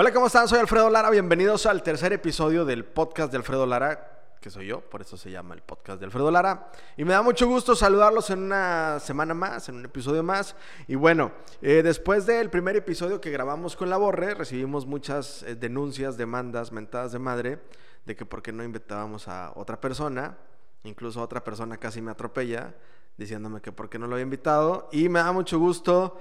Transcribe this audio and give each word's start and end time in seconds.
Hola, 0.00 0.14
¿cómo 0.14 0.28
están? 0.28 0.48
Soy 0.48 0.58
Alfredo 0.58 0.88
Lara. 0.88 1.10
Bienvenidos 1.10 1.66
al 1.66 1.82
tercer 1.82 2.14
episodio 2.14 2.64
del 2.64 2.86
podcast 2.86 3.30
de 3.30 3.36
Alfredo 3.36 3.66
Lara, 3.66 4.32
que 4.40 4.48
soy 4.48 4.68
yo, 4.68 4.80
por 4.80 5.02
eso 5.02 5.18
se 5.18 5.30
llama 5.30 5.54
el 5.54 5.60
podcast 5.60 6.00
de 6.00 6.06
Alfredo 6.06 6.30
Lara. 6.30 6.72
Y 6.96 7.04
me 7.04 7.12
da 7.12 7.20
mucho 7.20 7.46
gusto 7.46 7.76
saludarlos 7.76 8.30
en 8.30 8.38
una 8.38 8.98
semana 8.98 9.34
más, 9.34 9.68
en 9.68 9.74
un 9.74 9.84
episodio 9.84 10.22
más. 10.22 10.56
Y 10.88 10.94
bueno, 10.94 11.32
eh, 11.60 11.82
después 11.84 12.24
del 12.24 12.48
primer 12.48 12.76
episodio 12.76 13.20
que 13.20 13.30
grabamos 13.30 13.76
con 13.76 13.90
la 13.90 13.98
Borre, 13.98 14.32
recibimos 14.32 14.86
muchas 14.86 15.42
eh, 15.42 15.54
denuncias, 15.54 16.16
demandas, 16.16 16.72
mentadas 16.72 17.12
de 17.12 17.18
madre, 17.18 17.58
de 18.06 18.16
que 18.16 18.24
por 18.24 18.40
qué 18.40 18.52
no 18.52 18.64
invitábamos 18.64 19.28
a 19.28 19.52
otra 19.54 19.82
persona. 19.82 20.38
Incluso 20.84 21.20
otra 21.20 21.44
persona 21.44 21.76
casi 21.76 22.00
me 22.00 22.10
atropella, 22.10 22.74
diciéndome 23.18 23.60
que 23.60 23.70
por 23.70 23.90
qué 23.90 23.98
no 23.98 24.06
lo 24.06 24.14
había 24.14 24.24
invitado. 24.24 24.88
Y 24.92 25.10
me 25.10 25.18
da 25.18 25.30
mucho 25.32 25.58
gusto 25.58 26.18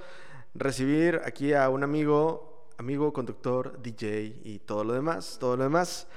recibir 0.53 1.21
aquí 1.23 1.53
a 1.53 1.69
un 1.69 1.85
amigo 1.85 2.48
amigo, 2.79 3.11
conductor, 3.11 3.81
DJ 3.83 4.39
y 4.45 4.59
todo 4.59 4.85
lo 4.85 4.93
demás, 4.93 5.35
todo 5.37 5.57
lo 5.57 5.63
demás. 5.63 6.07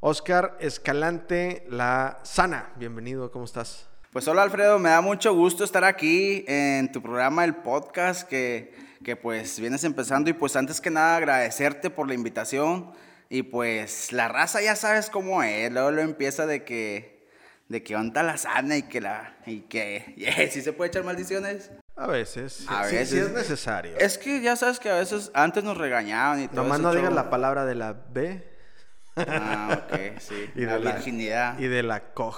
Oscar 0.00 0.56
Escalante 0.58 1.64
La 1.70 2.18
Sana, 2.24 2.72
bienvenido, 2.76 3.30
¿cómo 3.30 3.44
estás? 3.44 3.88
Pues 4.12 4.26
hola 4.26 4.42
Alfredo, 4.42 4.80
me 4.80 4.88
da 4.88 5.02
mucho 5.02 5.32
gusto 5.34 5.62
estar 5.62 5.84
aquí 5.84 6.44
en 6.48 6.90
tu 6.90 7.00
programa, 7.00 7.44
el 7.44 7.54
podcast, 7.54 8.28
que, 8.28 8.74
que 9.04 9.14
pues 9.14 9.60
vienes 9.60 9.84
empezando 9.84 10.28
y 10.28 10.32
pues 10.32 10.56
antes 10.56 10.80
que 10.80 10.90
nada 10.90 11.16
agradecerte 11.16 11.90
por 11.90 12.08
la 12.08 12.14
invitación 12.14 12.90
y 13.28 13.44
pues 13.44 14.10
la 14.10 14.26
raza 14.26 14.60
ya 14.60 14.74
sabes 14.74 15.10
cómo 15.10 15.44
es, 15.44 15.70
luego 15.70 15.92
lo 15.92 16.02
empieza 16.02 16.44
de 16.44 16.64
que 16.64 17.20
de 17.68 17.84
que 17.84 17.94
onda 17.94 18.24
la 18.24 18.36
sana 18.36 18.76
y 18.76 18.82
que 18.82 19.00
la 19.00 19.36
y 19.46 19.60
que 19.60 20.14
yeah, 20.16 20.50
sí 20.50 20.60
se 20.60 20.72
puede 20.72 20.88
echar 20.88 21.04
maldiciones. 21.04 21.70
A 22.02 22.06
veces, 22.06 22.64
A 22.68 22.84
sí, 22.84 22.90
sí 22.90 22.96
veces. 22.96 23.26
es 23.26 23.32
necesario. 23.32 23.92
Es 23.98 24.16
que 24.16 24.40
ya 24.40 24.56
sabes 24.56 24.80
que 24.80 24.88
a 24.90 24.94
veces 24.96 25.30
antes 25.34 25.62
nos 25.64 25.76
regañaban 25.76 26.40
y 26.42 26.48
todo 26.48 26.62
Nomás 26.62 26.78
ese 26.78 26.82
no 26.88 26.94
digas 26.94 27.12
la 27.12 27.28
palabra 27.28 27.66
de 27.66 27.74
la 27.74 27.92
B 27.92 28.48
Ah, 29.16 29.78
ok, 29.84 29.98
sí. 30.18 30.50
y 30.54 30.62
la 30.64 30.74
de 30.74 30.80
la 30.80 30.92
virginidad. 30.92 31.58
y 31.58 31.66
de 31.68 31.82
la 31.82 32.00
COG. 32.14 32.36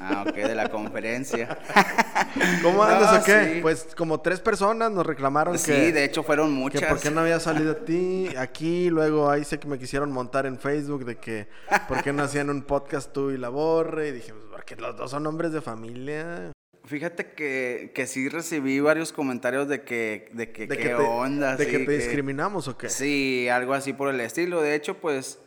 Ah, 0.00 0.24
ok, 0.26 0.34
de 0.34 0.54
la 0.56 0.68
conferencia. 0.70 1.56
¿Cómo 2.62 2.82
andas 2.82 3.12
No, 3.12 3.20
o 3.20 3.22
qué? 3.24 3.54
sí. 3.54 3.58
Pues 3.62 3.86
como 3.96 4.20
tres 4.20 4.40
personas 4.40 4.90
nos 4.90 5.06
reclamaron 5.06 5.56
Sí, 5.58 5.70
que, 5.72 5.92
de 5.92 6.04
hecho 6.04 6.22
fueron 6.24 6.48
que 6.48 6.54
muchas. 6.54 6.82
por 6.84 6.98
qué 7.00 7.10
no 7.12 7.20
había 7.20 7.38
salido 7.40 7.72
a 7.72 7.76
ti 7.84 8.28
aquí, 8.36 8.90
luego 8.90 9.30
ahí 9.30 9.44
sé 9.44 9.58
que 9.60 9.68
me 9.68 9.78
quisieron 9.78 10.10
montar 10.10 10.46
en 10.46 10.58
Facebook 10.58 11.04
de 11.04 11.16
que 11.16 11.48
por 11.86 12.02
qué 12.02 12.12
no 12.12 12.24
hacían 12.24 12.50
un 12.50 12.62
podcast 12.62 13.12
tú 13.12 13.30
y 13.30 13.38
la 13.38 13.48
borre 13.50 14.08
y 14.08 14.12
dije, 14.12 14.32
pues 14.32 14.44
porque 14.50 14.74
los 14.76 14.96
dos 14.96 15.10
son 15.12 15.26
hombres 15.28 15.52
de 15.52 15.60
familia. 15.60 16.50
Fíjate 16.88 17.32
que, 17.32 17.92
que 17.94 18.06
sí 18.06 18.28
recibí 18.30 18.80
varios 18.80 19.12
comentarios 19.12 19.68
de 19.68 19.82
que, 19.82 20.30
de 20.32 20.50
que 20.52 20.66
De 20.66 20.76
qué 20.76 20.82
que 20.84 20.88
te, 20.88 20.94
onda. 20.94 21.56
de 21.56 21.64
sí, 21.66 21.70
que 21.70 21.78
te 21.80 21.92
discriminamos 21.98 22.66
o 22.66 22.78
qué. 22.78 22.88
Sí, 22.88 23.46
algo 23.50 23.74
así 23.74 23.92
por 23.92 24.08
el 24.08 24.20
estilo. 24.20 24.62
De 24.62 24.74
hecho, 24.74 24.94
pues 24.98 25.38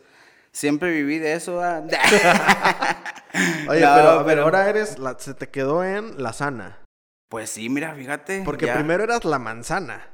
siempre 0.52 0.92
viví 0.92 1.18
de 1.18 1.32
eso. 1.34 1.58
Oye, 3.68 3.80
No, 3.80 3.94
pero, 3.94 4.08
a 4.10 4.16
ver, 4.18 4.26
pero- 4.26 4.42
ahora 4.42 4.68
eres, 4.68 4.98
la, 4.98 5.16
se 5.18 5.34
te 5.34 5.48
quedó 5.48 5.84
en 5.84 6.22
la 6.22 6.32
sana. 6.32 6.78
Pues 7.28 7.50
sí, 7.50 7.68
mira, 7.68 7.94
fíjate. 7.94 8.42
Porque 8.44 8.66
ya. 8.66 8.74
primero 8.74 9.02
eras 9.02 9.24
la 9.24 9.38
manzana. 9.38 10.06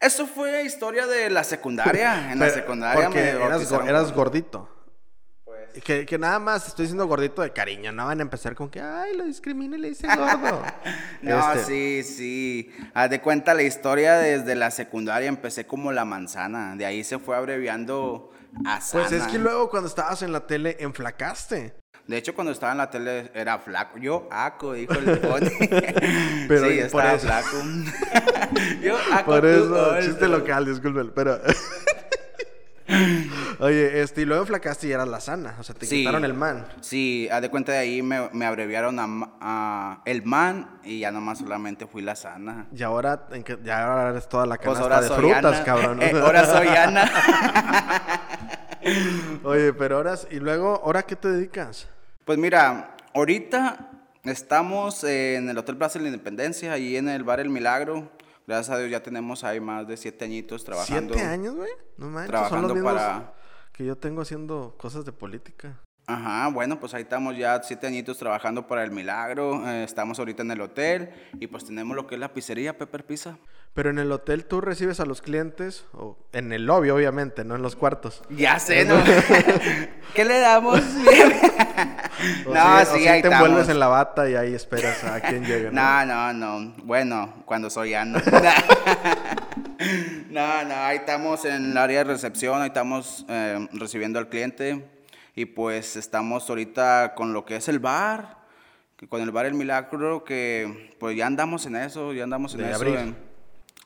Eso 0.00 0.26
fue 0.26 0.62
historia 0.64 1.06
de 1.06 1.28
la 1.30 1.44
secundaria. 1.44 2.32
En 2.32 2.38
la 2.38 2.48
secundaria 2.50 3.04
Porque 3.04 3.20
me 3.20 3.30
eras, 3.44 3.70
eras 3.86 4.12
gordito. 4.12 4.68
Que, 5.84 6.04
que 6.06 6.18
nada 6.18 6.38
más 6.38 6.66
estoy 6.68 6.84
diciendo 6.84 7.06
gordito 7.06 7.42
de 7.42 7.52
cariño. 7.52 7.92
No 7.92 8.06
van 8.06 8.18
a 8.18 8.22
empezar 8.22 8.54
con 8.54 8.68
que, 8.68 8.80
ay, 8.80 9.16
lo 9.16 9.24
discrimina 9.24 9.76
y 9.76 9.80
le 9.80 9.88
dice 9.90 10.06
gordo. 10.06 10.62
No, 11.22 11.52
Este, 11.54 12.02
sí, 12.02 12.14
sí. 12.14 12.72
Haz 12.94 13.10
de 13.10 13.20
cuenta 13.20 13.54
la 13.54 13.62
historia 13.62 14.14
desde 14.16 14.54
la 14.54 14.70
secundaria. 14.70 15.28
Empecé 15.28 15.66
como 15.66 15.92
la 15.92 16.04
manzana. 16.04 16.74
De 16.76 16.86
ahí 16.86 17.04
se 17.04 17.18
fue 17.18 17.36
abreviando 17.36 18.30
a 18.64 18.80
sana. 18.80 19.04
Pues 19.08 19.20
es 19.22 19.26
que 19.28 19.38
luego 19.38 19.68
cuando 19.70 19.88
estabas 19.88 20.22
en 20.22 20.32
la 20.32 20.46
tele 20.46 20.76
enflacaste. 20.80 21.74
De 22.06 22.16
hecho, 22.16 22.34
cuando 22.34 22.52
estaba 22.52 22.72
en 22.72 22.78
la 22.78 22.88
tele 22.88 23.30
era 23.34 23.58
flaco. 23.58 23.98
Yo, 23.98 24.26
aco, 24.30 24.72
dijo 24.72 24.94
el 24.94 25.18
pony. 25.18 25.50
Pero 26.48 26.66
sí, 26.68 26.78
estaba 26.78 27.12
eso- 27.14 27.26
flaco. 27.26 27.56
Yo, 28.82 28.96
aco, 29.12 29.26
Por 29.32 29.44
eso, 29.44 30.00
chiste 30.00 30.26
local, 30.26 30.64
disculpen, 30.64 31.12
pero... 31.14 31.38
Oye, 33.60 34.02
este, 34.02 34.22
y 34.22 34.24
luego 34.24 34.42
enflacaste 34.42 34.86
y 34.86 34.92
eras 34.92 35.08
la 35.08 35.20
sana. 35.20 35.56
O 35.58 35.64
sea, 35.64 35.74
te 35.74 35.84
Sí. 35.86 35.96
quitaron 35.98 36.24
el 36.24 36.34
man. 36.34 36.66
Sí, 36.80 37.28
haz 37.32 37.42
de 37.42 37.50
cuenta 37.50 37.72
de 37.72 37.78
ahí 37.78 38.02
me, 38.02 38.28
me 38.32 38.46
abreviaron 38.46 38.98
a, 39.00 39.06
a 39.40 40.02
el 40.04 40.22
man 40.22 40.78
y 40.84 41.00
ya 41.00 41.10
nomás 41.10 41.38
solamente 41.38 41.86
fui 41.86 42.02
la 42.02 42.14
sana. 42.14 42.68
Y 42.72 42.82
ahora, 42.84 43.26
en 43.32 43.42
que, 43.42 43.58
ya 43.64 43.84
ahora 43.84 44.10
eres 44.10 44.28
toda 44.28 44.46
la 44.46 44.56
Pues 44.58 44.78
canasta 44.78 45.00
de 45.00 45.08
frutas, 45.20 45.56
Ana. 45.56 45.64
cabrón. 45.64 46.02
Eh, 46.08 46.12
ahora 46.22 46.44
soy 46.44 46.68
Ana. 46.68 47.10
Oye, 49.44 49.72
pero 49.72 49.96
ahora, 49.96 50.14
y 50.30 50.36
luego, 50.38 50.80
¿ahora 50.84 51.02
qué 51.02 51.16
te 51.16 51.28
dedicas? 51.28 51.88
Pues 52.24 52.38
mira, 52.38 52.94
ahorita 53.14 53.90
estamos 54.24 55.04
en 55.04 55.48
el 55.48 55.58
Hotel 55.58 55.76
Plaza 55.76 55.98
de 55.98 56.04
la 56.04 56.08
Independencia, 56.10 56.72
ahí 56.72 56.96
en 56.96 57.08
el 57.08 57.24
bar 57.24 57.40
El 57.40 57.50
Milagro. 57.50 58.10
Gracias 58.46 58.74
a 58.74 58.78
Dios 58.78 58.90
ya 58.90 59.02
tenemos 59.02 59.44
ahí 59.44 59.60
más 59.60 59.86
de 59.86 59.96
siete 59.96 60.24
añitos 60.24 60.64
trabajando. 60.64 61.12
¿Siete 61.14 61.28
años, 61.28 61.54
güey? 61.56 61.68
No 61.98 62.06
manches, 62.06 62.30
son 62.30 62.32
trabajando 62.48 62.68
los 62.68 62.74
mismos 62.76 62.92
para- 62.94 63.32
que 63.78 63.84
yo 63.84 63.96
tengo 63.96 64.22
haciendo 64.22 64.74
cosas 64.76 65.04
de 65.04 65.12
política. 65.12 65.78
Ajá, 66.08 66.48
bueno, 66.48 66.80
pues 66.80 66.94
ahí 66.94 67.02
estamos 67.02 67.36
ya 67.36 67.62
siete 67.62 67.86
añitos 67.86 68.18
trabajando 68.18 68.66
para 68.66 68.82
El 68.82 68.90
Milagro. 68.90 69.64
eh, 69.68 69.84
estamos 69.84 70.18
ahorita 70.18 70.42
en 70.42 70.50
el 70.50 70.60
hotel 70.60 71.10
y 71.38 71.46
pues 71.46 71.64
tenemos 71.64 71.94
lo 71.94 72.04
que 72.08 72.16
es 72.16 72.20
la 72.20 72.32
pizzería 72.34 72.76
Pepper 72.76 73.06
Pizza. 73.06 73.38
Pero 73.78 73.90
en 73.90 74.00
el 74.00 74.10
hotel 74.10 74.44
tú 74.44 74.60
recibes 74.60 74.98
a 74.98 75.04
los 75.04 75.22
clientes, 75.22 75.84
o 75.92 76.18
en 76.32 76.52
el 76.52 76.66
lobby, 76.66 76.90
obviamente, 76.90 77.44
no 77.44 77.54
en 77.54 77.62
los 77.62 77.76
cuartos. 77.76 78.24
Ya 78.28 78.58
sé, 78.58 78.84
¿no? 78.84 78.96
¿Qué 80.14 80.24
le 80.24 80.40
damos? 80.40 80.80
O 82.44 82.52
no, 82.52 82.78
sí, 82.80 82.82
o 82.82 82.96
sí, 82.96 83.06
ahí 83.06 83.22
te 83.22 83.28
estamos. 83.28 83.46
envuelves 83.46 83.68
en 83.68 83.78
la 83.78 83.86
bata 83.86 84.28
y 84.28 84.34
ahí 84.34 84.52
esperas 84.52 85.04
a 85.04 85.20
quién 85.20 85.44
llega, 85.44 85.70
¿no? 85.70 86.04
No, 86.04 86.32
no, 86.32 86.58
no. 86.58 86.74
Bueno, 86.82 87.44
cuando 87.44 87.70
soy 87.70 87.94
Ana. 87.94 88.20
no, 90.28 90.64
no, 90.64 90.74
ahí 90.74 90.96
estamos 90.96 91.44
en 91.44 91.70
el 91.70 91.76
área 91.78 91.98
de 91.98 92.04
recepción, 92.12 92.60
ahí 92.60 92.66
estamos 92.66 93.24
eh, 93.28 93.68
recibiendo 93.74 94.18
al 94.18 94.28
cliente 94.28 94.84
y 95.36 95.44
pues 95.44 95.94
estamos 95.94 96.50
ahorita 96.50 97.14
con 97.14 97.32
lo 97.32 97.44
que 97.44 97.54
es 97.54 97.68
el 97.68 97.78
bar, 97.78 98.38
con 99.08 99.22
el 99.22 99.30
bar 99.30 99.46
El 99.46 99.54
Milagro, 99.54 100.24
que 100.24 100.96
pues 100.98 101.16
ya 101.16 101.28
andamos 101.28 101.64
en 101.66 101.76
eso, 101.76 102.12
ya 102.12 102.24
andamos 102.24 102.54
en 102.54 102.62
De 102.62 102.70
eso, 102.70 102.74
abrir. 102.74 102.96
en, 102.96 103.27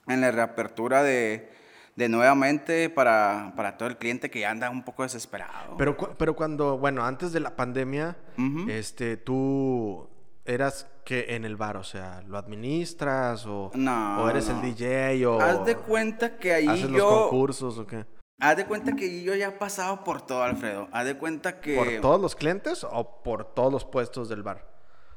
en 0.07 0.21
la 0.21 0.31
reapertura 0.31 1.03
de, 1.03 1.51
de 1.97 2.09
nuevamente 2.09 2.91
para, 2.91 3.53
para 3.57 3.77
todo 3.77 3.89
el 3.89 3.97
cliente 3.97 4.31
que 4.31 4.41
ya 4.41 4.51
anda 4.51 4.71
un 4.71 4.83
poco 4.85 5.03
desesperado. 5.03 5.77
Pero, 5.77 5.97
pero 5.97 6.35
cuando, 6.37 6.79
bueno, 6.79 7.05
antes 7.05 7.33
de 7.33 7.41
la 7.41 7.55
pandemia, 7.57 8.17
Ujú. 8.39 8.69
este, 8.71 9.17
tú 9.17 10.09
eras 10.45 10.89
que 11.05 11.35
en 11.37 11.45
el 11.45 11.57
bar, 11.57 11.77
o 11.77 11.85
sea, 11.85 12.23
¿lo 12.27 12.37
administras 12.39 13.47
o, 13.47 13.71
No, 13.75 14.23
o 14.25 14.29
eres 14.31 14.49
no. 14.49 14.57
el 14.57 14.75
DJ 14.75 15.27
o 15.27 15.41
Haz 15.41 15.65
de 15.65 15.77
cuenta 15.77 16.37
que 16.37 16.53
ahí 16.53 16.67
haces 16.69 16.91
los 16.91 16.99
yo... 16.99 17.23
concursos 17.31 17.79
o 17.79 17.87
qué? 17.87 18.05
Haz 18.41 18.57
de 18.57 18.65
cuenta 18.67 18.97
que 18.97 19.23
yo 19.23 19.37
ya 19.37 19.49
he 19.49 19.53
pasado 19.53 20.03
por 20.03 20.23
todo, 20.23 20.43
Alfredo. 20.43 20.89
Haz 20.91 21.05
de 21.05 21.17
cuenta 21.17 21.61
que... 21.61 21.77
¿Por 21.77 22.01
todos 22.01 22.21
los 22.21 22.35
clientes 22.35 22.85
o 22.91 23.23
por 23.23 23.45
todos 23.55 23.73
los 23.73 23.85
puestos 23.85 24.29
del 24.29 24.43
bar? 24.43 24.67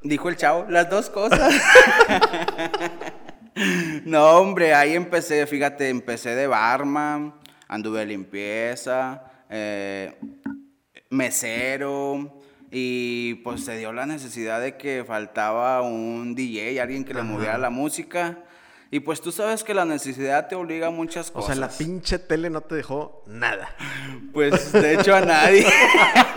Dijo 0.04 0.30
el 0.30 0.36
chavo, 0.38 0.68
las 0.70 0.88
dos 0.92 1.10
cosas. 1.10 1.52
no, 4.06 4.32
hombre, 4.38 4.74
ahí 4.74 4.94
empecé, 4.96 5.46
fíjate, 5.48 5.90
empecé 5.90 6.36
de 6.36 6.48
barman, 6.48 7.34
anduve 7.68 8.00
de 8.00 8.06
limpieza, 8.08 9.24
eh, 9.50 10.14
mesero, 11.10 12.42
y 12.72 13.36
pues 13.36 13.64
se 13.64 13.78
dio 13.78 13.94
la 13.94 14.06
necesidad 14.06 14.60
de 14.60 14.76
que 14.76 15.04
faltaba 15.08 15.82
un 15.82 16.36
DJ, 16.36 16.82
alguien 16.82 17.06
que 17.06 17.14
le 17.14 17.22
Ajá. 17.22 17.30
moviera 17.30 17.58
la 17.58 17.70
música. 17.70 18.40
Y 18.92 19.00
pues 19.00 19.20
tú 19.20 19.32
sabes 19.32 19.64
que 19.64 19.74
la 19.74 19.84
necesidad 19.84 20.48
te 20.48 20.56
obliga 20.56 20.88
a 20.88 20.90
muchas 20.92 21.30
O 21.30 21.34
cosas. 21.34 21.58
sea, 21.58 21.68
la 21.68 21.70
pinche 21.70 22.20
tele 22.20 22.50
no 22.50 22.62
te 22.62 22.76
dejó 22.76 23.24
nada. 23.28 23.70
Pues 24.34 24.74
de 24.74 24.96
hecho 24.96 25.16
a 25.16 25.22
nadie. 25.22 25.66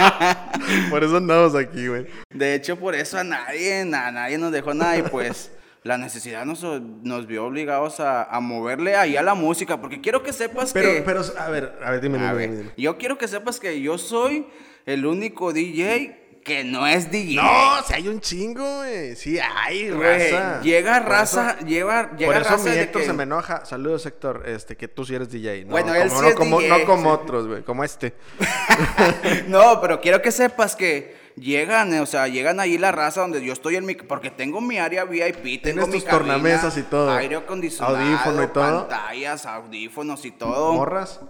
Por 0.91 1.03
eso 1.03 1.17
andamos 1.17 1.55
aquí, 1.57 1.89
güey. 1.89 2.07
De 2.31 2.55
hecho, 2.55 2.79
por 2.79 2.95
eso 2.95 3.19
a 3.19 3.25
nadie, 3.25 3.81
a 3.81 4.13
nadie 4.13 4.39
nos 4.39 4.53
dejó 4.53 4.73
nada 4.73 4.97
y 4.97 5.03
pues 5.03 5.51
la 5.89 5.97
necesidad 5.97 6.45
nos, 6.45 6.63
nos 6.63 7.27
vio 7.27 7.47
obligados 7.47 7.99
a, 8.01 8.25
a 8.25 8.41
moverle 8.41 8.95
ahí 8.95 9.17
a 9.17 9.23
la 9.23 9.33
música, 9.35 9.81
porque 9.81 10.03
quiero 10.03 10.23
que 10.23 10.35
sepas 10.35 10.73
Pero, 10.75 10.93
que... 10.93 11.01
pero, 11.01 11.23
a 11.39 11.49
ver, 11.49 11.79
a 11.83 11.91
ver, 11.91 12.01
dime, 12.03 12.19
a 12.19 12.33
dime, 12.33 12.35
ver, 12.35 12.57
dime, 12.59 12.71
yo 12.77 12.99
quiero 12.99 13.17
que 13.17 13.27
sepas 13.27 13.59
que 13.59 13.81
yo 13.81 13.97
soy 13.97 14.47
el 14.85 15.07
único 15.07 15.53
DJ 15.55 16.41
que 16.45 16.63
no 16.65 16.87
es 16.87 17.11
DJ. 17.11 17.37
No, 17.37 17.83
si 17.87 17.95
hay 17.95 18.09
un 18.09 18.21
chingo, 18.21 18.77
güey. 18.79 19.17
Sí, 19.17 19.39
hay 19.39 19.91
raza. 19.91 20.61
Llega 20.63 20.99
raza, 21.01 21.57
eso- 21.59 21.67
lleva, 21.67 22.17
llega 22.17 22.33
Por 22.33 22.41
eso 22.43 22.51
raza 22.53 22.71
mi 22.71 22.79
Héctor 22.79 23.01
que- 23.03 23.07
se 23.07 23.13
me 23.15 23.23
enoja. 23.25 23.65
Saludos, 23.67 24.07
Héctor. 24.07 24.45
Este, 24.47 24.77
que 24.77 24.89
tú 24.89 25.05
sí 25.05 25.15
eres 25.15 25.31
DJ. 25.31 25.65
No, 25.65 25.73
Bueno, 25.73 25.89
como, 25.89 26.01
él 26.01 26.11
sí 26.11 26.17
no, 26.23 26.29
es 26.29 26.35
como, 26.37 26.61
DJ, 26.61 26.79
no 26.79 26.85
como 26.87 27.15
sí. 27.17 27.21
otros, 27.23 27.47
güey. 27.49 27.63
Como 27.63 27.85
este. 27.85 28.15
No, 29.49 29.81
pero 29.81 30.01
quiero 30.01 30.23
que 30.23 30.33
sepas 30.33 30.75
que 30.77 31.17
llegan, 31.41 31.93
eh, 31.95 32.01
o 32.01 32.07
sea, 32.07 32.29
llegan 32.29 32.61
ahí 32.61 32.79
la 32.79 32.93
raza 32.93 33.21
donde 33.23 33.45
yo 33.45 33.53
estoy 33.53 33.77
en 33.77 33.87
mi... 33.87 33.95
Porque 33.95 34.31
tengo 34.31 34.61
mi 34.61 34.79
área 34.79 35.05
VIP, 35.05 35.35
tengo 35.35 35.61
Tienes 35.63 35.87
mi 35.89 35.93
tus 35.95 36.05
cabina, 36.05 36.11
tornamesas 36.35 36.77
y 36.79 36.83
todo. 36.83 37.11
Aire 37.13 37.37
acondicionado, 37.37 37.97
Audífono 37.97 38.43
y 38.43 38.47
todo. 38.49 38.89
pantallas, 38.89 39.47
audífonos 39.47 40.25
y 40.25 40.31
todo. 40.33 40.73
Morras. 40.75 41.21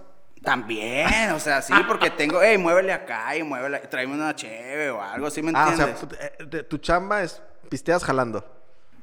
También, 0.42 1.32
o 1.32 1.40
sea, 1.40 1.60
sí, 1.62 1.72
porque 1.86 2.10
tengo, 2.16 2.40
hey, 2.42 2.56
muévele 2.58 2.92
acá 2.92 3.36
y 3.36 3.42
muévele, 3.42 3.80
tráeme 3.80 4.14
una 4.14 4.34
cheve 4.36 4.90
o 4.90 5.02
algo, 5.02 5.30
¿sí 5.30 5.42
me 5.42 5.50
Ah, 5.54 5.66
o 5.66 5.70
entiendes? 5.70 5.98
sea, 5.98 6.32
eh, 6.60 6.62
tu 6.62 6.78
chamba 6.78 7.22
es 7.22 7.42
pisteas 7.68 8.04
jalando. 8.04 8.44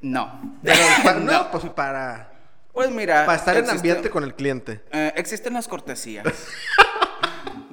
no. 0.01 0.57
Pero, 0.63 0.77
pa- 1.03 1.13
no, 1.19 1.31
No. 1.31 1.51
pues 1.51 1.65
para, 1.65 2.31
Pues 2.71 2.89
mira. 2.89 3.25
para 3.25 3.37
estar 3.37 3.57
en 3.57 3.69
ambiente 3.69 4.09
con 4.09 4.23
el 4.23 4.33
cliente. 4.33 4.81
eh, 4.91 5.11
existen 5.17 5.53
las 5.53 5.67
cortesías. 5.67 6.25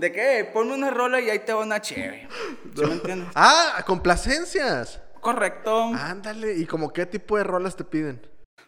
¿De 0.03 0.11
qué? 0.11 0.51
Ponme 0.53 0.75
una 0.75 0.91
rola 0.91 1.21
y 1.21 1.31
ahí 1.31 1.39
te 1.39 1.53
va 1.53 1.61
una 1.63 1.81
chévere. 1.81 2.27
¿Sí 2.75 2.85
me 2.85 2.93
entiendes? 2.95 3.29
Ah, 3.37 3.85
complacencias. 3.87 5.01
Correcto. 5.21 5.93
Ándale, 5.95 6.55
¿y 6.57 6.67
como 6.67 6.93
qué 6.93 7.07
tipo 7.07 7.37
de 7.39 7.45
rolas 7.45 7.77
te 7.77 7.85
piden? 7.85 8.21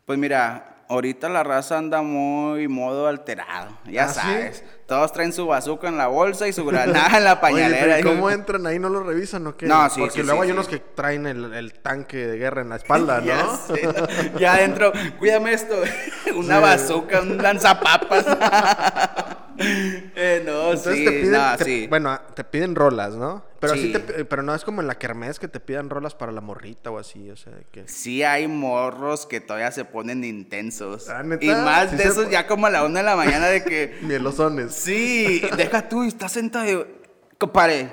Pues 0.07 0.17
mira, 0.17 0.85
ahorita 0.89 1.29
la 1.29 1.43
raza 1.43 1.77
anda 1.77 2.03
muy 2.03 2.69
modo 2.69 3.09
alterado. 3.09 3.77
Ya 3.87 4.05
¿Ah, 4.05 4.09
sí? 4.11 4.21
sabes. 4.21 4.65
Todos 4.87 5.13
traen 5.13 5.33
su 5.33 5.45
bazooka 5.49 5.89
en 5.89 5.97
la 5.97 6.07
bolsa 6.07 6.47
y 6.47 6.53
su 6.53 6.65
granada 6.65 7.19
en 7.19 7.25
la 7.25 7.33
Oye, 7.33 7.41
pañalera. 7.41 7.81
pero 7.97 7.99
¿y 7.99 8.03
¿cómo 8.15 8.31
entran 8.31 8.65
ahí? 8.69 8.79
¿No 8.79 8.89
lo 8.89 9.03
revisan 9.03 9.45
o 9.49 9.57
qué? 9.57 9.67
No, 9.67 9.91
sí, 9.91 10.03
Porque 10.03 10.21
sí, 10.21 10.23
luego 10.23 10.43
hay 10.43 10.53
unos 10.53 10.69
que 10.69 10.79
traen 10.79 11.27
el, 11.27 11.53
el 11.53 11.73
tanque 11.81 12.29
de 12.29 12.39
guerra 12.39 12.63
en 12.63 12.69
la 12.69 12.77
espalda, 12.77 13.19
¿no? 13.21 13.25
Ya. 13.25 13.49
Ya 14.39 14.55
adentro, 14.55 14.93
cuídame 15.19 15.53
esto. 15.53 15.75
Una 16.37 16.61
bazooka, 16.61 17.23
un 17.23 17.39
lanzapapas. 17.39 18.25
eh, 20.17 20.43
no, 20.45 20.73
Entonces 20.73 20.95
sí, 20.97 21.05
te 21.05 21.11
piden, 21.11 21.33
no, 21.33 21.56
te- 21.56 21.65
sí. 21.65 21.87
bueno, 21.89 22.19
te 22.35 22.45
piden 22.45 22.75
rolas, 22.75 23.15
¿no? 23.15 23.45
Pero 23.61 23.75
Sí. 23.75 23.93
te- 23.93 24.25
pero 24.27 24.43
no 24.43 24.55
es 24.55 24.62
como 24.65 24.83
en 24.83 24.87
la 24.87 24.99
kermés 24.99 25.39
que 25.39 25.49
te 25.49 25.59
pidan 25.61 25.89
rolas 25.89 26.15
para 26.15 26.33
la 26.33 26.41
morrita 26.43 26.91
o 26.91 26.99
así, 26.99 27.31
o 27.31 27.37
sea, 27.37 27.53
que 27.73 27.89
Sí 27.89 28.23
hay 28.23 28.47
morros 28.47 29.25
que 29.27 29.41
todavía 29.41 29.71
se 29.73 29.85
ponen 29.87 30.23
intensos. 30.25 31.09
Ah. 31.09 31.23
Y 31.41 31.49
más 31.49 31.97
de 31.97 32.05
esos 32.05 32.29
ya 32.31 32.47
como 32.47 32.67
a 32.67 32.71
la 32.71 32.85
una 32.85 33.01
de 33.01 33.05
la 33.06 33.17
mañana 33.17 33.47
de 33.47 33.65
que... 33.65 33.97
mielosones. 34.03 34.75
Sí, 34.75 35.43
deja 35.57 35.89
tú, 35.89 36.03
estás 36.05 36.33
sentado 36.33 36.67
y... 36.71 36.85
Compadre, 37.39 37.89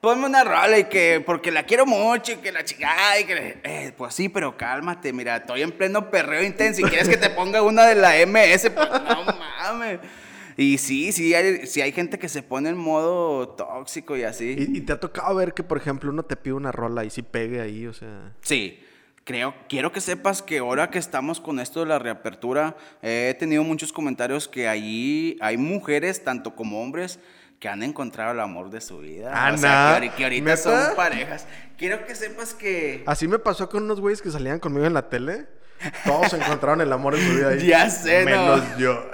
ponme 0.00 0.26
una 0.26 0.44
rola 0.44 0.78
y 0.78 0.84
que... 0.84 1.22
Porque 1.24 1.50
la 1.50 1.64
quiero 1.64 1.84
mucho 1.84 2.32
y 2.32 2.36
que 2.36 2.50
la 2.50 2.64
chingada 2.64 3.20
y 3.20 3.24
que... 3.24 3.60
Eh, 3.64 3.92
pues 3.96 4.14
sí, 4.14 4.30
pero 4.30 4.56
cálmate, 4.56 5.12
mira, 5.12 5.36
estoy 5.36 5.60
en 5.60 5.72
pleno 5.72 6.10
perreo 6.10 6.42
intenso 6.42 6.80
y 6.80 6.84
quieres 6.84 7.08
que 7.10 7.18
te 7.18 7.28
ponga 7.30 7.60
una 7.62 7.84
de 7.86 7.96
la 7.96 8.14
MS, 8.26 8.70
pues 8.70 8.88
no 9.08 9.24
mames. 9.26 10.00
Y 10.56 10.78
sí, 10.78 11.12
sí 11.12 11.34
hay, 11.34 11.66
sí 11.66 11.80
hay 11.80 11.92
gente 11.92 12.18
que 12.18 12.28
se 12.28 12.42
pone 12.42 12.68
en 12.68 12.76
modo 12.76 13.48
tóxico 13.48 14.16
y 14.16 14.22
así. 14.24 14.54
Y, 14.58 14.78
y 14.78 14.80
te 14.82 14.92
ha 14.92 15.00
tocado 15.00 15.34
ver 15.34 15.54
que, 15.54 15.62
por 15.62 15.78
ejemplo, 15.78 16.10
uno 16.10 16.24
te 16.24 16.36
pide 16.36 16.54
una 16.54 16.72
rola 16.72 17.04
y 17.04 17.10
sí 17.10 17.22
pegue 17.22 17.60
ahí, 17.60 17.86
o 17.86 17.92
sea... 17.92 18.32
Sí, 18.42 18.80
creo, 19.24 19.54
quiero 19.68 19.92
que 19.92 20.00
sepas 20.00 20.42
que 20.42 20.58
ahora 20.58 20.90
que 20.90 20.98
estamos 20.98 21.40
con 21.40 21.60
esto 21.60 21.80
de 21.80 21.86
la 21.86 21.98
reapertura, 21.98 22.76
he 23.02 23.34
tenido 23.38 23.62
muchos 23.64 23.92
comentarios 23.92 24.48
que 24.48 24.68
allí 24.68 25.38
hay 25.40 25.56
mujeres, 25.56 26.24
tanto 26.24 26.54
como 26.54 26.82
hombres, 26.82 27.18
que 27.58 27.68
han 27.68 27.84
encontrado 27.84 28.32
el 28.32 28.40
amor 28.40 28.70
de 28.70 28.80
su 28.80 28.98
vida. 28.98 29.30
Ah, 29.32 29.52
o 29.54 29.60
que, 29.60 29.66
ahori- 29.66 30.14
que 30.16 30.24
ahorita 30.24 30.56
son 30.56 30.96
parejas. 30.96 31.46
Quiero 31.78 32.04
que 32.06 32.14
sepas 32.16 32.54
que... 32.54 33.04
Así 33.06 33.28
me 33.28 33.38
pasó 33.38 33.68
con 33.68 33.84
unos 33.84 34.00
güeyes 34.00 34.20
que 34.20 34.30
salían 34.32 34.58
conmigo 34.58 34.84
en 34.84 34.94
la 34.94 35.08
tele. 35.08 35.46
Todos 36.04 36.32
encontraron 36.34 36.80
el 36.80 36.92
amor 36.92 37.14
en 37.16 37.26
su 37.28 37.34
vida 37.36 37.48
ahí. 37.50 37.66
Ya 37.66 37.88
sé, 37.90 38.24
¿no? 38.24 38.30
Menos 38.30 38.60
yo. 38.78 39.04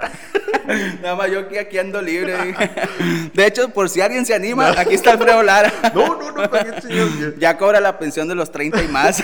Nada 1.01 1.15
más 1.15 1.31
yo 1.31 1.47
que 1.47 1.59
aquí 1.59 1.77
ando 1.79 2.01
libre. 2.01 2.35
De 3.33 3.45
hecho, 3.47 3.69
por 3.69 3.89
si 3.89 4.01
alguien 4.01 4.25
se 4.25 4.33
anima, 4.35 4.69
aquí 4.77 4.93
está 4.95 5.11
Alfredo 5.11 5.41
Lara. 5.43 5.71
No, 5.93 6.15
no, 6.15 6.31
no, 6.31 6.49
¿para 6.49 6.63
qué 6.75 6.81
chingados? 6.81 7.35
Ya 7.39 7.57
cobra 7.57 7.79
la 7.79 7.97
pensión 7.97 8.27
de 8.27 8.35
los 8.35 8.51
30 8.51 8.83
y 8.83 8.87
más. 8.89 9.23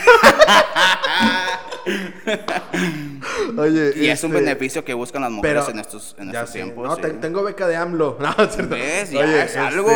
Oye, 3.57 3.93
Y 3.95 4.09
es 4.09 4.23
un 4.23 4.31
este, 4.31 4.41
beneficio 4.43 4.83
que 4.83 4.93
buscan 4.93 5.21
las 5.21 5.31
mujeres 5.31 5.67
en 5.69 5.79
estos, 5.79 6.15
en 6.19 6.29
estos 6.29 6.51
tiempos. 6.51 6.87
No, 6.87 6.95
sí. 6.95 7.01
te- 7.01 7.09
tengo 7.11 7.43
beca 7.43 7.67
de 7.67 7.75
AMLO. 7.75 8.17
No, 8.19 8.29
es 8.43 8.53
cierto. 8.55 8.75
¿Ves? 8.75 9.11
Ya 9.11 9.43
es 9.43 9.55
algo. 9.55 9.89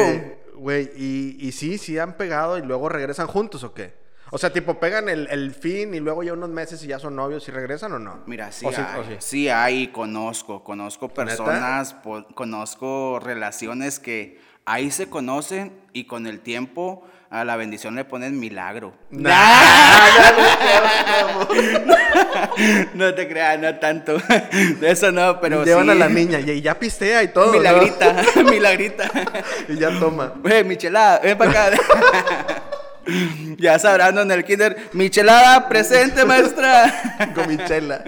Güey, 0.55 0.91
y, 0.95 1.37
y 1.39 1.51
sí, 1.53 1.77
sí 1.77 1.97
han 1.97 2.13
pegado 2.17 2.57
y 2.57 2.61
luego 2.61 2.89
regresan 2.89 3.27
juntos 3.27 3.63
o 3.63 3.73
qué? 3.73 3.93
O 4.31 4.37
sea, 4.37 4.51
tipo, 4.51 4.79
pegan 4.79 5.09
el, 5.09 5.27
el 5.31 5.53
fin 5.53 5.93
y 5.93 5.99
luego 5.99 6.23
ya 6.23 6.33
unos 6.33 6.49
meses 6.49 6.83
y 6.83 6.87
ya 6.87 6.99
son 6.99 7.15
novios 7.15 7.47
y 7.47 7.51
regresan 7.51 7.93
o 7.93 7.99
no? 7.99 8.19
Mira, 8.25 8.51
sí, 8.51 8.65
¿O 8.65 8.71
sí, 8.71 8.81
hay, 8.81 8.99
o 8.99 9.03
sí? 9.03 9.15
sí 9.19 9.49
hay, 9.49 9.87
conozco, 9.87 10.63
conozco 10.63 11.09
personas, 11.09 11.95
conozco 12.35 13.19
relaciones 13.19 13.99
que 13.99 14.39
ahí 14.65 14.91
se 14.91 15.09
conocen 15.09 15.73
y 15.93 16.05
con 16.05 16.27
el 16.27 16.41
tiempo 16.41 17.03
a 17.31 17.43
la 17.43 17.57
bendición 17.57 17.95
le 17.95 18.05
ponen 18.05 18.39
milagro. 18.39 18.93
no 19.11 19.29
te 23.13 23.27
creas, 23.27 23.59
no 23.59 23.75
tanto. 23.75 24.17
De 24.79 24.81
eso 24.91 25.11
no, 25.11 25.39
pero 25.39 25.63
Llevan 25.63 25.85
sí. 25.85 25.91
a 25.91 25.95
la 25.95 26.09
niña 26.09 26.39
y, 26.39 26.61
ya 26.61 26.79
pistea 26.79 27.23
y 27.23 27.27
todo. 27.29 27.47
¿no? 27.47 27.53
Milagrita, 27.53 28.15
milagrita. 28.49 29.09
Y 29.67 29.77
ya 29.77 29.99
toma. 29.99 30.33
Güey, 30.41 30.63
michelada, 30.63 31.19
ven 31.19 31.37
para 31.37 31.67
acá. 31.67 32.63
ya 33.57 33.77
sabrán 33.79 34.17
en 34.17 34.31
el 34.31 34.43
kinder. 34.43 34.89
Michelada, 34.93 35.67
presente, 35.67 36.25
maestra. 36.25 37.31
Gomichela. 37.35 38.03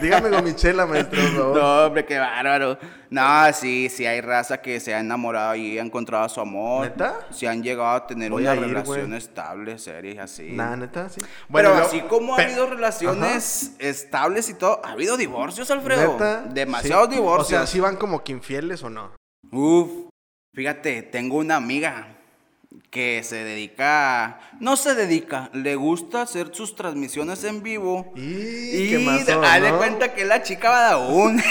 Dígame 0.00 0.30
gomichela, 0.30 0.86
maestro. 0.86 1.22
No, 1.54 1.86
hombre, 1.86 2.04
qué 2.04 2.18
bárbaro. 2.18 2.78
No, 3.10 3.52
sí, 3.52 3.88
sí 3.90 4.06
hay 4.06 4.22
raza 4.22 4.62
que 4.62 4.80
se 4.80 4.94
ha 4.94 5.00
enamorado 5.00 5.54
y 5.54 5.78
ha 5.78 5.82
encontrado 5.82 6.26
su 6.30 6.40
amor. 6.40 6.86
¿Neta? 6.86 7.20
Sí 7.30 7.46
han 7.46 7.62
llegado 7.62 7.90
a 7.90 8.06
tener 8.06 8.30
Voy 8.30 8.42
una 8.42 8.52
a 8.52 8.56
ir, 8.56 8.62
relación 8.62 9.12
estable, 9.12 9.78
seria 9.78 10.12
y 10.14 10.18
así. 10.18 10.48
Nah, 10.52 10.76
neta, 10.76 11.08
sí. 11.10 11.20
Pero 11.52 11.70
luego- 11.70 11.86
así 11.86 12.00
como 12.02 12.36
ha 12.36 12.40
habido 12.42 12.66
relaciones 12.66 13.72
estables 13.78 14.48
y 14.48 14.54
todo, 14.54 14.80
ha 14.84 14.92
habido 14.92 15.16
divorcios, 15.18 15.70
Alfredo. 15.70 16.12
¿Neta? 16.12 16.42
Demasiados 16.42 17.08
Sí. 17.10 17.14
divorcios. 17.16 17.46
O 17.48 17.50
sea, 17.50 17.66
¿sí 17.66 17.80
van 17.80 17.96
como 17.96 18.24
que 18.24 18.32
infieles 18.32 18.82
o 18.82 18.88
no? 18.88 19.12
Uf, 19.50 19.90
fíjate, 20.54 21.02
tengo 21.02 21.36
una 21.36 21.56
amiga 21.56 22.06
que 22.90 23.22
se 23.24 23.36
dedica, 23.44 24.38
no 24.60 24.76
se 24.76 24.94
dedica, 24.94 25.48
le 25.54 25.76
gusta 25.76 26.22
hacer 26.22 26.50
sus 26.54 26.76
transmisiones 26.76 27.42
en 27.44 27.62
vivo. 27.62 28.12
Y, 28.16 28.90
qué 28.90 28.98
de- 28.98 29.60
de 29.60 29.72
cuenta 29.76 30.14
que 30.14 30.24
la 30.24 30.42
chica 30.42 30.68
va 30.70 30.90
aún. 30.92 31.42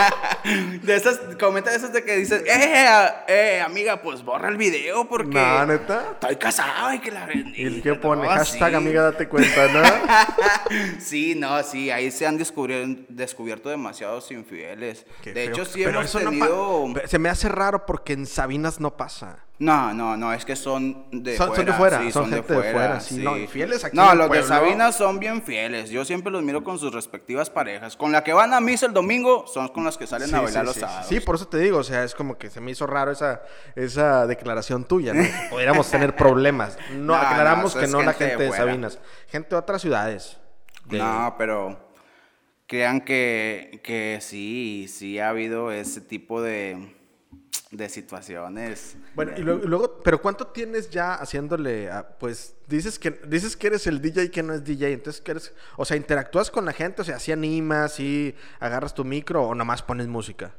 de 0.82 0.94
esas, 0.94 1.18
comenta 1.40 1.70
de 1.70 1.76
esas 1.76 1.92
de 1.92 2.04
que 2.04 2.16
dices, 2.16 2.42
eh, 2.46 2.86
a- 2.86 3.24
eh, 3.28 3.60
amiga, 3.60 4.02
pues 4.02 4.22
borra 4.22 4.48
el 4.48 4.56
video 4.56 5.08
porque 5.08 5.34
No, 5.38 5.66
neta. 5.66 6.10
estoy 6.12 6.36
casado 6.36 6.92
y 6.92 6.98
que 7.00 7.10
la 7.10 7.26
¿Y 7.32 7.64
el 7.64 7.82
que 7.82 7.94
pone? 7.94 8.22
No, 8.24 8.28
Hashtag 8.28 8.70
sí. 8.70 8.76
amiga, 8.76 9.02
date 9.02 9.28
cuenta, 9.28 9.68
¿no? 9.68 9.82
Sí, 11.00 11.34
no, 11.34 11.62
sí, 11.62 11.90
ahí 11.90 12.10
se 12.10 12.26
han 12.26 12.36
descubierto 12.38 13.68
demasiados 13.68 14.30
infieles. 14.30 15.06
Qué 15.22 15.32
de 15.32 15.44
feo. 15.46 15.52
hecho, 15.54 15.64
sí 15.64 15.82
Pero 15.84 16.00
hemos 16.00 16.14
no 16.14 16.20
tenido... 16.20 16.86
Se 17.06 17.18
me 17.18 17.28
hace 17.28 17.48
raro 17.48 17.86
porque 17.86 18.12
en 18.12 18.26
Sabinas 18.26 18.80
no 18.80 18.96
pasa. 18.96 19.38
No, 19.58 19.94
no, 19.94 20.18
no, 20.18 20.34
es 20.34 20.44
que 20.44 20.54
son 20.54 21.06
de 21.10 21.34
Son- 21.36 21.46
son 21.46 21.54
fuera. 21.56 21.72
de 21.72 21.78
fuera, 21.78 21.98
sí, 22.02 22.12
son 22.12 22.30
gente 22.30 22.52
de 22.52 22.72
fuera, 22.72 23.00
sí, 23.00 23.16
no, 23.24 23.34
fieles 23.48 23.82
aquí 23.86 23.96
No, 23.96 24.14
los 24.14 24.30
de. 24.30 24.42
Sabinas 24.42 24.96
son 24.96 25.18
bien 25.18 25.40
fieles. 25.42 25.88
Yo 25.88 26.04
siempre 26.04 26.30
los 26.30 26.42
miro 26.42 26.62
con 26.62 26.78
sus 26.78 26.92
respectivas 26.92 27.48
parejas. 27.48 27.96
Con 27.96 28.12
la 28.12 28.22
que 28.22 28.34
van 28.34 28.52
a 28.52 28.60
misa 28.60 28.84
el 28.84 28.92
domingo 28.92 29.46
son 29.46 29.68
con 29.68 29.84
las 29.84 29.96
que 29.96 30.06
salen 30.06 30.34
a 30.34 30.42
bailar 30.42 30.64
los 30.66 30.76
sábados. 30.76 31.06
Sí, 31.08 31.20
por 31.20 31.36
eso 31.36 31.48
te 31.48 31.56
digo, 31.58 31.78
o 31.78 31.84
sea, 31.84 32.04
es 32.04 32.14
como 32.14 32.36
que 32.36 32.50
se 32.50 32.60
me 32.60 32.70
hizo 32.72 32.86
raro 32.86 33.10
esa, 33.12 33.40
esa 33.76 34.26
declaración 34.26 34.84
tuya, 34.84 35.14
¿no? 35.14 35.22
Que 35.22 35.32
Podríamos 35.48 35.90
tener 35.90 36.14
problemas. 36.14 36.76
No, 36.92 36.98
No, 37.06 37.14
aclaramos 37.14 37.74
no, 37.74 37.80
que 37.80 37.86
no 37.86 38.02
la 38.02 38.12
gente 38.12 38.36
de 38.36 38.42
de, 38.44 38.48
fuera. 38.48 38.64
Sabinas. 38.66 38.98
Gente 39.28 39.48
de 39.50 39.56
otras 39.56 39.80
ciudades. 39.80 40.36
De- 40.84 40.98
No, 40.98 41.34
pero 41.38 41.88
crean 42.66 43.00
que, 43.00 43.80
que 43.82 44.18
sí, 44.20 44.86
sí 44.88 45.18
ha 45.18 45.30
habido 45.30 45.72
ese 45.72 46.02
tipo 46.02 46.42
de, 46.42 46.94
de 47.70 47.88
situaciones. 47.88 48.96
Bueno, 49.14 49.32
y 49.36 49.42
luego, 49.42 49.64
y 49.64 49.66
luego, 49.66 50.00
pero 50.02 50.20
¿cuánto 50.20 50.46
tienes 50.48 50.90
ya 50.90 51.14
haciéndole 51.14 51.90
a, 51.90 52.06
pues, 52.06 52.54
dices 52.66 52.98
que, 52.98 53.10
dices 53.26 53.56
que 53.56 53.66
eres 53.68 53.86
el 53.86 54.00
DJ 54.00 54.30
que 54.30 54.42
no 54.42 54.54
es 54.54 54.64
DJ, 54.64 54.92
entonces 54.92 55.20
que 55.20 55.32
eres, 55.32 55.52
o 55.76 55.84
sea, 55.84 55.96
interactúas 55.96 56.50
con 56.50 56.64
la 56.64 56.72
gente, 56.72 57.02
o 57.02 57.04
sea, 57.04 57.18
si 57.18 57.32
animas, 57.32 57.94
si 57.94 58.34
agarras 58.60 58.94
tu 58.94 59.04
micro 59.04 59.42
o 59.42 59.54
nomás 59.54 59.82
pones 59.82 60.06
música? 60.06 60.54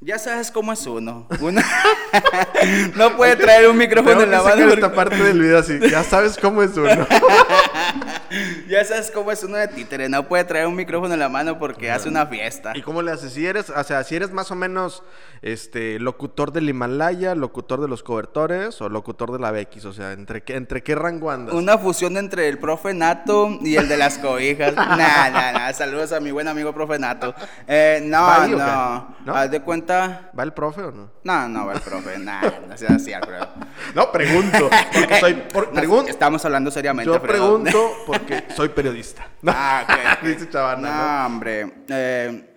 Ya 0.00 0.18
sabes 0.18 0.50
cómo 0.50 0.74
es 0.74 0.86
uno. 0.86 1.26
Uno 1.40 1.62
no 2.96 3.16
puede 3.16 3.34
traer 3.36 3.66
un 3.68 3.78
micrófono 3.78 4.22
en 4.22 4.30
la 4.30 4.42
mano. 4.42 4.68
esta 4.68 4.92
parte 4.92 5.16
del 5.16 5.40
video 5.40 5.58
así, 5.58 5.78
ya 5.80 6.04
sabes 6.04 6.36
cómo 6.36 6.62
es 6.62 6.76
uno. 6.76 7.06
Ya 8.68 8.84
sabes 8.84 9.10
cómo 9.10 9.30
es 9.30 9.42
uno 9.44 9.56
de 9.56 9.68
títere. 9.68 10.08
No 10.08 10.26
puede 10.26 10.44
traer 10.44 10.66
un 10.66 10.74
micrófono 10.74 11.14
en 11.14 11.20
la 11.20 11.28
mano 11.28 11.58
porque 11.58 11.90
hace 11.90 12.08
una 12.08 12.26
fiesta. 12.26 12.72
¿Y 12.74 12.82
cómo 12.82 13.02
le 13.02 13.12
haces? 13.12 13.32
Si 13.32 13.46
eres, 13.46 13.70
o 13.70 13.84
sea, 13.84 14.02
si 14.04 14.16
eres 14.16 14.32
más 14.32 14.50
o 14.50 14.54
menos 14.54 15.02
este 15.42 15.98
locutor 15.98 16.52
del 16.52 16.68
Himalaya, 16.68 17.34
locutor 17.34 17.80
de 17.80 17.88
los 17.88 18.02
cobertores 18.02 18.80
o 18.80 18.88
locutor 18.88 19.32
de 19.32 19.38
la 19.38 19.52
BX, 19.52 19.84
o 19.84 19.92
sea, 19.92 20.12
¿entre 20.12 20.42
qué, 20.42 20.56
entre 20.56 20.82
qué 20.82 20.94
rango 20.94 21.30
andas? 21.30 21.54
Una 21.54 21.78
fusión 21.78 22.16
entre 22.16 22.48
el 22.48 22.58
profe 22.58 22.94
Nato 22.94 23.58
y 23.60 23.76
el 23.76 23.88
de 23.88 23.96
las 23.96 24.18
cobijas. 24.18 24.74
nah, 24.76 25.30
nah, 25.30 25.52
nah. 25.52 25.72
Saludos 25.72 26.12
a 26.12 26.20
mi 26.20 26.30
buen 26.30 26.48
amigo 26.48 26.72
profe 26.72 26.98
Nato. 26.98 27.34
Eh, 27.66 28.00
no, 28.04 28.22
¿Va 28.22 28.42
ahí 28.42 28.54
o 28.54 28.58
no. 28.58 29.15
¿No? 29.26 29.34
Haz 29.34 29.50
de 29.50 29.60
cuenta. 29.60 30.30
¿Va 30.38 30.42
el 30.44 30.52
profe 30.52 30.82
o 30.82 30.92
no? 30.92 31.10
No, 31.24 31.48
no 31.48 31.66
va 31.66 31.74
el 31.74 31.80
profe. 31.80 32.16
No 32.18 32.76
sea 32.76 32.90
así, 32.94 33.12
Alfredo. 33.12 33.48
No, 33.94 34.10
pregunto, 34.12 34.70
porque 34.92 35.20
soy, 35.20 35.34
por- 35.52 35.72
Nos- 35.72 35.84
pregun- 35.84 36.08
Estamos 36.08 36.44
hablando 36.44 36.70
seriamente, 36.70 37.06
yo 37.06 37.14
Alfredo. 37.14 37.58
pregunto 37.62 37.92
porque 38.06 38.44
soy 38.54 38.68
periodista. 38.70 39.26
Ah, 39.46 39.84
ok, 39.84 39.94
ok. 40.22 40.28
Dice 40.28 40.48
Chavana, 40.48 40.88
¿no? 40.90 41.18
No, 41.20 41.26
hombre. 41.26 41.72
Eh, 41.88 42.52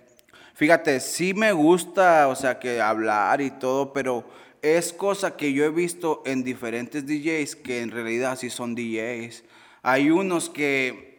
Fíjate, 0.54 1.00
sí 1.00 1.32
me 1.34 1.52
gusta, 1.52 2.28
o 2.28 2.34
sea, 2.36 2.58
que 2.58 2.80
hablar 2.82 3.40
y 3.40 3.50
todo, 3.50 3.92
pero 3.94 4.28
es 4.60 4.92
cosa 4.92 5.34
que 5.34 5.52
yo 5.54 5.64
he 5.64 5.70
visto 5.70 6.22
en 6.26 6.44
diferentes 6.44 7.06
DJs 7.06 7.56
que 7.56 7.80
en 7.80 7.90
realidad 7.90 8.36
sí 8.38 8.50
son 8.50 8.74
DJs. 8.74 9.42
Hay 9.82 10.10
unos 10.10 10.50
que 10.50 11.09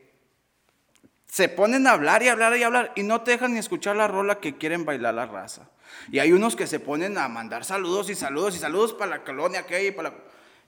se 1.31 1.47
ponen 1.47 1.87
a 1.87 1.91
hablar 1.91 2.21
y 2.23 2.27
hablar 2.27 2.57
y 2.57 2.63
hablar 2.63 2.91
y 2.93 3.03
no 3.03 3.21
te 3.21 3.31
dejan 3.31 3.53
ni 3.53 3.59
escuchar 3.59 3.95
la 3.95 4.09
rola 4.09 4.41
que 4.41 4.57
quieren 4.57 4.83
bailar 4.83 5.13
la 5.13 5.25
raza. 5.25 5.69
Y 6.11 6.19
hay 6.19 6.33
unos 6.33 6.57
que 6.57 6.67
se 6.67 6.81
ponen 6.81 7.17
a 7.17 7.29
mandar 7.29 7.63
saludos 7.63 8.09
y 8.09 8.15
saludos 8.15 8.53
y 8.57 8.59
saludos 8.59 8.91
para 8.91 9.11
la 9.11 9.23
colonia 9.23 9.65
que 9.65 9.75
hay. 9.75 9.91
Para 9.91 10.09
la... 10.09 10.15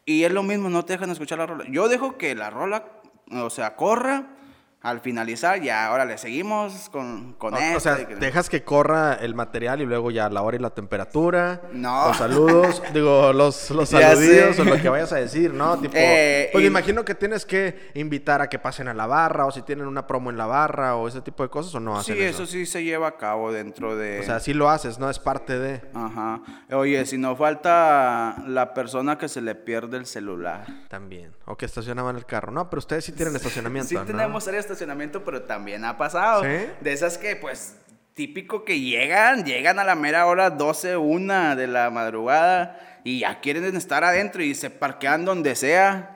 Y 0.06 0.24
es 0.24 0.32
lo 0.32 0.42
mismo, 0.42 0.70
no 0.70 0.86
te 0.86 0.94
dejan 0.94 1.12
escuchar 1.12 1.40
la 1.40 1.48
rola. 1.48 1.66
Yo 1.68 1.90
dejo 1.90 2.18
que 2.18 2.34
la 2.34 2.50
rola, 2.50 2.86
o 3.30 3.50
sea, 3.50 3.76
corra 3.76 4.38
al 4.84 5.00
finalizar, 5.00 5.62
ya 5.62 5.88
ahora 5.88 6.04
le 6.04 6.18
seguimos 6.18 6.90
con, 6.90 7.34
con 7.36 7.54
O, 7.54 7.58
esto 7.58 7.78
o 7.78 7.80
sea, 7.80 7.96
dejas 7.96 8.50
que 8.50 8.66
corra 8.66 9.14
el 9.14 9.34
material 9.34 9.82
y 9.82 9.86
luego 9.86 10.12
ya 10.12 10.30
la 10.30 10.42
hora 10.42 10.58
y 10.58 10.60
la 10.60 10.72
temperatura. 10.72 11.62
No. 11.72 12.10
Los 12.10 12.18
saludos, 12.18 12.84
digo, 12.94 13.32
los, 13.32 13.70
los 13.72 13.94
o 13.94 14.64
lo 14.66 14.82
que 14.82 14.90
vayas 14.90 15.14
a 15.14 15.16
decir, 15.16 15.54
¿no? 15.54 15.78
Tipo, 15.82 15.94
Eh, 15.96 16.50
pues 16.52 16.62
y- 16.62 16.66
me 16.66 16.68
imagino 16.68 17.06
que 17.06 17.16
tienes 17.16 17.46
que 17.46 17.92
invitar 17.94 18.42
a 18.42 18.50
que 18.50 18.60
pasen 18.60 18.90
a 18.90 18.94
la 18.94 19.08
barra 19.08 19.46
o 19.46 19.52
si 19.52 19.62
tienen 19.62 19.88
una 19.88 20.06
promo 20.06 20.30
en 20.30 20.38
la 20.38 20.48
barra 20.48 20.98
o 20.98 21.08
ese 21.08 21.22
tipo 21.22 21.44
de 21.44 21.50
cosas 21.50 21.74
o 21.76 21.80
no 21.80 21.96
Sí, 22.04 22.12
hacen 22.12 22.24
eso 22.26 22.46
sí 22.46 22.66
se 22.66 22.84
lleva 22.84 23.08
a 23.08 23.16
cabo 23.18 23.54
dentro 23.54 23.96
de... 23.96 24.20
O 24.20 24.24
sea, 24.24 24.42
sí 24.42 24.54
lo 24.54 24.70
haces, 24.70 25.00
¿no? 25.00 25.10
Es 25.10 25.18
parte 25.18 25.60
de... 25.60 25.82
Ajá. 25.94 26.42
Oye, 26.72 27.06
si 27.06 27.18
no 27.18 27.38
falta 27.38 28.36
la 28.48 28.74
persona 28.74 29.18
que 29.18 29.30
se 29.30 29.40
le 29.42 29.56
pierde 29.56 29.96
el 29.96 30.06
celular. 30.06 30.66
También. 30.90 31.32
O 31.46 31.56
que 31.56 31.66
estacionaban 31.66 32.18
el 32.18 32.26
carro. 32.26 32.52
No, 32.52 32.70
pero 32.70 32.80
ustedes 32.80 33.06
sí 33.06 33.14
tienen 33.14 33.34
estacionamiento, 33.36 33.88
Sí 33.88 33.96
¿no? 33.96 34.04
tenemos 34.04 34.46
área 34.48 34.60
de 34.60 34.62
estacionamiento, 34.74 35.24
pero 35.24 35.44
también 35.44 35.86
ha 35.86 35.98
pasado. 35.98 36.44
¿Sí? 36.44 36.50
De 36.82 36.92
esas 36.94 37.18
que, 37.18 37.36
pues, 37.36 37.78
típico 38.14 38.64
que 38.66 38.80
llegan, 38.80 39.44
llegan 39.46 39.80
a 39.80 39.84
la 39.84 39.96
mera 39.96 40.26
hora 40.26 40.50
12, 40.50 40.98
1 40.98 41.56
de 41.56 41.68
la 41.68 41.90
madrugada 41.90 42.80
y 43.04 43.20
ya 43.22 43.40
quieren 43.40 43.76
estar 43.76 44.04
adentro 44.04 44.44
y 44.44 44.54
se 44.56 44.70
parquean 44.70 45.26
donde 45.26 45.56
sea. 45.56 46.10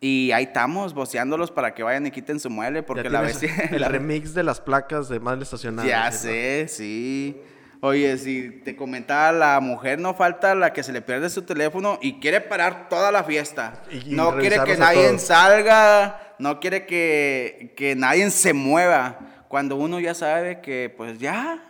Y 0.00 0.30
ahí 0.30 0.44
estamos, 0.44 0.94
boceándolos 0.94 1.50
para 1.50 1.74
que 1.74 1.82
vayan 1.82 2.06
y 2.06 2.10
quiten 2.12 2.38
su 2.38 2.50
mueble, 2.50 2.80
Ya 2.80 2.86
porque 2.86 3.10
la 3.10 3.20
vez... 3.22 3.42
El 3.42 3.84
remix 3.88 4.32
de 4.34 4.44
las 4.44 4.60
placas 4.60 5.08
de 5.08 5.18
mal 5.18 5.42
estacionadas. 5.42 5.88
Ya 5.90 6.12
sé, 6.12 6.66
sí. 6.68 7.40
Oye, 7.80 8.16
si 8.18 8.50
te 8.64 8.76
comentaba, 8.76 9.32
la 9.32 9.60
mujer 9.60 9.98
no 9.98 10.14
falta 10.14 10.54
la 10.54 10.72
que 10.72 10.82
se 10.82 10.92
le 10.92 11.00
pierde 11.00 11.30
su 11.30 11.42
teléfono 11.42 11.98
y 12.02 12.20
quiere 12.20 12.40
parar 12.40 12.88
toda 12.88 13.10
la 13.10 13.24
fiesta. 13.24 13.82
Y- 13.90 14.12
y 14.12 14.14
no 14.16 14.36
quiere 14.36 14.62
que 14.64 14.76
nadie 14.76 15.18
salga, 15.18 16.27
no 16.38 16.60
quiere 16.60 16.86
que, 16.86 17.74
que 17.76 17.94
nadie 17.96 18.30
se 18.30 18.52
mueva. 18.52 19.44
Cuando 19.48 19.76
uno 19.76 19.98
ya 20.00 20.14
sabe 20.14 20.60
que, 20.60 20.92
pues 20.94 21.18
ya, 21.18 21.64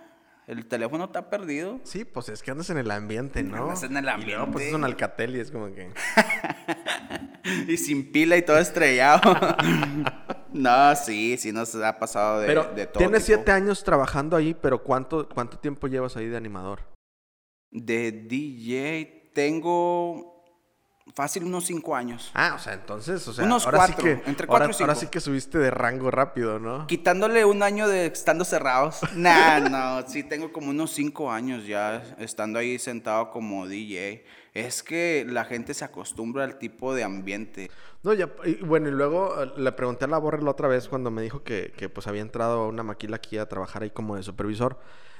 el 0.47 0.67
teléfono 0.67 1.05
está 1.05 1.31
perdido. 1.31 1.79
Sí, 1.85 2.05
pues 2.05 2.29
es 2.29 2.43
que 2.43 2.51
andas 2.51 2.71
en 2.71 2.79
el 2.79 2.91
ambiente, 2.91 3.43
¿no? 3.43 3.65
Andas 3.65 3.83
en 3.83 3.97
el 3.97 4.05
Y 4.05 4.25
luego, 4.25 4.47
pues 4.47 4.47
ambiente. 4.47 4.69
es 4.69 4.75
un 4.75 4.85
alcatel 4.85 5.37
y 5.37 5.41
es 5.41 5.51
como 5.51 5.73
que... 5.75 5.91
Y 7.67 7.77
sin 7.79 8.13
pila 8.13 8.37
y 8.37 8.43
todo 8.43 8.59
estrellado. 8.59 9.21
no, 10.53 10.97
sí, 10.97 11.37
sí 11.39 11.51
nos 11.53 11.75
ha 11.77 11.99
pasado 11.99 12.41
de, 12.41 12.47
Pero 12.47 12.65
de 12.75 12.87
todo. 12.87 12.99
tienes 12.99 13.25
tipo. 13.25 13.37
siete 13.37 13.53
años 13.53 13.85
trabajando 13.85 14.37
ahí, 14.37 14.55
pero 14.55 14.83
¿cuánto, 14.83 15.29
¿cuánto 15.29 15.59
tiempo 15.59 15.87
llevas 15.87 16.17
ahí 16.17 16.27
de 16.27 16.37
animador? 16.37 16.81
De 17.71 18.13
DJ 18.13 19.31
tengo 19.35 20.38
fácil 21.19 21.43
unos 21.43 21.67
cinco 21.67 21.97
años. 21.97 22.31
Ah, 22.33 22.53
o 22.55 22.61
sea, 22.61 22.75
entonces, 22.75 23.27
o 23.27 23.33
sea, 23.33 23.45
Unos 23.45 23.65
ahora 23.65 23.79
cuatro, 23.79 23.97
sí 23.97 24.03
que... 24.03 24.11
entre 24.31 24.47
ahora, 24.47 24.67
cuatro 24.67 24.71
y 24.71 24.83
ahora 24.83 24.95
cinco. 24.95 25.01
sí 25.01 25.07
que 25.11 25.21
subiste 25.21 25.59
de 25.59 25.73
rango 25.73 26.13
rápido, 26.13 26.61
¿no? 26.61 26.87
Quitándole 26.87 27.45
un 27.45 27.65
año 27.65 27.89
de 27.89 28.07
estando 28.07 28.45
cerrados. 28.45 29.01
Nah, 29.17 29.59
no, 29.59 30.09
sí 30.09 30.23
tengo 30.23 30.53
como 30.53 30.71
unos 30.71 30.93
cinco 30.93 31.33
años 31.33 31.67
ya 31.67 32.05
estando 32.19 32.61
ahí 32.61 32.79
sentado 32.79 33.31
como 33.31 33.67
DJ. 33.67 34.25
Es 34.55 34.85
que 34.85 35.27
la 35.29 35.45
gente 35.45 35.75
se 35.75 35.85
acostumbra 35.85 36.45
al 36.45 36.57
tipo 36.61 36.95
de 36.95 37.03
ambiente. 37.03 37.69
No, 38.05 38.15
ya, 38.15 38.31
y 38.45 38.55
bueno, 38.63 38.89
y 38.89 38.93
luego 38.93 39.43
eh, 39.43 39.53
le 39.57 39.73
pregunté 39.73 40.05
a 40.05 40.09
la 40.09 40.19
Borre 40.19 40.41
la 40.41 40.53
otra 40.53 40.69
vez 40.69 40.89
cuando 40.89 41.11
me 41.11 41.21
dijo 41.21 41.43
que, 41.43 41.73
que, 41.77 41.89
pues 41.89 42.07
había 42.07 42.23
entrado 42.23 42.61
a 42.61 42.69
una 42.69 42.85
maquila 42.85 43.17
aquí 43.17 43.39
a 43.39 43.49
trabajar 43.49 43.83
ahí 43.83 43.91
como 43.91 44.15
de 44.15 44.23
supervisor. 44.23 44.79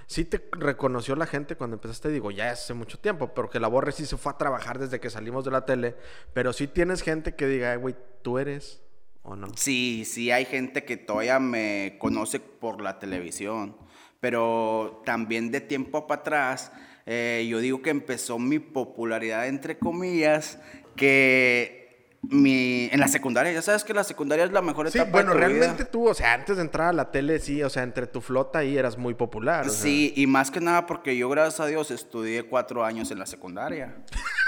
Sí 0.09 0.25
te 0.25 0.43
reconoció 0.53 1.15
la 1.17 1.27
gente 1.27 1.55
cuando 1.55 1.77
empezaste, 1.77 2.09
digo, 2.09 2.31
ya 2.31 2.50
hace 2.50 2.73
mucho 2.73 2.99
tiempo, 2.99 3.35
pero 3.35 3.50
que 3.50 3.61
la 3.61 3.69
Borre 3.69 3.93
sí 3.93 4.07
se 4.07 4.17
fue 4.17 4.33
a 4.33 4.38
trabajar 4.38 4.79
desde 4.79 5.00
que 5.00 5.11
salimos 5.11 5.45
de 5.45 5.50
la 5.50 5.67
tele, 5.67 5.97
pero 6.33 6.55
sí 6.55 6.67
tienes 6.67 7.03
gente 7.03 7.35
que 7.35 7.47
diga, 7.47 7.75
"Eh, 7.75 7.77
güey, 7.77 7.95
¿tú 8.23 8.38
eres 8.38 8.83
o 9.23 9.37
no? 9.37 9.49
Sí, 9.55 10.07
sí 10.07 10.31
hay 10.31 10.47
gente 10.47 10.87
que 10.87 10.97
todavía 10.97 11.38
me 11.38 11.99
conoce 12.00 12.41
por 12.41 12.81
la 12.81 12.99
televisión, 12.99 13.77
pero 14.19 15.03
también 15.05 15.50
de 15.50 15.61
tiempo 15.61 16.07
para 16.07 16.23
atrás, 16.23 16.73
eh, 17.05 17.47
yo 17.47 17.59
digo 17.59 17.83
que 17.83 17.91
empezó 17.91 18.38
mi 18.38 18.61
popularidad, 18.61 19.47
entre 19.47 19.79
comillas, 19.79 20.59
que 20.97 21.77
mi, 22.22 22.88
en 22.92 22.98
la 23.00 23.08
secundaria, 23.08 23.52
ya 23.52 23.62
sabes 23.62 23.84
que 23.84 23.94
la 23.94 24.02
secundaria 24.04 24.44
es 24.44 24.52
la 24.52 24.60
mejor 24.60 24.90
Sí, 24.90 24.98
etapa 24.98 25.12
bueno, 25.12 25.34
de 25.34 25.40
tu 25.40 25.46
vida. 25.46 25.58
realmente 25.58 25.84
tú, 25.84 26.08
o 26.08 26.14
sea, 26.14 26.34
antes 26.34 26.56
de 26.56 26.62
entrar 26.62 26.88
a 26.88 26.92
la 26.92 27.10
tele, 27.10 27.38
sí, 27.38 27.62
o 27.62 27.70
sea, 27.70 27.82
entre 27.84 28.06
tu 28.06 28.20
flota 28.20 28.58
ahí 28.60 28.76
eras 28.76 28.98
muy 28.98 29.14
popular. 29.14 29.66
o 29.66 29.70
sea. 29.70 29.82
Sí, 29.82 30.12
y 30.16 30.26
más 30.26 30.50
que 30.50 30.60
nada 30.60 30.87
porque 30.87 31.16
yo, 31.16 31.28
gracias 31.28 31.60
a 31.60 31.66
Dios, 31.66 31.90
estudié 31.90 32.42
cuatro 32.44 32.84
años 32.84 33.10
en 33.10 33.18
la 33.18 33.26
secundaria. 33.26 33.94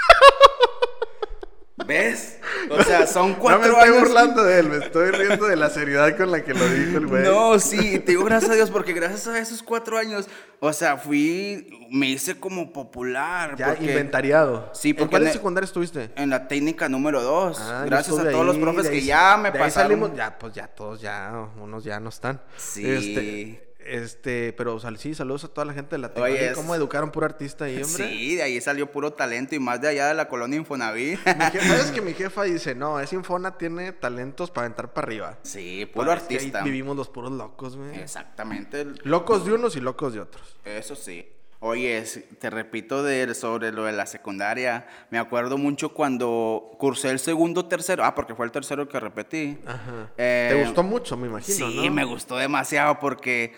¿Ves? 1.85 2.37
O 2.69 2.81
sea, 2.83 3.07
son 3.07 3.31
No 3.31 3.39
cuatro 3.39 3.61
me 3.61 3.67
estoy 3.79 3.89
años. 3.89 3.99
burlando 4.09 4.43
de 4.43 4.59
él, 4.59 4.69
me 4.69 4.77
estoy 4.77 5.11
riendo 5.11 5.45
de 5.47 5.55
la 5.55 5.69
seriedad 5.69 6.15
con 6.15 6.31
la 6.31 6.43
que 6.43 6.53
lo 6.53 6.65
dijo 6.69 6.97
el 6.97 7.07
güey. 7.07 7.23
No, 7.23 7.59
sí, 7.59 7.99
te 7.99 8.11
digo 8.11 8.23
gracias 8.23 8.51
a 8.51 8.55
Dios, 8.55 8.69
porque 8.69 8.93
gracias 8.93 9.27
a 9.27 9.37
esos 9.39 9.63
cuatro 9.63 9.97
años, 9.97 10.27
o 10.59 10.71
sea, 10.73 10.97
fui, 10.97 11.87
me 11.89 12.07
hice 12.07 12.39
como 12.39 12.71
popular. 12.71 13.55
Ya 13.57 13.67
porque 13.69 13.85
inventariado. 13.85 14.69
Sí, 14.73 14.89
¿En 14.91 14.95
porque 14.97 15.09
cuál 15.11 15.21
en 15.23 15.27
el- 15.29 15.33
secundaria 15.33 15.65
estuviste? 15.65 16.11
En 16.15 16.29
la 16.29 16.47
técnica 16.47 16.87
número 16.87 17.21
dos, 17.21 17.59
Ah, 17.61 17.83
gracias 17.85 18.17
a 18.19 18.29
todos 18.29 18.45
los 18.45 18.57
profes 18.57 18.87
que 18.89 18.97
ahí- 18.97 19.05
ya 19.05 19.37
me 19.37 19.51
de 19.51 19.57
ahí 19.57 19.63
pasaron. 19.65 19.89
salimos, 19.91 20.15
ya, 20.15 20.37
pues 20.37 20.53
ya 20.53 20.67
todos 20.67 21.01
ya, 21.01 21.47
unos 21.59 21.83
ya 21.83 21.99
no 21.99 22.09
están. 22.09 22.41
Sí. 22.57 22.89
Este, 22.89 23.70
este, 23.85 24.53
pero 24.53 24.75
o 24.75 24.79
sea, 24.79 24.95
sí, 24.97 25.13
saludos 25.15 25.43
a 25.43 25.47
toda 25.47 25.65
la 25.65 25.73
gente 25.73 25.95
de 25.95 25.99
la. 25.99 26.11
Oye, 26.15 26.53
¿Cómo 26.53 26.73
es- 26.75 26.79
educaron 26.79 27.11
puro 27.11 27.25
artista 27.25 27.65
ahí, 27.65 27.81
hombre? 27.81 28.09
Sí, 28.09 28.35
de 28.35 28.43
ahí 28.43 28.61
salió 28.61 28.91
puro 28.91 29.13
talento 29.13 29.55
y 29.55 29.59
más 29.59 29.81
de 29.81 29.87
allá 29.89 30.07
de 30.07 30.13
la 30.13 30.27
colonia 30.27 30.57
Infonavit. 30.57 31.19
Mi 31.25 31.33
jefa- 31.45 31.61
¿Sabes 31.67 31.91
que 31.95 32.01
mi 32.01 32.13
jefa 32.13 32.43
dice, 32.43 32.75
no, 32.75 32.99
ese 32.99 33.15
Infona 33.15 33.57
tiene 33.57 33.91
talentos 33.91 34.51
para 34.51 34.67
entrar 34.67 34.93
para 34.93 35.05
arriba? 35.07 35.37
sí, 35.43 35.85
puro 35.93 36.07
Pero 36.07 36.17
es 36.21 36.23
que 36.27 36.33
ahí 36.33 36.37
artista. 36.39 36.63
vivimos 36.63 36.95
los 36.95 37.09
puros 37.09 37.31
locos, 37.31 37.75
güey. 37.77 37.99
Exactamente. 37.99 38.85
Locos 39.03 39.45
de 39.45 39.53
unos 39.53 39.75
y 39.75 39.81
locos 39.81 40.13
de 40.13 40.19
otros. 40.21 40.55
Eso 40.65 40.95
sí. 40.95 41.27
Oye, 41.63 42.03
te 42.39 42.49
repito 42.49 43.03
de, 43.03 43.35
sobre 43.35 43.71
lo 43.71 43.83
de 43.83 43.91
la 43.91 44.07
secundaria. 44.07 44.87
Me 45.11 45.19
acuerdo 45.19 45.59
mucho 45.59 45.93
cuando 45.93 46.71
cursé 46.79 47.11
el 47.11 47.19
segundo, 47.19 47.67
tercero. 47.67 48.03
Ah, 48.03 48.15
porque 48.15 48.33
fue 48.33 48.47
el 48.47 48.51
tercero 48.51 48.89
que 48.89 48.99
repetí. 48.99 49.59
Ajá. 49.67 50.09
Eh, 50.17 50.47
Te 50.51 50.63
gustó 50.63 50.81
mucho, 50.81 51.15
me 51.15 51.27
imagino, 51.27 51.55
Sí, 51.67 51.81
¿no? 51.85 51.91
me 51.93 52.03
gustó 52.03 52.35
demasiado 52.37 52.97
porque 52.99 53.53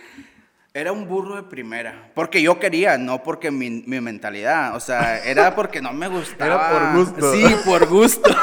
era 0.74 0.92
un 0.92 1.08
burro 1.08 1.38
de 1.38 1.44
primera. 1.44 2.12
Porque 2.14 2.42
yo 2.42 2.60
quería, 2.60 2.98
no 2.98 3.24
porque 3.24 3.52
mi, 3.52 3.70
mi 3.70 4.02
mentalidad. 4.02 4.76
O 4.76 4.82
sea, 4.82 5.24
era 5.24 5.56
porque 5.56 5.82
no 5.82 5.94
me 5.94 6.10
gustaba. 6.10 6.46
Era 6.46 6.70
por 6.72 7.00
gusto. 7.00 7.32
Sí, 7.32 7.56
por 7.64 7.88
gusto. 7.88 8.36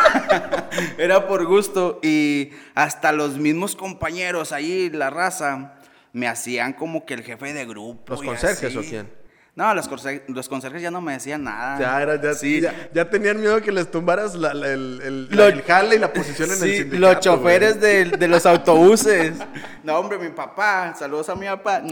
era 0.96 1.28
por 1.28 1.44
gusto. 1.44 2.00
Y 2.02 2.48
hasta 2.74 3.12
los 3.12 3.36
mismos 3.36 3.76
compañeros 3.76 4.52
ahí, 4.52 4.88
la 4.88 5.10
raza, 5.10 5.74
me 6.14 6.28
hacían 6.28 6.72
como 6.72 7.04
que 7.04 7.12
el 7.12 7.24
jefe 7.24 7.52
de 7.52 7.66
grupo. 7.66 8.04
¿Los 8.14 8.22
conserjes 8.22 8.74
o 8.74 8.80
quién? 8.80 9.19
No, 9.56 9.74
los, 9.74 9.88
los 10.28 10.48
conserjes 10.48 10.80
ya 10.80 10.90
no 10.90 11.00
me 11.00 11.12
decían 11.14 11.42
nada. 11.44 11.78
Ya, 11.78 12.00
era, 12.00 12.20
ya, 12.22 12.34
Sí. 12.34 12.60
ya, 12.60 12.88
ya 12.94 13.10
tenían 13.10 13.40
miedo 13.40 13.60
que 13.60 13.72
les 13.72 13.90
tumbaras 13.90 14.34
la- 14.34 14.54
la- 14.54 14.68
el, 14.68 15.00
el, 15.02 15.28
Lo- 15.36 15.46
el 15.46 15.62
jale 15.62 15.96
y 15.96 15.98
la 15.98 16.12
posición 16.12 16.48
en 16.50 16.54
el 16.54 16.60
Sí, 16.60 16.76
sindicato. 16.78 16.98
los 17.14 17.20
choferes 17.20 17.80
de, 17.80 18.04
de 18.06 18.28
los 18.28 18.46
autobuses. 18.46 19.34
No, 19.84 19.98
hombre, 19.98 20.18
mi 20.18 20.28
papá, 20.28 20.94
saludos 20.96 21.28
a 21.30 21.34
mi 21.34 21.46
papá, 21.46 21.82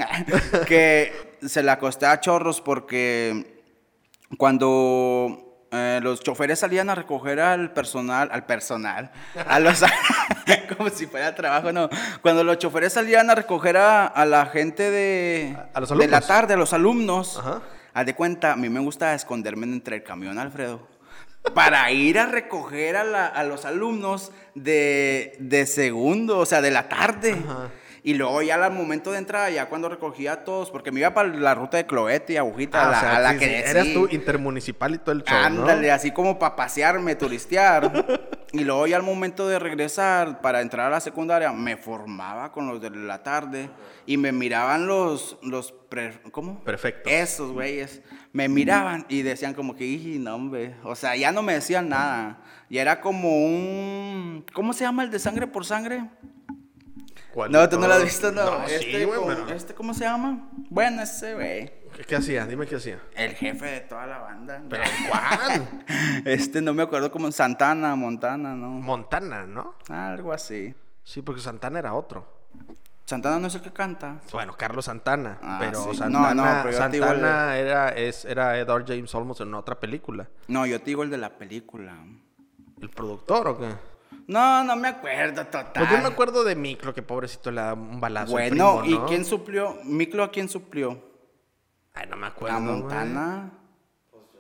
que 0.67 1.37
se 1.47 1.63
le 1.63 1.71
acosté 1.71 2.05
a 2.07 2.21
chorros 2.21 2.61
porque 2.61 3.61
cuando 4.37 5.48
eh, 5.71 6.01
los 6.03 6.21
choferes 6.21 6.59
salían 6.61 6.89
a 6.91 6.95
recoger 6.95 7.41
al 7.41 7.73
personal, 7.73 8.29
al 8.33 8.47
personal, 8.47 9.11
a 9.47 9.59
los, 9.61 9.83
como 10.77 10.89
si 10.91 11.07
fuera 11.07 11.35
trabajo, 11.35 11.73
no. 11.73 11.89
Cuando 12.23 12.43
los 12.45 12.59
choferes 12.59 12.93
salían 12.93 13.29
a 13.31 13.35
recoger 13.35 13.77
a, 13.77 14.07
a 14.07 14.25
la 14.25 14.47
gente 14.47 14.91
de, 14.91 15.57
A- 15.57 15.69
a 15.79 15.81
los 15.81 15.97
de 15.97 16.09
la 16.09 16.21
tarde, 16.21 16.55
a 16.55 16.57
los 16.57 16.73
alumnos, 16.73 17.39
Ajá. 17.39 17.63
haz 17.95 18.07
de 18.07 18.15
cuenta, 18.15 18.53
a 18.53 18.57
mí 18.57 18.69
me 18.69 18.81
gusta 18.81 19.15
esconderme 19.15 19.67
entre 19.67 19.97
el 19.97 20.03
camión, 20.03 20.39
Alfredo 20.39 20.87
para 21.55 21.91
ir 21.93 22.19
a 22.19 22.27
recoger 22.27 22.97
a, 22.97 23.05
la- 23.05 23.27
a 23.27 23.43
los 23.45 23.65
alumnos 23.65 24.33
de, 24.55 25.35
de 25.39 25.65
segundo, 25.67 26.39
o 26.39 26.45
sea, 26.47 26.61
de 26.61 26.71
la 26.71 26.89
tarde. 26.91 27.33
Ajá. 27.43 27.69
Y 28.09 28.15
luego 28.15 28.41
ya 28.41 28.55
al 28.55 28.73
momento 28.73 29.13
de 29.13 29.19
entrada, 29.19 29.51
ya 29.51 29.69
cuando 29.69 29.89
recogía 29.91 30.33
a 30.33 30.45
todos, 30.45 30.71
porque 30.71 30.91
me 30.91 31.01
iba 31.01 31.13
para 31.13 31.29
la 31.29 31.55
ruta 31.55 31.77
de 31.77 31.85
Cloete 31.85 32.33
y 32.33 32.37
Agujita, 32.39 32.81
Ah, 32.81 32.87
a 32.89 32.91
la, 32.91 32.97
o 32.97 33.01
sea, 33.01 33.17
a 33.17 33.21
la 33.21 33.33
sí, 33.33 33.39
que 33.39 33.45
sí, 33.47 33.53
eras 33.71 33.87
tú 33.93 34.09
intermunicipal 34.11 34.95
y 34.95 34.99
todo 34.99 35.13
el 35.13 35.23
show, 35.25 35.37
Ándale, 35.37 35.89
¿no? 35.89 35.93
así 35.95 36.11
como 36.13 36.39
para 36.39 36.57
pasearme, 36.57 37.15
turistear. 37.17 37.93
Y 38.51 38.65
luego 38.65 38.87
ya 38.87 38.97
al 38.97 39.03
momento 39.03 39.47
de 39.47 39.59
regresar 39.59 40.41
para 40.41 40.63
entrar 40.63 40.87
a 40.87 40.91
la 40.91 41.01
secundaria, 41.01 41.53
me 41.53 41.77
formaba 41.77 42.51
con 42.51 42.67
los 42.67 42.81
de 42.81 42.89
la 42.89 43.23
tarde 43.23 43.69
y 44.07 44.17
me 44.17 44.33
miraban 44.33 44.87
los, 44.87 45.37
los 45.43 45.73
pre- 45.73 46.19
¿cómo? 46.31 46.65
Perfecto. 46.65 47.11
Esos 47.11 47.53
güeyes. 47.53 48.01
Me 48.33 48.49
miraban 48.49 49.05
y 49.11 49.21
decían 49.21 49.53
como 49.53 49.77
que, 49.77 49.85
"Iji, 49.85 50.19
no, 50.19 50.35
hombre. 50.35 50.77
O 50.83 50.97
sea, 50.97 51.15
ya 51.15 51.31
no 51.31 51.43
me 51.43 51.53
decían 51.53 51.91
nada. 51.91 52.39
Y 52.71 52.79
era 52.79 53.03
como 53.03 53.29
un, 53.45 54.47
¿cómo 54.55 54.73
se 54.73 54.85
llama 54.85 55.03
el 55.03 55.11
de 55.11 55.19
sangre 55.19 55.47
por 55.47 55.67
sangre? 55.67 56.05
¿Cuál 57.39 57.53
No, 57.53 57.69
tú 57.69 57.79
no 57.79 57.87
lo 57.87 57.95
has 57.95 58.03
visto, 58.03 58.33
no. 58.33 58.45
No, 58.45 58.65
este, 58.65 58.99
sí, 58.99 59.05
güey, 59.05 59.21
pero- 59.29 59.49
este, 59.51 59.73
¿cómo 59.73 59.95
se 59.95 60.03
llama? 60.03 60.49
Bueno, 60.71 61.03
ese 61.03 61.35
güey. 61.35 61.71
¿Qué, 61.95 62.03
qué 62.05 62.17
hacía? 62.17 62.45
Dime 62.47 62.67
qué 62.67 62.75
hacía. 62.75 62.99
El 63.15 63.35
jefe 63.37 63.65
de 63.65 63.81
toda 63.83 64.07
la 64.09 64.19
banda. 64.19 64.61
¿Pero 64.69 64.83
cuál? 65.09 65.69
Este, 66.25 66.61
no 66.61 66.75
me 66.75 66.83
acuerdo 66.83 67.13
como 67.13 67.31
Santana, 67.31 67.95
Montana, 67.95 68.57
¿no? 68.57 68.71
Montana, 68.71 69.47
¿no? 69.47 69.77
Algo 69.89 70.33
así. 70.33 70.75
Sí, 71.05 71.23
porque 71.23 71.41
Santana 71.41 71.79
era 71.79 71.95
otro. 71.95 72.27
Santana 73.05 73.39
no 73.39 73.47
es 73.47 73.55
el 73.55 73.63
que 73.63 73.73
canta. 73.73 74.17
Bueno, 74.33 74.55
Carlos 74.59 74.87
Santana. 74.87 75.39
Ah, 75.41 75.59
pero 75.61 75.81
sí. 75.81 75.89
No, 75.91 75.95
Santana, 75.95 76.35
no, 76.35 76.43
pero 76.65 76.85
el 76.85 76.91
de- 76.91 76.99
Santana 76.99 77.57
era, 77.57 77.89
es, 77.91 78.25
era 78.25 78.59
Edward 78.59 78.85
James 78.85 79.15
Olmos 79.15 79.41
en 79.41 79.55
otra 79.55 79.79
película. 79.79 80.27
No, 80.49 80.67
yo 80.67 80.81
te 80.81 80.87
digo 80.87 81.05
el 81.05 81.11
de 81.11 81.19
la 81.19 81.31
película. 81.39 81.95
¿El 82.83 82.91
productor 82.91 83.47
o 83.47 83.59
qué? 83.61 83.69
No, 84.29 84.63
no 84.63 84.77
me 84.77 84.89
acuerdo 84.89 85.45
total. 85.47 85.73
Pues 85.75 85.91
yo 85.91 85.99
me 85.99 86.07
acuerdo 86.09 86.45
de 86.45 86.55
Micro, 86.55 86.95
que 86.95 87.03
pobrecito 87.03 87.51
le 87.51 87.61
da 87.63 87.73
un 87.75 87.99
balazo. 87.99 88.27
al 88.37 88.51
Bueno, 88.51 88.81
primo, 88.83 88.99
¿no? 89.01 89.05
¿y 89.07 89.09
quién 89.09 89.25
suplió? 89.25 89.77
¿Miklo 89.85 90.23
a 90.23 90.31
quién 90.31 90.49
suplió? 90.49 91.03
Ay, 91.95 92.07
no 92.11 92.17
me 92.17 92.27
acuerdo. 92.27 92.57
A. 92.57 92.61
Montana. 92.61 93.51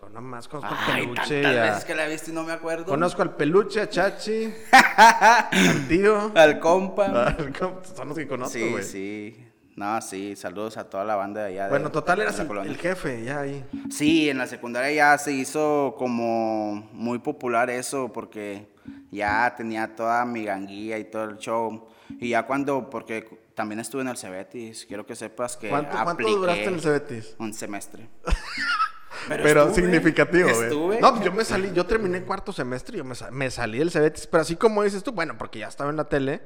Yo 0.00 0.08
nomás 0.10 0.46
conozco 0.46 0.74
al 0.92 1.00
peluche. 1.00 1.42
tantas 1.42 1.58
a- 1.58 1.70
veces 1.70 1.84
que 1.86 1.94
la 1.94 2.06
he 2.06 2.10
visto 2.10 2.30
y 2.30 2.34
no 2.34 2.44
me 2.44 2.52
acuerdo. 2.52 2.84
Conozco 2.84 3.22
al 3.22 3.34
peluche, 3.34 3.80
a 3.80 3.88
Chachi, 3.88 4.52
al 4.96 5.88
tío. 5.88 6.32
Al 6.34 6.58
compa. 6.60 7.06
al 7.28 7.52
compa, 7.58 7.84
Son 7.96 8.08
los 8.08 8.16
que 8.18 8.28
conozco, 8.28 8.58
sí, 8.58 8.70
güey. 8.70 8.84
sí. 8.84 9.44
No, 9.76 10.00
sí, 10.02 10.34
saludos 10.34 10.76
a 10.76 10.90
toda 10.90 11.04
la 11.04 11.14
banda 11.16 11.42
de 11.44 11.46
allá. 11.52 11.64
de- 11.64 11.70
Bueno, 11.70 11.90
total 11.90 12.18
de 12.18 12.24
eras 12.24 12.38
el 12.40 12.76
jefe, 12.76 13.22
ya 13.24 13.40
ahí. 13.40 13.64
Sí, 13.90 14.28
en 14.28 14.36
la 14.38 14.46
secundaria 14.46 14.90
ya 14.92 15.18
se 15.18 15.32
hizo 15.32 15.94
como 15.96 16.88
muy 16.92 17.20
popular 17.20 17.70
eso 17.70 18.12
porque 18.12 18.68
ya 19.10 19.54
tenía 19.56 19.94
toda 19.94 20.24
mi 20.24 20.44
ganguilla 20.44 20.98
y 20.98 21.04
todo 21.04 21.24
el 21.24 21.38
show. 21.38 21.88
Y 22.20 22.30
ya 22.30 22.46
cuando, 22.46 22.88
porque 22.90 23.48
también 23.54 23.80
estuve 23.80 24.02
en 24.02 24.08
el 24.08 24.16
Cebetis, 24.16 24.86
quiero 24.86 25.04
que 25.04 25.16
sepas 25.16 25.56
que 25.56 25.68
¿Cuánto, 25.68 25.96
cuánto 26.02 26.28
duraste 26.28 26.64
en 26.64 26.74
el 26.74 26.80
Cebetis? 26.80 27.36
Un 27.38 27.52
semestre. 27.52 28.08
Pero, 29.28 29.64
estuve, 29.64 29.74
significativo, 29.74 30.48
güey. 30.48 30.62
Estuve. 30.62 31.00
No, 31.00 31.22
yo 31.22 31.32
me 31.32 31.44
salí, 31.44 31.70
yo 31.74 31.84
terminé 31.84 32.22
cuarto 32.22 32.52
semestre 32.52 32.96
y 32.96 32.98
yo 32.98 33.04
me, 33.04 33.14
me 33.32 33.50
salí 33.50 33.78
del 33.78 33.90
Cebetis, 33.90 34.26
pero 34.26 34.42
así 34.42 34.56
como 34.56 34.82
dices 34.82 35.02
tú, 35.02 35.12
bueno, 35.12 35.36
porque 35.36 35.58
ya 35.58 35.68
estaba 35.68 35.90
en 35.90 35.96
la 35.96 36.04
tele, 36.04 36.40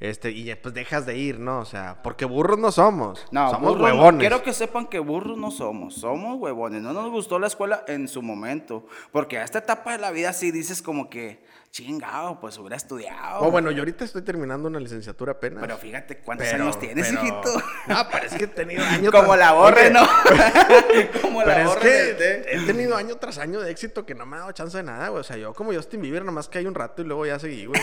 este, 0.00 0.30
y 0.30 0.52
pues 0.56 0.74
dejas 0.74 1.06
de 1.06 1.16
ir, 1.16 1.38
¿no? 1.38 1.60
O 1.60 1.64
sea, 1.64 2.02
porque 2.02 2.24
burros 2.24 2.58
no 2.58 2.72
somos. 2.72 3.24
No, 3.30 3.50
somos 3.50 3.76
no. 3.76 3.84
huevones. 3.84 4.20
Quiero 4.20 4.42
que 4.42 4.52
sepan 4.52 4.86
que 4.86 4.98
burros 4.98 5.38
no 5.38 5.50
somos, 5.50 5.94
somos 5.94 6.38
huevones. 6.38 6.82
No 6.82 6.92
nos 6.92 7.10
gustó 7.10 7.38
la 7.38 7.46
escuela 7.46 7.84
en 7.86 8.08
su 8.08 8.20
momento, 8.20 8.86
porque 9.12 9.38
a 9.38 9.44
esta 9.44 9.58
etapa 9.58 9.92
de 9.92 9.98
la 9.98 10.10
vida 10.10 10.32
sí 10.32 10.50
dices 10.50 10.82
como 10.82 11.08
que, 11.08 11.44
chingado, 11.74 12.38
pues 12.38 12.56
hubiera 12.58 12.76
estudiado. 12.76 13.40
Oh, 13.40 13.50
bueno, 13.50 13.72
yo 13.72 13.80
ahorita 13.80 14.04
estoy 14.04 14.22
terminando 14.22 14.68
una 14.68 14.78
licenciatura 14.78 15.32
apenas. 15.32 15.60
Pero 15.60 15.76
fíjate 15.76 16.18
cuántos 16.18 16.46
Pero- 16.46 16.62
años 16.62 16.78
tienes, 16.78 17.08
pero- 17.08 17.20
hijito. 17.20 17.62
No, 17.88 18.08
pero 18.12 18.26
es 18.26 18.34
que 18.34 18.44
he 18.44 18.46
tenido 18.46 18.84
año 18.88 19.10
Como 19.10 19.32
tras- 19.34 19.38
la 19.40 19.52
borre, 19.54 19.80
Oye, 19.80 19.90
¿no? 19.90 20.06
como 21.22 21.40
la 21.40 21.46
Pero 21.46 21.60
es 21.60 21.66
borre 21.66 21.80
que 21.80 22.44
he 22.52 22.60
tenido 22.60 22.96
año 22.96 23.16
tras 23.16 23.38
año 23.38 23.60
de 23.60 23.72
éxito 23.72 24.06
que 24.06 24.14
no 24.14 24.24
me 24.24 24.36
ha 24.36 24.40
dado 24.40 24.52
chance 24.52 24.76
de 24.76 24.84
nada, 24.84 25.08
güey. 25.08 25.20
O 25.20 25.24
sea, 25.24 25.36
yo 25.36 25.52
como 25.52 25.74
Justin 25.74 26.00
Bieber, 26.00 26.24
nomás 26.24 26.48
que 26.48 26.58
hay 26.58 26.66
un 26.66 26.76
rato 26.76 27.02
y 27.02 27.06
luego 27.06 27.26
ya 27.26 27.40
seguí, 27.40 27.66
güey. 27.66 27.80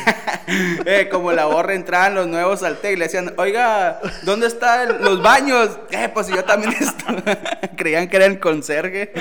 Eh, 0.86 1.10
como 1.12 1.33
la 1.33 1.45
borra 1.48 1.74
entraban 1.74 2.15
los 2.15 2.27
nuevos 2.27 2.63
al 2.63 2.77
té 2.77 2.93
y 2.93 2.95
le 2.95 3.05
decían, 3.05 3.33
oiga, 3.38 4.00
¿dónde 4.24 4.48
están 4.48 5.01
los 5.03 5.21
baños? 5.21 5.77
Eh, 5.89 6.10
pues 6.13 6.27
yo 6.27 6.45
también 6.45 6.71
estoy. 6.79 7.21
Creían 7.75 8.07
que 8.07 8.15
era 8.15 8.25
el 8.25 8.39
conserje. 8.39 9.11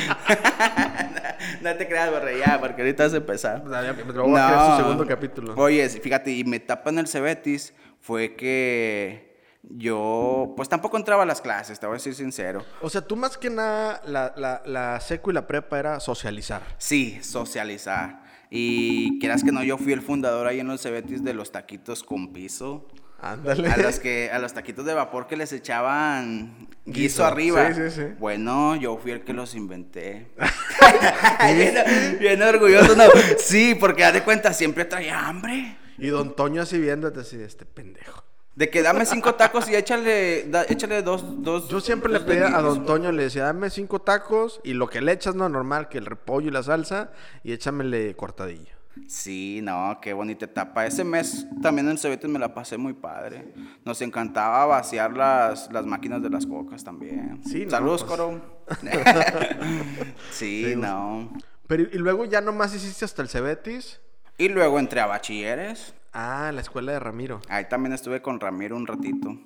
no 1.63 1.75
te 1.77 1.89
creas, 1.89 2.11
borre, 2.11 2.39
ya, 2.39 2.59
porque 2.61 2.83
ahorita 2.83 3.05
vas 3.05 3.15
a 3.15 3.17
empezar. 3.17 3.63
Luego 3.65 4.29
voy 4.29 4.41
a 4.41 4.47
crear 4.47 4.71
su 4.71 4.77
segundo 4.83 5.07
capítulo. 5.07 5.55
Oye, 5.57 5.89
fíjate, 5.89 6.33
y 6.33 6.45
mi 6.45 6.57
etapa 6.57 6.91
en 6.91 6.99
el 6.99 7.09
Cebetis 7.09 7.75
fue 8.01 8.35
que 8.35 9.31
yo, 9.63 10.55
pues 10.57 10.69
tampoco 10.69 10.97
entraba 10.97 11.25
a 11.25 11.27
las 11.27 11.41
clases, 11.41 11.79
te 11.79 11.87
voy 11.87 11.95
a 11.95 11.99
decir 11.99 12.15
sincero. 12.15 12.65
O 12.81 12.89
sea, 12.89 13.03
tú 13.03 13.17
más 13.17 13.37
que 13.37 13.51
nada, 13.51 14.01
la, 14.07 14.33
la, 14.37 14.63
la 14.65 15.01
seco 15.01 15.31
y 15.31 15.35
la 15.35 15.47
prepa 15.47 15.79
era 15.79 16.01
socializar. 16.01 16.63
Sí, 16.79 17.19
socializar. 17.23 18.23
Y 18.51 19.19
quieras 19.21 19.45
que 19.45 19.53
no, 19.53 19.63
yo 19.63 19.79
fui 19.79 19.93
el 19.93 20.03
fundador 20.03 20.47
ahí 20.47 20.61
en 20.61 20.67
los 20.67 20.83
Cebetis 20.83 21.23
de 21.23 21.35
los 21.35 21.53
taquitos 21.53 22.03
con 22.03 22.33
piso. 22.33 22.89
Ándale. 23.23 23.69
A 23.69 23.77
los, 23.77 23.99
que, 23.99 24.31
a 24.33 24.39
los 24.39 24.53
taquitos 24.55 24.85
de 24.87 24.95
vapor 24.95 25.27
que 25.27 25.37
les 25.37 25.53
echaban 25.53 26.69
guiso, 26.87 26.95
Guiso. 27.23 27.25
arriba. 27.27 27.73
Sí, 27.75 27.83
sí, 27.91 27.91
sí. 27.91 28.03
Bueno, 28.19 28.77
yo 28.77 28.97
fui 28.97 29.11
el 29.13 29.23
que 29.23 29.33
los 29.35 29.55
inventé. 29.55 30.29
bien, 31.55 32.19
bien 32.19 32.43
orgulloso, 32.43 32.97
¿no? 32.97 33.05
Sí, 33.39 33.75
porque 33.79 34.05
haz 34.05 34.15
de 34.15 34.23
cuenta, 34.23 34.53
siempre 34.53 34.85
traía 34.85 35.27
hambre. 35.29 35.77
Y 35.99 36.09
don 36.09 36.35
Toño 36.35 36.63
así 36.63 36.79
viéndote 36.79 37.21
así 37.21 37.41
este 37.41 37.67
pendejo. 37.67 38.25
De 38.55 38.69
que 38.69 38.83
dame 38.83 39.07
cinco 39.07 39.35
tacos 39.37 39.69
y 39.71 39.75
échale, 39.77 40.45
da- 40.49 40.65
échale 40.69 41.03
dos, 41.03 41.43
dos. 41.43 41.69
Yo 41.69 41.81
siempre 41.81 42.11
le 42.13 42.19
dos 42.19 42.27
pedía 42.29 42.57
a 42.57 42.61
don 42.63 42.85
Toño, 42.85 43.13
le 43.13 43.25
decía, 43.25 43.45
dame 43.45 43.71
cinco 43.71 44.01
tacos 44.01 44.61
y 44.65 44.73
lo 44.73 44.89
que 44.89 45.01
le 45.01 45.13
echas, 45.13 45.35
no 45.35 45.49
normal, 45.49 45.89
que 45.89 45.99
el 45.99 46.07
repollo 46.07 46.49
y 46.49 46.51
la 46.51 46.63
salsa, 46.63 47.11
y 47.45 47.53
échamele 47.53 48.15
cortadillo. 48.17 48.75
Sí, 49.07 49.61
no, 49.63 49.99
qué 50.01 50.13
bonita 50.13 50.45
etapa. 50.45 50.87
Ese 50.87 51.05
mes 51.05 51.47
también 51.63 51.89
en 51.89 51.99
Cebetis 51.99 52.29
me 52.29 52.39
la 52.39 52.55
pasé 52.55 52.77
muy 52.77 52.93
padre. 52.93 53.53
Nos 53.85 54.03
encantaba 54.03 54.67
vaciar 54.67 55.17
las, 55.17 55.71
las 55.73 55.87
máquinas 55.87 56.23
de 56.23 56.31
las 56.31 56.47
cocas 56.47 56.85
también. 56.85 57.41
Sí, 57.45 57.65
no, 57.65 57.71
Saludos, 57.71 58.05
pues. 58.05 58.19
Coro. 58.19 58.65
sí, 60.31 60.65
Sí, 60.65 60.77
no. 60.77 61.33
Pero 61.67 61.85
y 61.85 61.99
luego 61.99 62.25
ya 62.25 62.41
nomás 62.41 62.75
hiciste 62.75 63.05
hasta 63.05 63.23
el 63.23 63.29
Cebetis. 63.29 64.01
Y 64.39 64.49
luego 64.49 64.79
entré 64.79 65.01
a 65.01 65.07
bachilleres. 65.07 65.95
Ah, 66.13 66.51
la 66.53 66.61
escuela 66.61 66.93
de 66.93 66.99
Ramiro. 66.99 67.41
Ahí 67.49 67.67
también 67.69 67.93
estuve 67.93 68.21
con 68.23 68.41
Ramiro 68.41 68.77
un 68.77 68.87
ratito. 68.87 69.37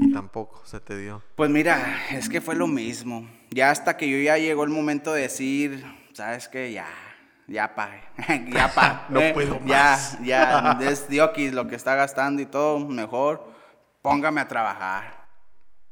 Y 0.00 0.12
tampoco 0.12 0.60
se 0.64 0.80
te 0.80 0.98
dio. 0.98 1.22
Pues 1.36 1.48
mira, 1.48 1.98
es 2.10 2.28
que 2.28 2.40
fue 2.40 2.54
lo 2.54 2.66
mismo. 2.66 3.26
Ya 3.50 3.70
hasta 3.70 3.96
que 3.96 4.10
yo 4.10 4.18
ya 4.18 4.36
llegó 4.36 4.64
el 4.64 4.70
momento 4.70 5.12
de 5.14 5.22
decir, 5.22 5.84
¿sabes 6.12 6.48
qué? 6.48 6.72
Ya, 6.72 6.86
ya 7.48 7.74
pa, 7.74 7.90
ya 8.52 8.72
pa. 8.74 9.06
No 9.10 9.20
eh, 9.20 9.32
puedo 9.34 9.58
ya, 9.64 9.90
más. 9.90 10.18
Ya, 10.24 10.78
es 10.82 11.08
diokis 11.08 11.52
lo 11.52 11.66
que 11.68 11.76
está 11.76 11.94
gastando 11.94 12.40
y 12.42 12.46
todo, 12.46 12.78
mejor 12.80 13.50
póngame 14.02 14.40
a 14.40 14.48
trabajar. 14.48 15.22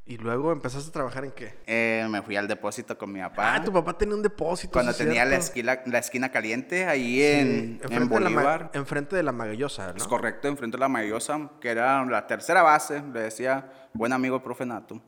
Y 0.07 0.17
luego 0.17 0.51
empezaste 0.51 0.89
a 0.89 0.93
trabajar 0.93 1.25
en 1.25 1.31
qué? 1.31 1.57
Eh, 1.69 2.05
me 2.11 2.21
fui 2.23 2.35
al 2.35 2.49
depósito 2.49 2.99
con 2.99 3.13
mi 3.13 3.21
papá. 3.21 3.55
Ah, 3.55 3.63
tu 3.63 3.73
papá 3.73 3.97
tenía 3.97 4.17
un 4.17 4.23
depósito. 4.23 4.73
cuando 4.73 4.93
tenía 4.93 5.25
la 5.25 5.37
esquina, 5.37 5.79
la 5.87 5.99
esquina 5.99 6.31
caliente 6.33 6.85
ahí 6.87 7.19
Sí, 7.19 7.23
en, 7.23 7.81
en 7.85 7.89
de 7.89 8.01
la 8.01 8.07
Bolívar. 8.07 8.71
enfrente 8.75 9.15
de 9.15 9.23
la 9.23 9.31
Magallosa, 9.31 9.93
¿no? 9.93 9.97
Es 9.97 10.09
correcto, 10.09 10.49
enfrente 10.49 10.77
de 10.79 10.81
la 10.81 10.89
Mayosa, 10.89 11.51
que 11.61 11.69
era 11.71 12.05
la 12.07 12.27
tercera 12.27 12.63
base, 12.63 13.01
le 13.13 13.21
decía 13.21 13.71
buen 13.93 14.13
amigo 14.13 14.35
el 14.37 14.43
profe 14.43 14.67
Nato. 14.67 15.01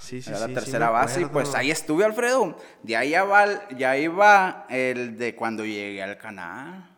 Sí, 0.00 0.22
sí, 0.22 0.30
Era 0.30 0.38
sí, 0.38 0.42
la 0.42 0.48
sí, 0.48 0.54
tercera 0.54 0.90
base 0.90 1.20
y 1.20 1.24
pues 1.26 1.54
ahí 1.54 1.70
estuve, 1.70 2.04
Alfredo. 2.04 2.56
De 2.82 2.96
ahí 2.96 3.10
ya 3.10 3.24
va, 3.24 3.68
ya 3.76 3.96
iba 3.96 4.66
el 4.68 5.18
de 5.18 5.36
cuando 5.36 5.64
llegué 5.64 6.02
al 6.02 6.16
canal. 6.16 6.89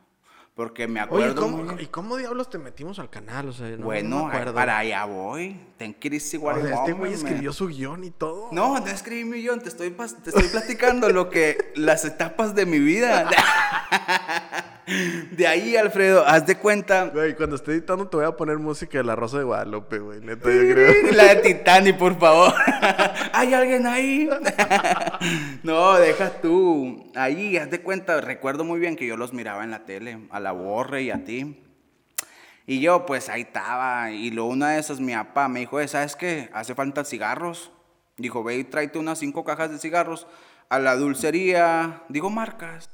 Porque 0.55 0.87
me 0.87 1.01
Oye, 1.01 1.07
acuerdo. 1.07 1.43
¿cómo, 1.43 1.57
muy 1.57 1.69
bien. 1.69 1.81
¿y 1.81 1.87
cómo 1.87 2.17
diablos 2.19 2.51
te 2.51 2.59
metimos 2.59 2.99
al 2.99 3.09
canal? 3.09 3.49
O 3.49 3.53
sea, 3.55 3.69
no, 3.69 3.87
bueno, 3.87 4.09
no 4.11 4.25
me 4.27 4.33
acuerdo. 4.33 4.55
para 4.55 4.79
allá 4.79 5.05
voy. 5.07 5.59
Ten 5.79 5.97
ir 6.03 6.23
igual. 6.33 6.59
O 6.59 6.67
sea, 6.67 6.75
este 6.75 6.93
güey 6.93 7.15
escribió 7.15 7.55
su 7.55 7.69
guion 7.69 8.05
y 8.05 8.11
todo. 8.11 8.49
No, 8.53 8.79
no 8.79 8.87
escribí 8.87 9.25
mi 9.25 9.41
guion, 9.41 9.61
te 9.62 9.71
estoy, 9.71 9.91
te 9.91 10.31
estoy 10.31 10.49
platicando 10.49 11.09
lo 11.09 11.31
que, 11.31 11.73
las 11.77 12.05
etapas 12.05 12.55
de 12.55 12.67
mi 12.67 12.79
vida. 12.79 13.31
De 15.31 15.47
ahí, 15.47 15.77
Alfredo, 15.77 16.27
haz 16.27 16.45
de 16.45 16.57
cuenta. 16.57 17.05
Güey, 17.07 17.37
cuando 17.37 17.55
esté 17.55 17.73
editando 17.73 18.09
te 18.09 18.17
voy 18.17 18.27
a 18.27 18.37
poner 18.37 18.59
música 18.59 18.99
de 18.99 19.05
La 19.05 19.15
Rosa 19.15 19.38
de 19.38 19.45
Guadalupe, 19.45 19.99
güey. 20.01 20.21
Neta, 20.21 20.51
yo 20.51 20.73
creo. 20.73 20.93
La 21.12 21.35
de 21.35 21.37
Titanic, 21.37 21.97
por 21.97 22.19
favor. 22.19 22.53
¿Hay 23.33 23.55
alguien 23.55 23.87
ahí? 23.87 24.29
no, 25.62 25.95
deja 25.95 26.31
tú. 26.41 27.11
Ahí, 27.15 27.57
haz 27.57 27.71
de 27.71 27.81
cuenta, 27.81 28.21
recuerdo 28.21 28.65
muy 28.65 28.81
bien 28.81 28.97
que 28.97 29.07
yo 29.07 29.17
los 29.17 29.33
miraba 29.33 29.62
en 29.62 29.71
la 29.71 29.85
tele, 29.85 30.19
a 30.31 30.41
la 30.42 30.52
Borre 30.52 31.02
y 31.02 31.11
a 31.11 31.24
ti. 31.24 31.62
Y 32.66 32.81
yo, 32.81 33.07
pues 33.07 33.28
ahí 33.28 33.42
estaba. 33.42 34.11
Y 34.12 34.31
luego 34.31 34.50
una 34.50 34.70
de 34.70 34.81
esas, 34.81 35.00
mi 35.00 35.12
papá 35.14 35.48
me 35.48 35.61
dijo, 35.61 35.81
"Eh, 35.81 35.88
¿sabes 35.88 36.14
qué? 36.16 36.50
Hace 36.52 36.74
falta 36.74 37.05
cigarros. 37.05 37.72
Dijo, 38.16 38.44
ve 38.44 38.57
y 38.59 38.64
tráete 38.64 38.98
unas 38.98 39.18
cinco 39.18 39.44
cajas 39.44 39.70
de 39.70 39.78
cigarros 39.78 40.26
a 40.68 40.78
la 40.78 40.94
dulcería. 40.96 42.02
Digo 42.09 42.31
marcas. 42.31 42.90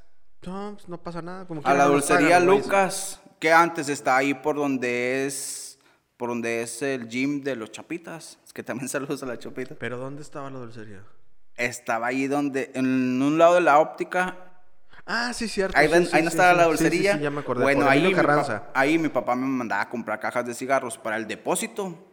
No, 0.46 0.72
pues 0.74 0.88
no 0.88 0.98
pasa 1.02 1.20
nada. 1.20 1.46
Como 1.46 1.60
A 1.64 1.74
la 1.74 1.84
dulcería 1.86 2.36
pagan, 2.36 2.46
güey. 2.46 2.58
Lucas, 2.60 3.20
que 3.38 3.52
antes 3.52 3.88
está 3.88 4.16
ahí 4.16 4.34
por 4.34 4.56
donde 4.56 5.26
es, 5.26 5.78
por 6.16 6.30
donde 6.30 6.62
es 6.62 6.80
el 6.82 7.08
gym 7.08 7.42
de 7.42 7.56
los 7.56 7.70
Chapitas. 7.72 8.38
Es 8.46 8.52
que 8.52 8.62
también 8.62 8.88
saludos 8.88 9.22
a 9.22 9.26
la 9.26 9.38
Chapita. 9.38 9.74
¿Pero 9.78 9.98
dónde 9.98 10.22
estaba 10.22 10.48
la 10.50 10.60
dulcería? 10.60 11.02
Estaba 11.56 12.06
ahí 12.06 12.26
donde, 12.28 12.70
en 12.74 13.20
un 13.20 13.36
lado 13.36 13.56
de 13.56 13.60
la 13.60 13.78
óptica. 13.80 14.36
Ah, 15.08 15.32
sí, 15.32 15.48
cierto. 15.48 15.76
Ahí, 15.76 15.86
sí, 15.88 15.92
ven- 15.94 16.06
sí, 16.06 16.10
ahí 16.14 16.22
no 16.22 16.28
estaba 16.28 16.52
la 16.52 16.64
dulcería. 16.66 17.14
sí, 17.14 17.20
ya 17.20 17.30
me 17.30 17.40
acordé. 17.40 17.62
Bueno, 17.62 17.80
por 17.82 17.90
ahí 17.90 17.98
Emilio 18.00 18.16
mi, 18.16 18.22
pa- 18.22 18.28
Carranza. 18.28 18.62
ahí 18.74 18.98
mi 18.98 19.08
papá 19.08 19.34
me 19.34 19.46
mandaba 19.46 19.82
a 19.82 19.88
comprar 19.88 20.20
cajas 20.20 20.44
de 20.46 20.54
cigarros 20.54 20.98
para 20.98 21.16
el 21.16 21.26
depósito. 21.26 22.04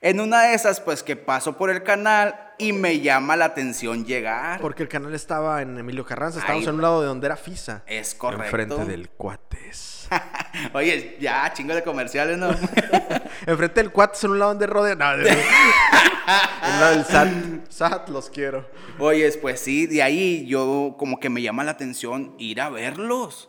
En 0.00 0.18
una 0.18 0.44
de 0.44 0.54
esas, 0.54 0.80
pues 0.80 1.02
que 1.02 1.14
paso 1.14 1.58
por 1.58 1.68
el 1.68 1.82
canal 1.82 2.34
y 2.56 2.72
me 2.72 3.00
llama 3.00 3.36
la 3.36 3.44
atención 3.44 4.06
llegar. 4.06 4.58
Porque 4.60 4.82
el 4.82 4.88
canal 4.88 5.14
estaba 5.14 5.60
en 5.60 5.76
Emilio 5.76 6.06
Carranza. 6.06 6.38
Estábamos 6.38 6.64
Ahí. 6.64 6.68
en 6.70 6.74
un 6.76 6.80
lado 6.80 7.02
de 7.02 7.06
donde 7.08 7.26
era 7.26 7.36
FISA. 7.36 7.82
Es 7.86 8.14
correcto. 8.14 8.44
Enfrente 8.46 8.84
del 8.86 9.10
Cuates. 9.10 9.99
Oye, 10.74 11.16
ya, 11.20 11.52
chingo 11.52 11.74
de 11.74 11.82
comerciales, 11.82 12.38
¿no? 12.38 12.50
Enfrente 13.46 13.80
del 13.82 13.92
Cuates 13.92 14.22
en 14.24 14.30
un 14.32 14.38
lado 14.38 14.50
donde 14.52 14.66
rodea. 14.66 14.94
No, 14.96 15.16
de- 15.16 15.30
en 15.30 16.74
un 16.74 16.80
lado 16.80 16.90
del 16.96 17.04
SAT. 17.04 17.28
SAT, 17.70 18.08
los 18.08 18.30
quiero. 18.30 18.68
Oye, 18.98 19.30
pues 19.40 19.60
sí, 19.60 19.86
de 19.86 20.02
ahí 20.02 20.46
yo 20.46 20.94
como 20.98 21.18
que 21.20 21.30
me 21.30 21.42
llama 21.42 21.64
la 21.64 21.72
atención 21.72 22.34
ir 22.38 22.60
a 22.60 22.68
verlos. 22.68 23.48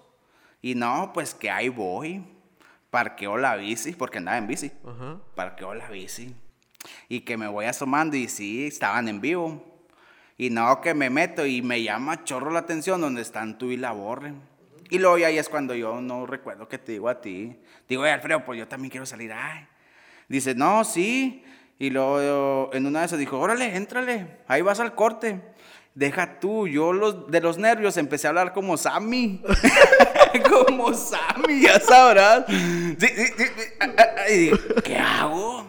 Y 0.62 0.76
no, 0.76 1.12
pues 1.14 1.34
que 1.34 1.50
ahí 1.50 1.70
voy. 1.70 2.24
Parqueo 2.90 3.38
la 3.38 3.56
bici, 3.56 3.94
porque 3.94 4.18
andaba 4.18 4.38
en 4.38 4.48
bici. 4.48 4.72
Ajá. 4.86 5.18
Parqueo 5.36 5.74
la 5.74 5.90
bici. 5.90 6.36
Y 7.10 7.22
que 7.22 7.38
me 7.38 7.48
voy 7.48 7.66
asomando 7.66 8.18
y 8.18 8.28
sí, 8.28 8.68
estaban 8.68 9.08
en 9.08 9.22
vivo. 9.22 9.66
Y 10.38 10.50
no, 10.50 10.82
que 10.82 10.94
me 10.94 11.10
meto 11.10 11.46
y 11.46 11.62
me 11.62 11.82
llama 11.84 12.24
chorro 12.24 12.50
la 12.52 12.60
atención 12.60 13.00
donde 13.00 13.22
están 13.22 13.58
tú 13.58 13.68
y 13.72 13.78
la 13.78 13.92
borre. 13.92 14.34
Y 14.92 15.00
luego 15.00 15.26
ahí 15.26 15.38
es 15.38 15.48
cuando 15.48 15.74
yo 15.74 16.02
no 16.02 16.26
recuerdo 16.26 16.68
que 16.68 16.78
te 16.78 16.92
digo 16.92 17.08
a 17.08 17.22
ti. 17.22 17.58
Digo, 17.88 18.02
oye, 18.02 18.12
Alfredo, 18.12 18.44
pues 18.44 18.60
yo 18.60 18.68
también 18.68 18.92
quiero 18.92 19.06
salir. 19.06 19.32
Ay. 19.32 19.66
Dice, 20.28 20.54
no, 20.54 20.84
sí. 20.84 21.46
Y 21.80 21.90
luego 21.90 22.70
en 22.74 22.86
una 22.86 23.00
de 23.00 23.06
esas 23.06 23.18
dijo, 23.18 23.40
órale, 23.40 23.78
éntrale, 23.78 24.40
ahí 24.50 24.62
vas 24.62 24.82
al 24.82 24.94
corte. 24.94 25.40
Deja 25.96 26.42
tú, 26.42 26.68
yo 26.68 26.92
los, 26.92 27.32
de 27.32 27.40
los 27.40 27.58
nervios 27.58 27.96
empecé 27.96 28.28
a 28.28 28.32
hablar 28.32 28.52
como 28.52 28.76
Sammy. 28.76 29.42
como 30.50 30.94
Sammy, 30.94 31.62
ya 31.62 31.80
sabrás. 31.80 32.44
Sí, 32.50 33.08
sí, 33.08 33.26
sí, 33.38 33.44
Y 34.30 34.38
digo, 34.40 34.58
¿qué 34.84 34.98
hago? 34.98 35.68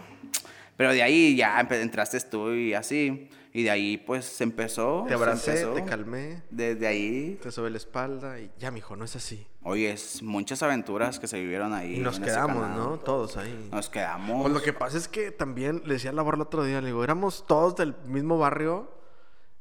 Pero 0.77 0.93
de 0.93 1.03
ahí 1.05 1.37
ya 1.37 1.61
entraste 1.61 2.19
tú 2.23 2.53
y 2.53 2.75
así. 2.75 3.31
Y 3.55 3.65
de 3.65 3.71
ahí 3.71 3.99
pues 3.99 4.25
se 4.25 4.45
empezó. 4.45 5.05
Te 5.07 5.15
abracé, 5.15 5.51
empezó. 5.51 5.75
te 5.75 5.85
calmé, 5.85 6.43
Desde 6.51 6.87
ahí, 6.87 7.38
te 7.43 7.51
sobre 7.51 7.71
la 7.71 7.77
espalda 7.77 8.41
y 8.41 8.51
ya, 8.59 8.71
mijo, 8.71 8.97
no 8.97 9.05
es 9.05 9.15
así. 9.15 9.47
oye, 9.62 9.93
es 9.93 10.23
muchas 10.23 10.62
aventuras 10.62 11.19
que 11.19 11.27
se 11.27 11.38
vivieron 11.38 11.75
ahí. 11.75 11.97
Y 11.97 12.01
nos 12.01 12.19
quedamos. 12.19 12.69
¿no? 12.71 12.99
Todos 12.99 13.37
ahí. 13.37 13.69
Nos 13.71 13.91
quedamos. 13.91 14.43
Pues 14.43 14.55
lo 14.55 14.62
que 14.62 14.73
pasa 14.73 14.97
es 14.97 15.07
que 15.07 15.31
también 15.31 15.83
le 15.85 15.95
decía 15.95 16.11
a 16.11 16.15
la 16.15 16.23
borra 16.23 16.37
el 16.37 16.43
otro 16.43 16.65
día, 16.65 16.81
le 16.81 16.87
digo, 16.87 17.05
éramos 17.05 17.47
todos 17.47 17.77
del 17.77 17.95
mismo 18.07 18.38
barrio, 18.38 18.91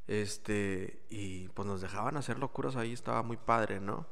este, 0.08 1.04
y 1.10 1.50
pues 1.50 1.68
nos 1.68 1.82
dejaban 1.82 2.18
hacer 2.18 2.40
locuras 2.40 2.76
ahí, 2.78 2.94
estaba 2.94 3.24
muy 3.24 3.38
padre, 3.38 3.80
¿no? 3.80 4.08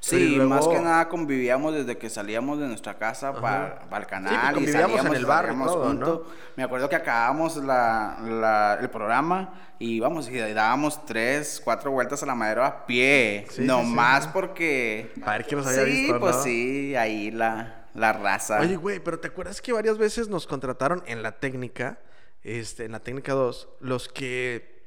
Sí, 0.00 0.36
luego- 0.36 0.50
más 0.50 0.68
que 0.68 0.78
nada 0.80 1.08
convivíamos 1.08 1.72
desde 1.74 1.96
que 1.96 2.10
salíamos 2.10 2.58
de 2.58 2.66
nuestra 2.66 2.94
casa 2.98 3.32
para, 3.32 3.80
el 3.82 3.88
pues 3.88 4.06
canal 4.06 4.52
y 4.52 4.54
convivíamos 4.54 4.90
en 4.90 4.96
salíamos, 4.96 5.16
el 5.16 5.26
barrio 5.26 5.50
salíamos 5.52 5.72
todo, 5.72 5.84
juntos. 5.86 6.20
Me 6.56 6.62
acuerdo 6.62 6.88
que 6.88 6.96
acabábamos 6.96 7.56
la, 7.56 8.18
la- 8.22 8.78
el 8.80 8.90
programa 8.90 9.54
y 9.78 9.94
íbamos 9.96 10.28
y 10.28 10.38
dábamos 10.38 11.04
tres, 11.06 11.60
cuatro 11.64 11.90
vueltas 11.90 12.22
a 12.22 12.26
la 12.26 12.34
madera 12.34 12.66
a 12.66 12.86
pie. 12.86 13.46
Sí, 13.48 13.56
sí, 13.56 13.62
no 13.62 13.80
sí, 13.80 13.86
más 13.86 14.24
sí. 14.24 14.30
porque... 14.32 15.12
A 15.24 15.32
ver 15.32 15.46
quién 15.46 15.58
nos 15.58 15.66
había 15.68 15.84
sí, 15.84 15.90
visto, 15.90 16.20
pues 16.20 16.36
¿no? 16.36 16.42
sí, 16.42 16.96
ahí 16.96 17.30
la, 17.30 17.86
la 17.94 18.12
raza. 18.12 18.60
Oye, 18.60 18.76
güey, 18.76 19.00
pero 19.00 19.18
¿te 19.20 19.28
acuerdas 19.28 19.62
que 19.62 19.72
varias 19.72 19.96
veces 19.98 20.28
nos 20.28 20.46
contrataron 20.46 21.02
en 21.06 21.22
la 21.22 21.32
técnica, 21.32 21.98
este, 22.42 22.84
en 22.84 22.92
la 22.92 23.00
técnica 23.00 23.32
2, 23.32 23.68
los 23.80 24.08
que 24.08 24.82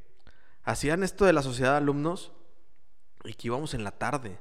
hacían 0.63 1.01
esto 1.03 1.25
de 1.25 1.33
la 1.33 1.41
sociedad 1.41 1.71
de 1.71 1.77
alumnos 1.77 2.31
y 3.23 3.33
que 3.33 3.47
íbamos 3.47 3.73
en 3.73 3.83
la 3.83 3.91
tarde? 3.91 4.37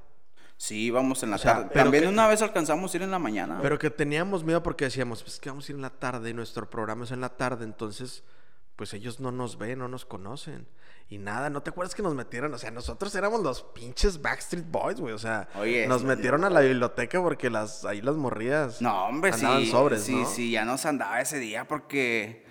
Sí, 0.57 0.85
íbamos 0.87 1.23
en 1.23 1.31
la 1.31 1.37
O 1.37 1.38
sea, 1.38 1.55
tarde. 1.55 1.71
También 1.75 2.05
que- 2.05 2.09
una 2.09 2.27
vez 2.29 2.42
alcanzamos 2.42 2.92
a 2.92 2.97
ir 2.97 3.03
en 3.03 3.11
la 3.11 3.19
mañana. 3.19 3.59
Pero 3.62 3.79
que 3.79 3.90
teníamos 3.90 4.45
miedo 4.45 4.62
porque 4.62 4.85
decíamos, 4.87 5.23
pues 5.23 5.38
que 5.40 5.49
vamos 5.51 5.69
a 5.69 5.73
ir 5.73 5.77
en 5.77 5.83
la 5.83 5.90
tarde 5.90 6.31
y 6.31 6.35
nuestro 6.35 6.69
programa 6.71 7.05
es 7.05 7.11
en 7.12 7.21
la 7.21 7.31
tarde, 7.31 7.64
entonces, 7.64 8.25
pues 8.77 8.92
ellos 8.95 9.21
no 9.21 9.33
nos 9.33 9.59
ven, 9.59 9.79
no 9.79 9.88
nos 9.88 10.05
conocen. 10.05 10.66
Y 11.09 11.19
nada, 11.19 11.51
¿no 11.51 11.62
te 11.62 11.71
acuerdas 11.71 11.95
que 11.95 12.03
nos 12.03 12.16
metieron? 12.16 12.53
O 12.53 12.59
sea, 12.59 12.73
nosotros 12.73 13.14
éramos 13.14 13.40
los 13.40 13.62
pinches 13.62 14.21
Backstreet 14.21 14.69
Boys, 14.69 15.01
güey. 15.01 15.14
O 15.14 15.19
sea, 15.19 15.49
Oye, 15.55 15.87
nos 15.87 16.03
metieron 16.03 16.42
a 16.42 16.51
la 16.51 16.61
biblioteca 16.61 17.23
porque 17.23 17.49
las, 17.49 17.85
ahí 17.85 18.01
las 18.03 18.16
morrías. 18.16 18.83
No, 18.83 19.05
hombre, 19.07 19.31
andaban 19.33 19.62
sí. 19.62 19.71
sobres, 19.71 20.03
sí, 20.03 20.16
¿no? 20.16 20.27
sí, 20.29 20.51
ya 20.51 20.64
nos 20.64 20.85
andaba 20.85 21.21
ese 21.21 21.38
día 21.38 21.69
porque 21.69 22.45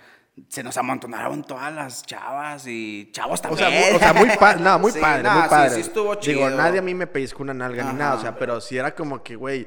se 0.48 0.62
nos 0.62 0.76
amontonaron 0.76 1.42
todas 1.44 1.72
las 1.72 2.02
chavas 2.04 2.66
y 2.66 3.10
chavos 3.12 3.40
O 3.48 3.56
sea, 3.56 3.66
también. 3.66 3.82
muy, 3.88 3.96
o 3.96 3.98
sea, 3.98 4.12
muy 4.12 4.28
padre, 4.38 4.60
no, 4.62 4.78
muy 4.78 4.92
Sí, 4.92 5.00
padre, 5.00 5.22
no, 5.22 5.32
muy 5.32 5.42
sí, 5.42 5.48
padre. 5.48 5.74
Sí, 5.74 5.80
estuvo 5.80 6.14
chido. 6.16 6.34
Digo, 6.46 6.50
nadie 6.50 6.78
a 6.78 6.82
mí 6.82 6.94
me 6.94 7.06
pellizcó 7.06 7.42
una 7.42 7.54
nalga 7.54 7.84
ni 7.92 7.98
nada, 7.98 8.14
o 8.14 8.20
sea, 8.20 8.36
pero 8.38 8.60
sí 8.60 8.76
era 8.76 8.94
como 8.94 9.22
que, 9.22 9.36
güey, 9.36 9.66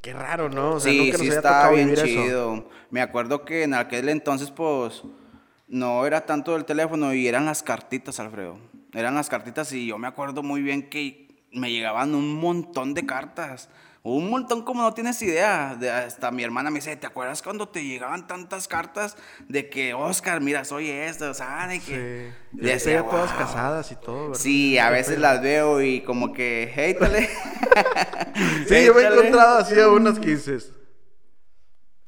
qué 0.00 0.12
raro, 0.12 0.48
¿no? 0.48 0.72
O 0.74 0.80
sea, 0.80 0.90
sí, 0.92 0.98
nunca 0.98 1.12
nos 1.12 1.20
sí 1.20 1.26
había 1.28 1.42
tocado 1.42 1.74
bien 1.74 1.86
vivir 1.90 1.98
eso. 1.98 2.06
chido. 2.24 2.68
Me 2.90 3.00
acuerdo 3.02 3.44
que 3.44 3.62
en 3.64 3.74
aquel 3.74 4.08
entonces, 4.08 4.50
pues, 4.50 5.02
no 5.68 6.06
era 6.06 6.26
tanto 6.26 6.56
el 6.56 6.64
teléfono 6.64 7.14
y 7.14 7.28
eran 7.28 7.44
las 7.46 7.62
cartitas, 7.62 8.18
Alfredo. 8.18 8.58
Eran 8.94 9.14
las 9.14 9.28
cartitas 9.28 9.72
y 9.72 9.86
yo 9.86 9.98
me 9.98 10.06
acuerdo 10.08 10.42
muy 10.42 10.62
bien 10.62 10.88
que 10.90 11.46
me 11.52 11.70
llegaban 11.70 12.14
un 12.14 12.34
montón 12.34 12.94
de 12.94 13.06
cartas. 13.06 13.68
Un 14.04 14.30
montón 14.30 14.62
como 14.62 14.82
no 14.82 14.92
tienes 14.94 15.22
idea. 15.22 15.76
De- 15.78 15.90
hasta 15.90 16.30
mi 16.32 16.42
hermana 16.42 16.70
me 16.70 16.78
dice, 16.80 16.96
¿te 16.96 17.06
acuerdas 17.06 17.40
cuando 17.40 17.68
te 17.68 17.84
llegaban 17.84 18.26
tantas 18.26 18.66
cartas 18.66 19.16
de 19.48 19.68
que, 19.70 19.94
Oscar, 19.94 20.40
mira, 20.40 20.64
soy 20.64 20.90
esto, 20.90 21.30
o 21.30 21.34
sea, 21.34 21.68
de 21.68 21.78
Sí. 21.78 21.86
que... 21.86 22.32
Decía, 22.50 22.98
ahorita 22.98 23.10
ya 23.10 23.10
todas 23.10 23.30
"Wow". 23.30 23.38
casadas 23.46 23.92
y 23.92 23.96
todo, 23.96 24.28
¿verdad? 24.30 24.40
Sí, 24.42 24.76
a 24.78 24.90
veces 24.90 25.18
las 25.20 25.40
veo 25.40 25.80
y 25.82 26.00
como 26.02 26.32
que, 26.32 26.72
héitale. 26.76 27.28
Sí, 28.68 28.84
yo 28.86 28.94
me 28.94 29.02
he 29.02 29.06
encontrado 29.12 29.58
así 29.58 29.78
a 29.78 29.88
unas 29.88 30.18
que 30.18 30.30
dices, 30.30 30.72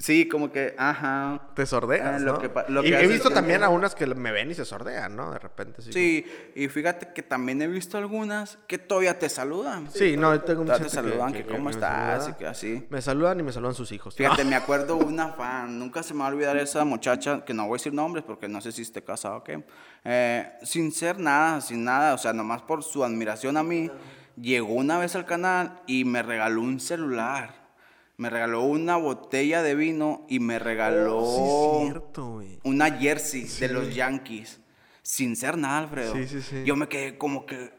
Sí, 0.05 0.29
como 0.29 0.53
que, 0.53 0.75
ajá. 0.77 1.41
te 1.55 1.65
sordeas, 1.65 2.17
Ah, 2.17 2.19
lo 2.19 2.33
¿no? 2.35 2.39
que 2.39 2.51
pa- 2.51 2.67
lo 2.69 2.85
y 2.85 2.91
que 2.91 3.01
he 3.03 3.07
visto 3.07 3.31
que- 3.31 3.35
también 3.37 3.63
a 3.63 3.71
unas 3.71 3.95
que 3.95 4.07
me 4.07 4.33
ven 4.33 4.51
y 4.51 4.55
se 4.55 4.67
sordean, 4.67 5.17
¿no? 5.17 5.31
De 5.33 5.39
repente, 5.39 5.81
sí. 5.81 5.95
Sí, 5.95 6.27
y 6.55 6.69
fíjate 6.69 7.15
que 7.15 7.23
también 7.23 7.63
he 7.63 7.67
visto 7.69 7.97
algunas 7.97 8.59
que 8.67 8.77
todavía 8.77 9.19
te 9.19 9.31
saludan. 9.31 9.89
Sí, 9.91 10.19
no, 10.19 10.35
yo 10.35 10.43
tengo 10.43 10.63
Todavía 10.65 10.89
te 10.89 10.95
saludan, 10.95 11.33
que, 11.33 11.47
cómo 11.47 11.71
estás, 11.71 12.25
saluda. 12.25 12.31
y 12.31 12.39
que 12.39 12.47
así. 12.47 12.87
Me 12.91 13.01
saludan 13.01 13.41
y 13.41 13.43
me 13.45 13.53
saludan 13.53 13.75
sus 13.75 13.93
hijos. 13.93 14.15
Fíjate, 14.15 14.45
me 14.45 14.57
acuerdo 14.57 14.97
una 14.99 15.29
fan, 15.29 15.79
nunca 15.79 16.03
se 16.03 16.13
me 16.13 16.21
va 16.21 16.27
a 16.27 16.29
olvidar 16.29 16.59
esa 16.59 16.85
muchacha, 16.85 17.43
que 17.43 17.55
no 17.55 17.67
voy 17.67 17.77
a 17.77 17.79
decir 17.79 17.95
nombres 17.95 18.27
porque 18.27 18.47
no 18.47 18.61
sé 18.61 18.73
si 18.73 18.83
esté 18.83 19.03
casada 19.03 19.37
o 19.37 19.43
qué. 19.45 19.65
Eh, 20.05 20.53
sin 20.65 20.93
ser 20.93 21.19
nada, 21.19 21.63
sin 21.63 21.83
nada, 21.83 22.13
o 22.13 22.19
sea, 22.19 22.35
nomás 22.35 22.61
por 22.61 22.83
su 22.83 23.03
admiración 23.05 23.57
a 23.57 23.63
mí, 23.63 23.91
llegó 24.39 24.75
una 24.75 24.99
vez 24.99 25.17
al 25.17 25.25
canal 25.25 25.81
y 25.87 26.05
me 26.05 26.23
regaló 26.23 26.61
un 26.61 26.79
celular. 26.79 27.64
Me 28.17 28.31
regaló 28.31 28.63
una 28.63 28.97
botella 28.97 29.63
de 29.63 29.75
vino 29.75 30.25
y 30.29 30.39
me 30.39 30.59
regaló 30.59 31.19
Oh, 31.19 31.81
sí, 31.83 31.89
cierto, 31.91 32.43
una 32.63 32.91
jersey 32.93 33.45
de 33.45 33.69
los 33.69 33.95
Yankees. 33.95 34.61
Sin 35.03 35.37
ser 35.37 35.59
nada, 35.59 35.79
Alfredo. 35.79 36.15
Sí, 36.15 36.27
sí, 36.27 36.41
sí. 36.41 36.63
Yo 36.65 36.77
me 36.77 36.89
quedé 36.89 37.19
como 37.19 37.45
que, 37.45 37.73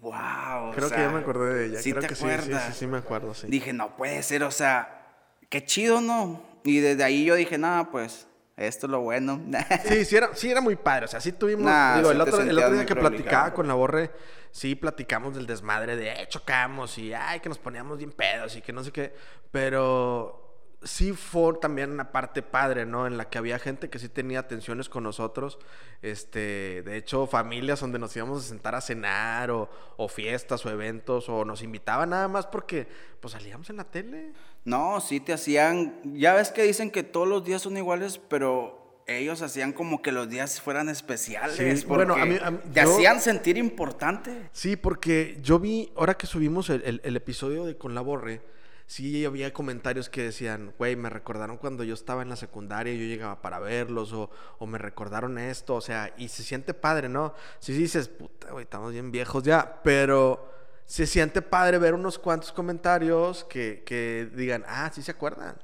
wow. 0.00 0.70
Creo 0.74 0.88
que 0.88 0.96
ya 0.96 1.10
me 1.10 1.18
acordé 1.20 1.54
de 1.54 1.66
ella. 1.66 1.82
¿Sí 1.82 1.90
Creo 1.90 2.02
te 2.02 2.08
que 2.08 2.14
sí, 2.14 2.22
acuerdas? 2.22 2.66
sí, 2.66 2.72
sí, 2.72 2.78
sí, 2.78 2.86
me 2.86 2.98
acuerdo, 2.98 3.34
sí. 3.34 3.48
Dije, 3.48 3.72
no 3.72 3.96
puede 3.96 4.22
ser, 4.22 4.44
o 4.44 4.50
sea, 4.50 5.06
qué 5.48 5.64
chido, 5.64 6.00
¿no? 6.00 6.40
Y 6.64 6.78
desde 6.78 7.02
ahí 7.04 7.24
yo 7.24 7.34
dije, 7.34 7.58
nada, 7.58 7.90
pues, 7.90 8.26
esto 8.60 8.86
es 8.86 8.90
lo 8.90 9.00
bueno. 9.00 9.40
Sí, 9.86 10.04
sí 10.04 10.16
era, 10.16 10.34
sí 10.34 10.50
era 10.50 10.60
muy 10.60 10.76
padre. 10.76 11.06
O 11.06 11.08
sea, 11.08 11.20
sí 11.20 11.32
tuvimos. 11.32 11.64
Nah, 11.64 11.96
digo, 11.96 12.10
el 12.10 12.20
otro, 12.20 12.40
el 12.40 12.58
otro 12.58 12.72
día 12.72 12.86
que 12.86 12.94
platicaba 12.94 13.54
con 13.54 13.66
la 13.66 13.74
Borre, 13.74 14.10
sí 14.50 14.74
platicamos 14.74 15.34
del 15.34 15.46
desmadre 15.46 15.96
de 15.96 16.12
eh, 16.12 16.26
chocamos 16.28 16.98
y 16.98 17.14
ay, 17.14 17.40
que 17.40 17.48
nos 17.48 17.58
poníamos 17.58 17.98
bien 17.98 18.12
pedos 18.12 18.56
y 18.56 18.62
que 18.62 18.72
no 18.72 18.84
sé 18.84 18.92
qué. 18.92 19.14
Pero 19.50 20.50
sí 20.82 21.12
fue 21.12 21.54
también 21.54 21.90
una 21.90 22.12
parte 22.12 22.42
padre, 22.42 22.86
¿no? 22.86 23.06
En 23.06 23.16
la 23.16 23.28
que 23.28 23.38
había 23.38 23.58
gente 23.58 23.90
que 23.90 23.98
sí 23.98 24.08
tenía 24.08 24.40
atenciones 24.40 24.88
con 24.88 25.04
nosotros. 25.04 25.58
Este, 26.02 26.82
de 26.82 26.96
hecho, 26.96 27.26
familias 27.26 27.80
donde 27.80 27.98
nos 27.98 28.14
íbamos 28.16 28.44
a 28.44 28.48
sentar 28.48 28.74
a 28.74 28.80
cenar 28.80 29.50
o, 29.50 29.70
o 29.96 30.08
fiestas 30.08 30.64
o 30.66 30.70
eventos 30.70 31.28
o 31.28 31.44
nos 31.44 31.62
invitaban 31.62 32.10
nada 32.10 32.28
más 32.28 32.46
porque 32.46 32.88
pues 33.20 33.32
salíamos 33.32 33.70
en 33.70 33.76
la 33.78 33.84
tele. 33.84 34.32
No, 34.64 35.00
sí 35.00 35.20
te 35.20 35.32
hacían, 35.32 36.00
ya 36.04 36.34
ves 36.34 36.50
que 36.50 36.62
dicen 36.62 36.90
que 36.90 37.02
todos 37.02 37.26
los 37.28 37.44
días 37.44 37.62
son 37.62 37.76
iguales, 37.76 38.18
pero 38.28 39.02
ellos 39.06 39.42
hacían 39.42 39.72
como 39.72 40.02
que 40.02 40.12
los 40.12 40.28
días 40.28 40.60
fueran 40.60 40.88
especiales. 40.88 41.56
Sí, 41.56 41.86
bueno, 41.86 42.14
porque 42.14 42.22
a 42.22 42.26
mí- 42.26 42.38
a 42.42 42.50
mí- 42.52 42.58
te 42.72 42.82
yo- 42.82 42.92
hacían 42.94 43.20
sentir 43.20 43.56
importante. 43.58 44.48
Sí, 44.52 44.76
porque 44.76 45.38
yo 45.42 45.58
vi, 45.58 45.92
ahora 45.96 46.14
que 46.14 46.26
subimos 46.26 46.70
el, 46.70 46.82
el- 46.84 47.00
el 47.02 47.16
episodio 47.16 47.64
de 47.64 47.76
Con 47.76 47.94
la 47.94 48.02
Borre, 48.02 48.40
sí 48.86 49.24
había 49.24 49.52
comentarios 49.52 50.08
que 50.10 50.22
decían, 50.22 50.74
güey, 50.78 50.94
me 50.96 51.10
recordaron 51.10 51.56
cuando 51.56 51.82
yo 51.84 51.94
estaba 51.94 52.22
en 52.22 52.28
la 52.28 52.36
secundaria 52.36 52.92
y 52.92 52.98
yo 52.98 53.04
llegaba 53.06 53.40
para 53.40 53.58
verlos, 53.60 54.12
o, 54.12 54.30
o 54.58 54.66
me 54.66 54.78
recordaron 54.78 55.38
esto, 55.38 55.74
o 55.76 55.80
sea, 55.80 56.12
y 56.16 56.28
se 56.28 56.42
siente 56.42 56.74
padre, 56.74 57.08
¿no? 57.08 57.34
Sí, 57.60 57.72
sí 57.72 57.80
dices, 57.82 58.08
puta, 58.08 58.50
güey, 58.52 58.64
estamos 58.64 58.92
bien 58.92 59.10
viejos 59.10 59.42
ya, 59.42 59.80
pero 59.82 60.48
se 60.90 61.06
siente 61.06 61.40
padre 61.40 61.78
ver 61.78 61.94
unos 61.94 62.18
cuantos 62.18 62.50
comentarios 62.50 63.44
que, 63.44 63.84
que 63.86 64.28
digan, 64.34 64.64
ah, 64.66 64.90
sí 64.92 65.02
se 65.02 65.12
acuerdan. 65.12 65.56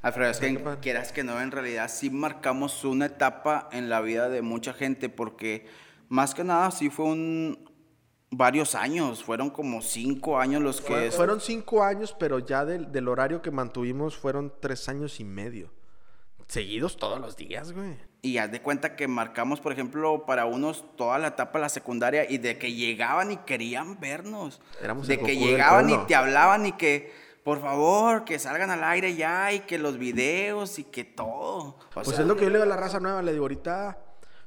Alfredo, 0.00 0.30
es 0.30 0.38
que 0.38 0.58
quieras 0.80 1.12
que 1.12 1.22
no, 1.22 1.38
en 1.38 1.50
realidad 1.50 1.90
sí 1.92 2.08
marcamos 2.08 2.82
una 2.82 3.04
etapa 3.06 3.68
en 3.72 3.90
la 3.90 4.00
vida 4.00 4.30
de 4.30 4.40
mucha 4.40 4.72
gente 4.72 5.10
porque 5.10 5.66
más 6.08 6.34
que 6.34 6.44
nada 6.44 6.70
sí 6.70 6.88
fue 6.88 7.04
un, 7.04 7.70
varios 8.30 8.74
años, 8.74 9.22
fueron 9.22 9.50
como 9.50 9.82
cinco 9.82 10.38
años 10.38 10.62
los 10.62 10.80
que... 10.80 10.86
Fue- 10.86 11.10
fueron 11.10 11.42
cinco 11.42 11.84
años, 11.84 12.16
pero 12.18 12.38
ya 12.38 12.64
del, 12.64 12.90
del 12.90 13.08
horario 13.08 13.42
que 13.42 13.50
mantuvimos 13.50 14.16
fueron 14.16 14.50
tres 14.62 14.88
años 14.88 15.20
y 15.20 15.24
medio. 15.24 15.74
Seguidos 16.48 16.96
todos 16.96 17.20
los 17.20 17.36
días, 17.36 17.72
güey. 17.72 17.98
Y 18.24 18.38
haz 18.38 18.50
de 18.50 18.62
cuenta 18.62 18.96
que 18.96 19.06
marcamos, 19.06 19.60
por 19.60 19.70
ejemplo, 19.70 20.24
para 20.24 20.46
unos 20.46 20.82
toda 20.96 21.18
la 21.18 21.28
etapa 21.28 21.58
de 21.58 21.64
la 21.64 21.68
secundaria 21.68 22.24
y 22.26 22.38
de 22.38 22.56
que 22.56 22.72
llegaban 22.72 23.30
y 23.30 23.36
querían 23.36 24.00
vernos. 24.00 24.62
Éramos 24.82 25.06
de 25.06 25.18
que 25.18 25.36
llegaban 25.36 25.90
y 25.90 25.98
te 26.06 26.14
hablaban 26.14 26.64
y 26.64 26.72
que, 26.72 27.12
por 27.42 27.60
favor, 27.60 28.24
que 28.24 28.38
salgan 28.38 28.70
al 28.70 28.82
aire 28.82 29.14
ya 29.14 29.52
y 29.52 29.60
que 29.60 29.76
los 29.76 29.98
videos 29.98 30.78
y 30.78 30.84
que 30.84 31.04
todo. 31.04 31.58
O 31.58 31.78
Pues 31.92 32.08
sea, 32.08 32.20
es 32.20 32.26
lo 32.26 32.34
que 32.34 32.44
yo 32.44 32.48
le 32.48 32.54
digo 32.56 32.64
a 32.64 32.66
la 32.74 32.78
raza 32.78 32.98
nueva, 32.98 33.20
le 33.20 33.32
digo, 33.32 33.44
ahorita, 33.44 33.98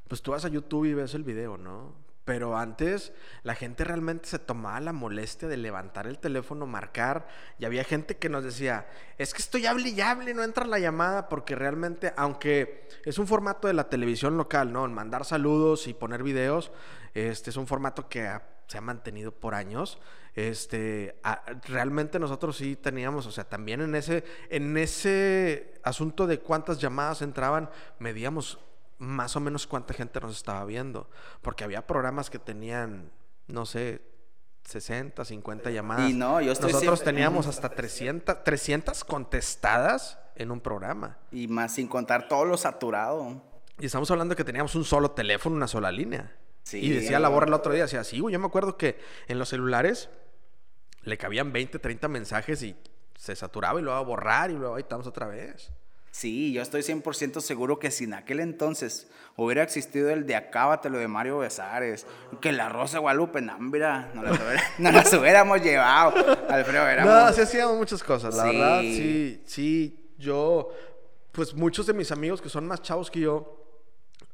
pues 0.07 0.23
tú 0.23 0.31
vas 0.31 0.43
a 0.43 0.47
YouTube 0.47 0.85
y 0.85 0.95
ves 0.95 1.13
el 1.13 1.23
video, 1.23 1.55
¿no? 1.55 1.93
Pero 2.27 2.57
antes 2.57 3.13
la 3.43 3.55
gente 3.55 3.85
realmente 3.85 4.27
se 4.27 4.37
tomaba 4.37 4.81
la 4.81 4.91
molestia 4.91 5.47
de 5.47 5.55
levantar 5.55 6.07
el 6.07 6.19
teléfono, 6.19 6.65
marcar, 6.65 7.25
y 7.57 7.63
había 7.63 7.85
gente 7.85 8.17
que 8.17 8.27
nos 8.27 8.43
decía, 8.43 8.85
es 9.17 9.33
que 9.33 9.41
estoy 9.41 9.65
hable 9.65 9.87
y 9.87 10.01
hable, 10.01 10.33
no 10.33 10.43
entra 10.43 10.65
la 10.65 10.77
llamada, 10.77 11.29
porque 11.29 11.55
realmente, 11.55 12.11
aunque 12.17 12.89
es 13.05 13.17
un 13.17 13.27
formato 13.27 13.69
de 13.69 13.75
la 13.75 13.87
televisión 13.87 14.35
local, 14.35 14.73
¿no? 14.73 14.83
En 14.83 14.93
mandar 14.93 15.23
saludos 15.23 15.87
y 15.87 15.93
poner 15.93 16.21
videos, 16.21 16.73
este 17.13 17.49
es 17.49 17.55
un 17.55 17.65
formato 17.65 18.09
que 18.09 18.29
se 18.67 18.77
ha 18.77 18.81
mantenido 18.81 19.31
por 19.31 19.55
años. 19.55 19.97
Este, 20.35 21.21
realmente 21.63 22.19
nosotros 22.19 22.57
sí 22.57 22.75
teníamos, 22.75 23.25
o 23.25 23.31
sea, 23.31 23.45
también 23.45 23.79
en 23.79 23.95
ese, 23.95 24.25
en 24.49 24.75
ese 24.75 25.75
asunto 25.81 26.27
de 26.27 26.39
cuántas 26.39 26.77
llamadas 26.77 27.21
entraban, 27.21 27.69
medíamos 27.99 28.59
más 28.99 29.35
o 29.35 29.39
menos 29.39 29.67
cuánta 29.67 29.93
gente 29.93 30.19
nos 30.19 30.35
estaba 30.35 30.63
viendo, 30.65 31.09
porque 31.41 31.63
había 31.63 31.85
programas 31.85 32.29
que 32.29 32.39
tenían, 32.39 33.11
no 33.47 33.65
sé, 33.65 34.01
60, 34.63 35.23
50 35.23 35.69
llamadas. 35.71 36.09
Y 36.09 36.13
no, 36.13 36.41
yo 36.41 36.51
estoy 36.51 36.71
Nosotros 36.71 36.99
siempre- 36.99 37.13
teníamos 37.13 37.47
hasta 37.47 37.69
300, 37.69 38.43
300 38.43 39.03
contestadas 39.03 40.19
en 40.35 40.51
un 40.51 40.59
programa. 40.59 41.17
Y 41.31 41.47
más 41.47 41.75
sin 41.75 41.87
contar 41.87 42.27
todo 42.27 42.43
lo 42.45 42.57
saturado. 42.57 43.41
Y 43.79 43.85
estamos 43.85 44.09
hablando 44.11 44.35
que 44.35 44.43
teníamos 44.43 44.75
un 44.75 44.83
solo 44.83 45.11
teléfono, 45.11 45.55
una 45.55 45.67
sola 45.67 45.91
línea. 45.91 46.35
Sí. 46.63 46.79
Y 46.79 46.89
decía 46.89 47.19
la 47.19 47.29
borra 47.29 47.47
el 47.47 47.53
otro 47.53 47.71
día, 47.71 47.83
decía, 47.83 48.03
sí, 48.03 48.19
güey, 48.19 48.33
yo 48.33 48.39
me 48.39 48.47
acuerdo 48.47 48.75
que 48.77 48.99
en 49.27 49.39
los 49.39 49.49
celulares 49.49 50.09
le 51.03 51.17
cabían 51.17 51.53
20, 51.53 51.79
30 51.79 52.07
mensajes 52.09 52.61
y 52.63 52.75
se 53.15 53.35
saturaba 53.35 53.79
y 53.79 53.83
luego 53.83 53.97
a 53.97 54.01
borrar 54.01 54.51
y 54.51 54.55
luego 54.55 54.75
ahí 54.75 54.81
estamos 54.81 55.07
otra 55.07 55.27
vez. 55.27 55.71
Sí, 56.17 56.51
yo 56.51 56.63
estoy 56.63 56.81
100% 56.81 57.41
seguro 57.41 57.77
que 57.77 57.91
si 57.91 58.05
en 58.05 58.15
aquel 58.15 58.39
entonces 58.39 59.07
hubiera 59.35 59.61
existido 59.61 60.09
el 60.09 60.25
de 60.25 60.35
Acábatelo 60.35 60.97
de 60.97 61.07
Mario 61.07 61.37
Besares, 61.37 62.07
que 62.41 62.51
la 62.51 62.69
Rosa 62.69 62.97
Guadalupe, 62.97 63.39
no, 63.39 63.59
mira, 63.59 64.09
no 64.15 64.23
las, 64.23 64.39
hubiera- 64.39 64.63
no 64.79 64.91
las 64.91 65.13
hubiéramos 65.13 65.61
llevado. 65.61 66.15
Alfredo, 66.49 66.87
éramos... 66.87 67.13
No, 67.13 67.33
sí 67.33 67.41
hacíamos 67.41 67.77
muchas 67.77 68.01
cosas, 68.03 68.33
la 68.35 68.43
Sí. 68.45 68.49
verdad, 68.49 68.81
sí, 68.81 69.43
sí, 69.45 70.09
yo, 70.17 70.69
pues 71.33 71.53
muchos 71.53 71.85
de 71.85 71.93
mis 71.93 72.11
amigos 72.11 72.41
que 72.41 72.49
son 72.49 72.65
más 72.65 72.81
chavos 72.81 73.11
que 73.11 73.19
yo, 73.19 73.63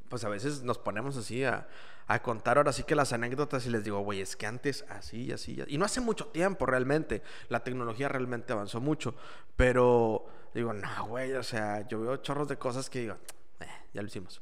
pues 0.08 0.24
a 0.24 0.30
veces 0.30 0.62
nos 0.62 0.78
ponemos 0.78 1.18
así 1.18 1.44
a, 1.44 1.68
a 2.06 2.22
contar 2.22 2.56
ahora 2.56 2.72
sí 2.72 2.84
que 2.84 2.94
las 2.94 3.12
anécdotas 3.12 3.66
y 3.66 3.68
les 3.68 3.84
digo, 3.84 4.00
güey, 4.00 4.22
es 4.22 4.36
que 4.36 4.46
antes 4.46 4.86
así, 4.88 5.32
así, 5.32 5.62
y 5.66 5.76
no 5.76 5.84
hace 5.84 6.00
mucho 6.00 6.28
tiempo 6.28 6.64
realmente, 6.64 7.20
la 7.50 7.62
tecnología 7.62 8.08
realmente 8.08 8.54
avanzó 8.54 8.80
mucho, 8.80 9.14
pero 9.56 10.24
digo, 10.54 10.72
no, 10.72 11.06
güey, 11.08 11.32
o 11.34 11.42
sea, 11.42 11.86
yo 11.88 12.00
veo 12.00 12.16
chorros 12.18 12.48
de 12.48 12.56
cosas 12.56 12.88
que 12.88 13.00
digo, 13.00 13.16
"Eh, 13.60 13.66
ya 13.92 14.02
lo 14.02 14.08
hicimos. 14.08 14.40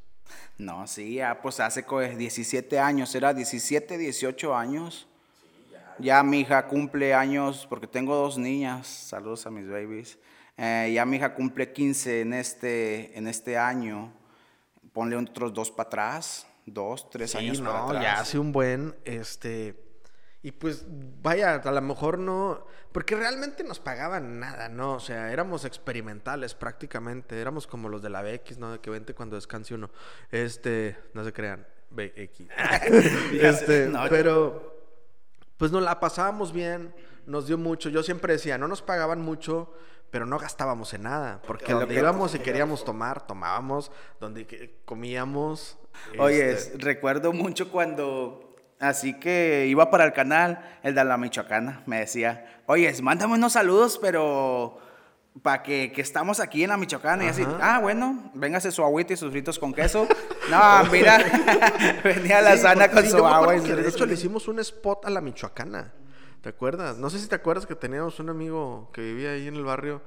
No, 0.57 0.87
sí, 0.87 1.15
ya 1.15 1.41
pues 1.41 1.59
hace 1.59 1.83
co- 1.83 1.99
17 1.99 2.79
años, 2.79 3.13
era 3.15 3.33
17, 3.33 3.97
18 3.97 4.55
años. 4.55 5.07
Ya 5.99 6.23
mi 6.23 6.39
hija 6.41 6.65
cumple 6.67 7.13
años, 7.13 7.67
porque 7.69 7.85
tengo 7.85 8.15
dos 8.15 8.37
niñas, 8.37 8.87
saludos 8.87 9.45
a 9.45 9.51
mis 9.51 9.67
babies. 9.69 10.17
Eh, 10.57 10.91
ya 10.93 11.05
mi 11.05 11.17
hija 11.17 11.35
cumple 11.35 11.71
15 11.71 12.21
en 12.21 12.33
este, 12.33 13.15
en 13.17 13.27
este 13.27 13.57
año. 13.57 14.11
Ponle 14.91 15.15
otros 15.15 15.53
dos 15.53 15.69
para 15.71 15.87
atrás, 15.87 16.47
dos, 16.65 17.09
tres 17.09 17.31
Sí, 17.31 17.37
años 17.37 17.59
para 17.61 17.79
no, 17.79 17.85
atrás. 17.89 18.03
ya 18.03 18.19
hace 18.19 18.39
un 18.39 18.51
buen, 18.51 18.95
este, 19.05 19.75
y 20.43 20.51
pues, 20.51 20.85
vaya, 21.21 21.55
a 21.55 21.71
lo 21.71 21.81
mejor 21.81 22.19
no, 22.19 22.65
porque 22.91 23.15
realmente 23.15 23.63
nos 23.63 23.79
pagaban 23.79 24.39
nada, 24.41 24.67
¿no? 24.67 24.95
O 24.95 24.99
sea, 24.99 25.31
éramos 25.31 25.63
experimentales 25.63 26.53
prácticamente, 26.53 27.39
éramos 27.39 27.65
como 27.65 27.87
los 27.87 28.01
de 28.01 28.09
la 28.09 28.21
BX, 28.21 28.57
¿no? 28.57 28.73
De 28.73 28.79
que 28.79 28.89
vente 28.89 29.13
cuando 29.15 29.37
descanse 29.37 29.73
uno, 29.73 29.89
este, 30.31 30.97
no 31.13 31.23
se 31.23 31.31
crean, 31.31 31.65
BX. 31.91 32.41
este, 33.41 33.87
no. 33.87 34.03
pero, 34.09 34.83
pues 35.57 35.71
nos 35.71 35.81
la 35.81 35.99
pasábamos 36.01 36.51
bien, 36.51 36.93
nos 37.25 37.47
dio 37.47 37.57
mucho, 37.57 37.87
yo 37.89 38.03
siempre 38.03 38.33
decía, 38.33 38.57
no 38.57 38.67
nos 38.67 38.81
pagaban 38.81 39.21
mucho, 39.21 39.73
pero 40.11 40.25
no 40.25 40.37
gastábamos 40.37 40.93
en 40.93 41.03
nada, 41.03 41.41
porque 41.47 41.71
donde 41.71 41.95
íbamos 41.95 42.35
y 42.35 42.39
queríamos 42.39 42.83
tomar, 42.83 43.25
tomábamos, 43.25 43.91
donde 44.19 44.75
comíamos. 44.83 45.77
Oye, 46.19 46.51
este, 46.51 46.75
es- 46.75 46.83
recuerdo 46.83 47.31
mucho 47.31 47.71
cuando, 47.71 48.42
así 48.83 49.13
que 49.19 49.65
iba 49.67 49.89
para 49.89 50.05
el 50.05 50.13
canal, 50.13 50.59
el 50.83 50.93
de 50.95 51.03
la 51.03 51.17
Michoacana, 51.17 51.81
me 51.85 51.99
decía, 51.99 52.61
oye, 52.67 52.93
mándame 53.01 53.33
unos 53.33 53.53
saludos, 53.53 53.97
pero 54.01 54.77
para 55.41 55.63
que, 55.63 55.91
que 55.91 56.01
estamos 56.01 56.39
aquí 56.39 56.63
en 56.63 56.69
la 56.69 56.77
Michoacana. 56.77 57.25
Y 57.25 57.27
así, 57.27 57.43
ah, 57.59 57.79
bueno, 57.81 58.31
véngase 58.35 58.71
su 58.71 58.83
agüita 58.83 59.13
y 59.13 59.17
sus 59.17 59.31
fritos 59.31 59.57
con 59.59 59.73
queso. 59.73 60.07
No, 60.51 60.83
mira, 60.91 61.17
venía 62.03 62.41
la 62.41 62.57
Sí, 62.57 62.63
sana 62.63 62.91
con 62.91 63.01
sí, 63.03 63.09
su 63.11 63.25
agua. 63.25 63.55
y 63.55 63.59
sus 63.61 63.77
de 63.77 63.87
hecho 63.87 64.05
le 64.05 64.15
hicimos 64.15 64.47
un 64.49 64.59
spot 64.59 65.05
a 65.05 65.09
la 65.09 65.21
Michoacana. 65.21 65.93
¿Te 66.41 66.49
acuerdas? 66.49 66.97
No 66.97 67.09
sé 67.09 67.17
si 67.19 67.29
te 67.29 67.35
acuerdas 67.35 67.65
que 67.65 67.75
teníamos 67.75 68.19
un 68.19 68.29
amigo 68.29 68.91
que 68.93 68.99
vivía 69.01 69.31
ahí 69.31 69.47
en 69.47 69.55
el 69.55 69.63
barrio 69.63 70.01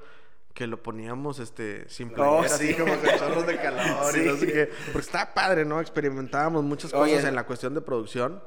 que 0.53 0.67
lo 0.67 0.81
poníamos 0.83 1.39
este 1.39 1.89
sin 1.89 2.09
Oh, 2.11 2.13
playera, 2.13 2.45
así 2.55 2.67
sí. 2.67 2.73
como 2.75 2.95
con 2.97 3.09
chorros 3.17 3.47
de 3.47 3.57
calor 3.57 4.15
y 4.15 4.19
no 4.27 4.35
sé 4.35 4.45
Sí. 4.45 4.53
qué. 4.53 4.69
Porque 4.93 5.07
estaba 5.07 5.33
padre, 5.33 5.65
¿no? 5.65 5.81
Experimentábamos 5.81 6.63
muchas 6.63 6.91
cosas 6.91 7.17
Oye. 7.17 7.27
en 7.27 7.35
la 7.35 7.43
cuestión 7.45 7.73
de 7.73 7.81
producción. 7.81 8.39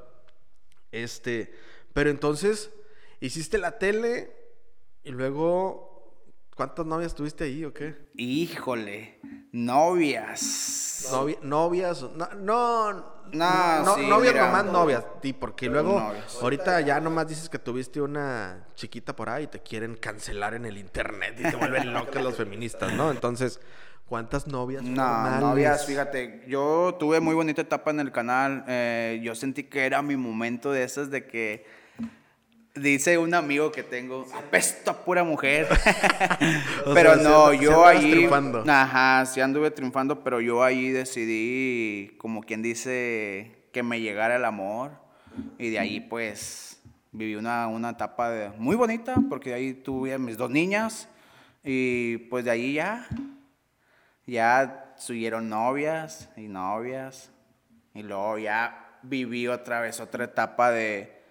Este, 0.92 1.52
pero 1.92 2.10
entonces 2.10 2.70
hiciste 3.20 3.58
la 3.58 3.78
tele 3.78 4.36
y 5.04 5.10
luego 5.10 5.88
¿cuántas 6.56 6.84
novias 6.86 7.14
tuviste 7.14 7.44
ahí 7.44 7.64
o 7.64 7.72
qué? 7.72 7.96
Híjole, 8.16 9.20
novias. 9.52 11.08
Novi- 11.10 11.38
novias, 11.42 12.02
no, 12.02 12.28
no, 12.36 13.20
No, 13.32 13.82
no 13.84 13.94
sí, 13.94 14.06
novias 14.06 14.34
mira. 14.34 14.46
nomás 14.46 14.64
novias, 14.66 15.04
sí, 15.22 15.32
porque 15.32 15.68
luego 15.68 15.98
Novias. 16.00 16.36
ahorita 16.42 16.80
ya 16.82 17.00
nomás 17.00 17.28
dices 17.28 17.48
que 17.48 17.58
tuviste 17.58 18.00
una 18.00 18.66
chiquita 18.74 19.14
por 19.16 19.28
ahí 19.30 19.44
y 19.44 19.46
te 19.46 19.60
quieren 19.60 19.94
cancelar 19.96 20.54
en 20.54 20.66
el 20.66 20.76
internet 20.78 21.36
y 21.38 21.42
te 21.50 21.56
vuelven 21.56 21.92
locos 21.92 22.22
los 22.22 22.36
feministas, 22.36 22.92
¿no? 22.92 23.10
Entonces, 23.10 23.60
¿cuántas 24.10 24.48
novias? 24.48 24.82
No, 24.82 24.96
formales? 24.96 25.40
novias, 25.40 25.86
fíjate, 25.86 26.42
yo 26.48 26.96
tuve 26.98 27.20
muy 27.20 27.34
bonita 27.36 27.62
etapa 27.62 27.92
en 27.92 28.00
el 28.00 28.10
canal. 28.10 28.64
eh, 28.66 29.20
yo 29.22 29.34
sentí 29.36 29.62
que 29.64 29.86
era 29.86 30.02
mi 30.02 30.16
momento 30.16 30.72
de 30.72 30.82
esas 30.82 31.10
de 31.12 31.26
que 31.28 31.64
dice 32.74 33.18
un 33.18 33.34
amigo 33.34 33.70
que 33.70 33.84
tengo, 33.84 34.26
apesto 34.34 34.90
a 34.90 35.04
pura 35.04 35.22
mujer. 35.22 35.68
Pero 36.92 37.14
sea, 37.14 37.22
no, 37.22 37.50
sí 37.52 37.58
yo 37.60 37.70
andabas 37.86 37.96
ahí, 38.04 38.10
triunfando. 38.10 38.64
ajá, 38.66 39.26
sí 39.26 39.40
anduve 39.40 39.70
triunfando, 39.70 40.24
pero 40.24 40.40
yo 40.40 40.62
ahí 40.64 40.90
decidí, 40.90 42.16
como 42.18 42.42
quien 42.42 42.62
dice, 42.62 43.68
que 43.72 43.82
me 43.84 44.00
llegara 44.00 44.34
el 44.36 44.44
amor 44.44 44.90
y 45.56 45.70
de 45.70 45.78
ahí 45.78 46.00
pues 46.00 46.80
viví 47.12 47.36
una, 47.36 47.68
una 47.68 47.90
etapa 47.90 48.28
de- 48.30 48.50
muy 48.58 48.74
bonita 48.74 49.14
porque 49.28 49.50
de 49.50 49.56
ahí 49.56 49.72
tuve 49.74 50.12
a 50.14 50.18
mis 50.18 50.36
dos 50.36 50.50
niñas 50.50 51.08
y 51.62 52.16
pues 52.28 52.44
de 52.44 52.50
ahí 52.50 52.72
ya 52.74 53.06
ya 54.30 54.94
subieron 54.96 55.48
novias 55.48 56.28
y 56.36 56.48
novias. 56.48 57.30
Y 57.94 58.02
luego 58.02 58.38
ya 58.38 58.98
viví 59.02 59.48
otra 59.48 59.80
vez 59.80 60.00
otra 60.00 60.24
etapa 60.24 60.70
de, 60.70 61.22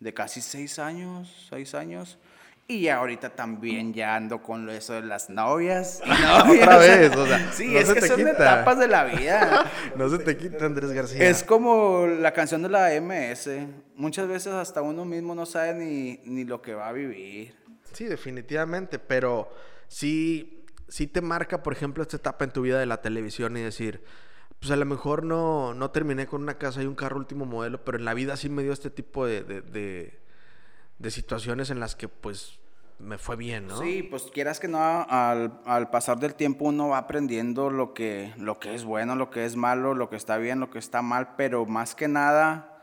de 0.00 0.14
casi 0.14 0.40
seis 0.40 0.78
años, 0.78 1.46
seis 1.50 1.74
años. 1.74 2.18
Y 2.66 2.82
ya 2.82 2.96
ahorita 2.96 3.28
también 3.28 3.92
ya 3.92 4.16
ando 4.16 4.40
con 4.42 4.70
eso 4.70 4.94
de 4.94 5.02
las 5.02 5.28
novias. 5.28 6.00
novias. 6.06 6.62
Otra 6.62 6.78
vez, 6.78 7.14
o 7.14 7.26
sea, 7.26 7.52
Sí, 7.52 7.68
no 7.68 7.78
es 7.78 7.88
se 7.88 7.94
que 7.94 8.00
te 8.00 8.06
son 8.08 8.16
quita. 8.16 8.30
etapas 8.30 8.78
de 8.78 8.88
la 8.88 9.04
vida. 9.04 9.70
No 9.96 10.08
se 10.08 10.18
te 10.18 10.36
quita 10.36 10.64
Andrés 10.64 10.90
García. 10.92 11.28
Es 11.28 11.44
como 11.44 12.06
la 12.06 12.32
canción 12.32 12.62
de 12.62 12.68
la 12.70 12.88
MS. 13.00 13.50
Muchas 13.96 14.26
veces 14.28 14.52
hasta 14.54 14.80
uno 14.80 15.04
mismo 15.04 15.34
no 15.34 15.44
sabe 15.44 15.74
ni, 15.74 16.20
ni 16.24 16.44
lo 16.44 16.62
que 16.62 16.74
va 16.74 16.88
a 16.88 16.92
vivir. 16.92 17.54
Sí, 17.92 18.06
definitivamente, 18.06 18.98
pero 18.98 19.50
sí, 19.86 20.63
sí 20.94 21.08
te 21.08 21.20
marca, 21.20 21.62
por 21.64 21.72
ejemplo, 21.72 22.02
esta 22.04 22.18
etapa 22.18 22.44
en 22.44 22.52
tu 22.52 22.62
vida 22.62 22.78
de 22.78 22.86
la 22.86 23.00
televisión 23.02 23.56
y 23.56 23.60
decir, 23.60 24.04
pues 24.60 24.70
a 24.70 24.76
lo 24.76 24.84
mejor 24.86 25.24
no, 25.24 25.74
no 25.74 25.90
terminé 25.90 26.28
con 26.28 26.42
una 26.42 26.54
casa 26.56 26.82
y 26.82 26.86
un 26.86 26.94
carro 26.94 27.16
último 27.16 27.46
modelo, 27.46 27.84
pero 27.84 27.98
en 27.98 28.04
la 28.04 28.14
vida 28.14 28.36
sí 28.36 28.48
me 28.48 28.62
dio 28.62 28.72
este 28.72 28.90
tipo 28.90 29.26
de, 29.26 29.42
de, 29.42 29.60
de- 29.60 30.20
de 31.00 31.10
situaciones 31.10 31.70
en 31.70 31.80
las 31.80 31.96
que 31.96 32.06
pues 32.08 32.60
me 33.00 33.18
fue 33.18 33.34
bien, 33.34 33.66
¿no? 33.66 33.76
Sí, 33.78 34.04
pues 34.08 34.22
quieras 34.32 34.60
que 34.60 34.68
no, 34.68 34.78
al, 34.78 35.60
al 35.66 35.90
pasar 35.90 36.20
del 36.20 36.36
tiempo 36.36 36.66
uno 36.66 36.90
va 36.90 36.98
aprendiendo 36.98 37.70
lo 37.70 37.92
que, 37.92 38.32
lo 38.38 38.60
que 38.60 38.76
es 38.76 38.84
bueno, 38.84 39.16
lo 39.16 39.30
que 39.30 39.44
es 39.44 39.56
malo, 39.56 39.94
lo 39.94 40.08
que 40.08 40.14
está 40.14 40.36
bien, 40.38 40.60
lo 40.60 40.70
que 40.70 40.78
está 40.78 41.02
mal, 41.02 41.34
pero 41.36 41.66
más 41.66 41.96
que 41.96 42.06
nada 42.06 42.73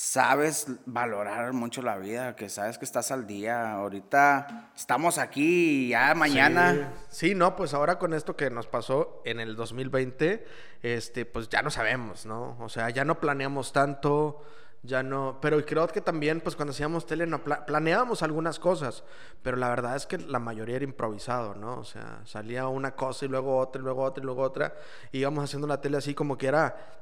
sabes 0.00 0.66
valorar 0.86 1.52
mucho 1.52 1.82
la 1.82 1.98
vida, 1.98 2.34
que 2.34 2.48
sabes 2.48 2.78
que 2.78 2.86
estás 2.86 3.10
al 3.10 3.26
día. 3.26 3.72
Ahorita 3.72 4.70
estamos 4.74 5.18
aquí 5.18 5.86
y 5.86 5.88
ya 5.90 6.14
mañana. 6.14 6.94
Sí. 7.10 7.28
sí, 7.28 7.34
no, 7.34 7.54
pues 7.54 7.74
ahora 7.74 7.98
con 7.98 8.14
esto 8.14 8.34
que 8.34 8.48
nos 8.48 8.66
pasó 8.66 9.20
en 9.26 9.40
el 9.40 9.56
2020, 9.56 10.46
este, 10.82 11.26
pues 11.26 11.50
ya 11.50 11.60
no 11.60 11.70
sabemos, 11.70 12.24
¿no? 12.24 12.56
O 12.60 12.70
sea, 12.70 12.88
ya 12.88 13.04
no 13.04 13.20
planeamos 13.20 13.74
tanto, 13.74 14.42
ya 14.82 15.02
no, 15.02 15.38
pero 15.42 15.62
creo 15.66 15.86
que 15.88 16.00
también, 16.00 16.40
pues 16.40 16.56
cuando 16.56 16.72
hacíamos 16.72 17.04
tele, 17.04 17.26
no 17.26 17.44
planeábamos 17.44 18.22
algunas 18.22 18.58
cosas, 18.58 19.04
pero 19.42 19.58
la 19.58 19.68
verdad 19.68 19.96
es 19.96 20.06
que 20.06 20.16
la 20.16 20.38
mayoría 20.38 20.76
era 20.76 20.84
improvisado, 20.84 21.54
¿no? 21.54 21.78
O 21.78 21.84
sea, 21.84 22.22
salía 22.24 22.66
una 22.68 22.96
cosa 22.96 23.26
y 23.26 23.28
luego 23.28 23.58
otra, 23.58 23.82
y 23.82 23.84
luego 23.84 24.02
otra, 24.02 24.22
y 24.22 24.24
luego 24.24 24.42
otra, 24.42 24.74
y 25.12 25.18
íbamos 25.18 25.44
haciendo 25.44 25.66
la 25.66 25.82
tele 25.82 25.98
así 25.98 26.14
como 26.14 26.38
que 26.38 26.46
era 26.46 26.99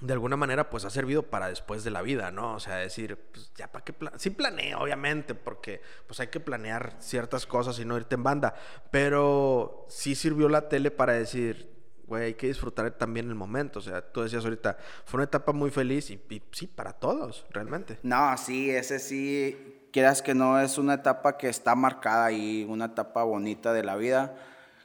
de 0.00 0.12
alguna 0.12 0.36
manera 0.36 0.70
pues 0.70 0.84
ha 0.84 0.90
servido 0.90 1.22
para 1.22 1.48
después 1.48 1.84
de 1.84 1.90
la 1.90 2.02
vida, 2.02 2.30
¿no? 2.30 2.54
O 2.54 2.60
sea, 2.60 2.76
decir, 2.76 3.16
pues 3.32 3.52
ya 3.56 3.70
para 3.70 3.84
qué 3.84 3.94
sí 4.16 4.30
planeo, 4.30 4.80
obviamente, 4.80 5.34
porque 5.34 5.80
pues 6.06 6.20
hay 6.20 6.28
que 6.28 6.40
planear 6.40 6.96
ciertas 6.98 7.46
cosas 7.46 7.78
y 7.78 7.84
no 7.84 7.96
irte 7.96 8.14
en 8.14 8.22
banda, 8.22 8.54
pero 8.90 9.86
sí 9.88 10.14
sirvió 10.14 10.48
la 10.48 10.68
tele 10.68 10.90
para 10.90 11.12
decir, 11.12 11.70
güey, 12.06 12.24
hay 12.24 12.34
que 12.34 12.48
disfrutar 12.48 12.90
también 12.92 13.28
el 13.28 13.34
momento, 13.34 13.78
o 13.78 13.82
sea, 13.82 14.02
tú 14.02 14.22
decías 14.22 14.44
ahorita, 14.44 14.76
fue 15.04 15.18
una 15.18 15.24
etapa 15.24 15.52
muy 15.52 15.70
feliz 15.70 16.10
y, 16.10 16.20
y 16.28 16.42
sí, 16.50 16.66
para 16.66 16.92
todos, 16.92 17.46
realmente. 17.50 17.98
No, 18.02 18.36
sí, 18.36 18.70
ese 18.70 18.98
sí, 18.98 19.88
quieras 19.92 20.22
que 20.22 20.34
no, 20.34 20.60
es 20.60 20.76
una 20.76 20.94
etapa 20.94 21.38
que 21.38 21.48
está 21.48 21.74
marcada 21.74 22.26
ahí, 22.26 22.66
una 22.68 22.86
etapa 22.86 23.22
bonita 23.22 23.72
de 23.72 23.84
la 23.84 23.96
vida 23.96 24.34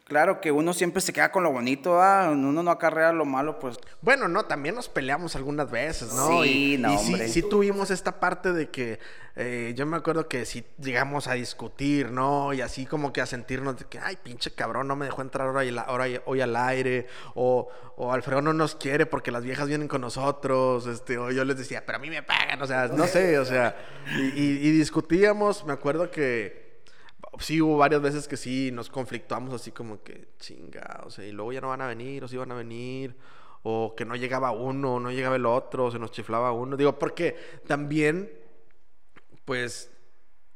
Claro 0.10 0.42
que 0.42 0.52
uno 0.52 0.74
siempre 0.74 1.04
se 1.04 1.14
queda 1.14 1.32
con 1.32 1.44
lo 1.44 1.52
bonito, 1.52 2.02
¿ah? 2.02 2.30
uno 2.32 2.64
no 2.64 2.72
acarrea 2.72 3.14
lo 3.14 3.26
malo, 3.26 3.60
pues. 3.60 3.78
Bueno, 4.02 4.28
no, 4.28 4.44
también 4.44 4.74
nos 4.74 4.90
peleamos 4.90 5.36
algunas 5.36 5.70
veces, 5.70 6.12
¿no? 6.14 6.42
Sí, 6.42 6.78
no, 6.80 6.96
hombre. 6.96 7.28
Sí, 7.28 7.44
sí, 7.44 7.48
tuvimos 7.48 7.92
esta 7.92 8.20
parte 8.20 8.52
de 8.52 8.72
que 8.72 8.98
eh, 9.36 9.72
yo 9.76 9.86
me 9.86 9.98
acuerdo 9.98 10.28
que 10.28 10.46
sí 10.46 10.66
llegamos 10.80 11.28
a 11.28 11.34
discutir, 11.34 12.12
¿no? 12.12 12.54
Y 12.54 12.62
así 12.62 12.88
como 12.88 13.14
que 13.14 13.22
a 13.22 13.28
sentirnos 13.28 13.78
de 13.78 13.86
que, 13.86 14.00
ay, 14.00 14.18
pinche 14.24 14.50
cabrón, 14.50 14.88
no 14.88 14.96
me 14.96 15.06
dejó 15.06 15.22
entrar 15.22 15.48
ahora, 15.48 16.08
hoy 16.26 16.42
al 16.42 16.56
aire, 16.56 17.06
o, 17.36 17.70
o 17.96 18.12
Alfredo 18.12 18.42
no 18.42 18.54
nos 18.54 18.74
quiere 18.74 19.06
porque 19.06 19.30
las 19.30 19.44
viejas 19.44 19.68
vienen 19.68 19.88
con 19.88 20.02
nosotros, 20.02 20.88
este, 20.88 21.20
o 21.20 21.30
yo 21.30 21.46
les 21.46 21.56
decía, 21.56 21.86
pero 21.86 22.00
a 22.00 22.02
mí 22.02 22.10
me 22.10 22.24
pagan, 22.24 22.60
o 22.60 22.66
sea, 22.66 22.88
no 22.88 23.06
sé, 23.06 23.38
o 23.38 23.46
sea, 23.46 23.78
y 24.36 24.72
discutíamos, 24.72 25.66
me 25.66 25.74
acuerdo 25.74 26.10
que 26.10 26.69
sí 27.40 27.62
hubo 27.62 27.78
varias 27.78 28.02
veces 28.02 28.28
que 28.28 28.38
sí 28.38 28.72
nos 28.72 28.90
conflictuamos 28.90 29.54
así 29.54 29.72
como 29.72 30.04
que 30.04 30.30
chinga, 30.40 31.02
o 31.06 31.10
sea, 31.10 31.26
y 31.26 31.32
luego 31.32 31.54
ya 31.54 31.62
no 31.62 31.70
van 31.70 31.82
a 31.82 31.88
venir, 31.88 32.24
o 32.24 32.28
sí 32.28 32.38
van 32.38 32.52
a 32.52 32.56
venir, 32.56 33.16
o 33.64 33.96
que 33.96 34.06
no 34.06 34.16
llegaba 34.16 34.52
uno, 34.52 35.00
no 35.00 35.12
llegaba 35.12 35.36
el 35.36 35.46
otro, 35.46 35.86
o 35.86 35.92
se 35.92 36.00
nos 36.00 36.12
chiflaba 36.12 36.52
uno. 36.52 36.78
Digo, 36.78 36.98
porque 37.00 37.36
también, 37.68 38.32
pues, 39.46 39.92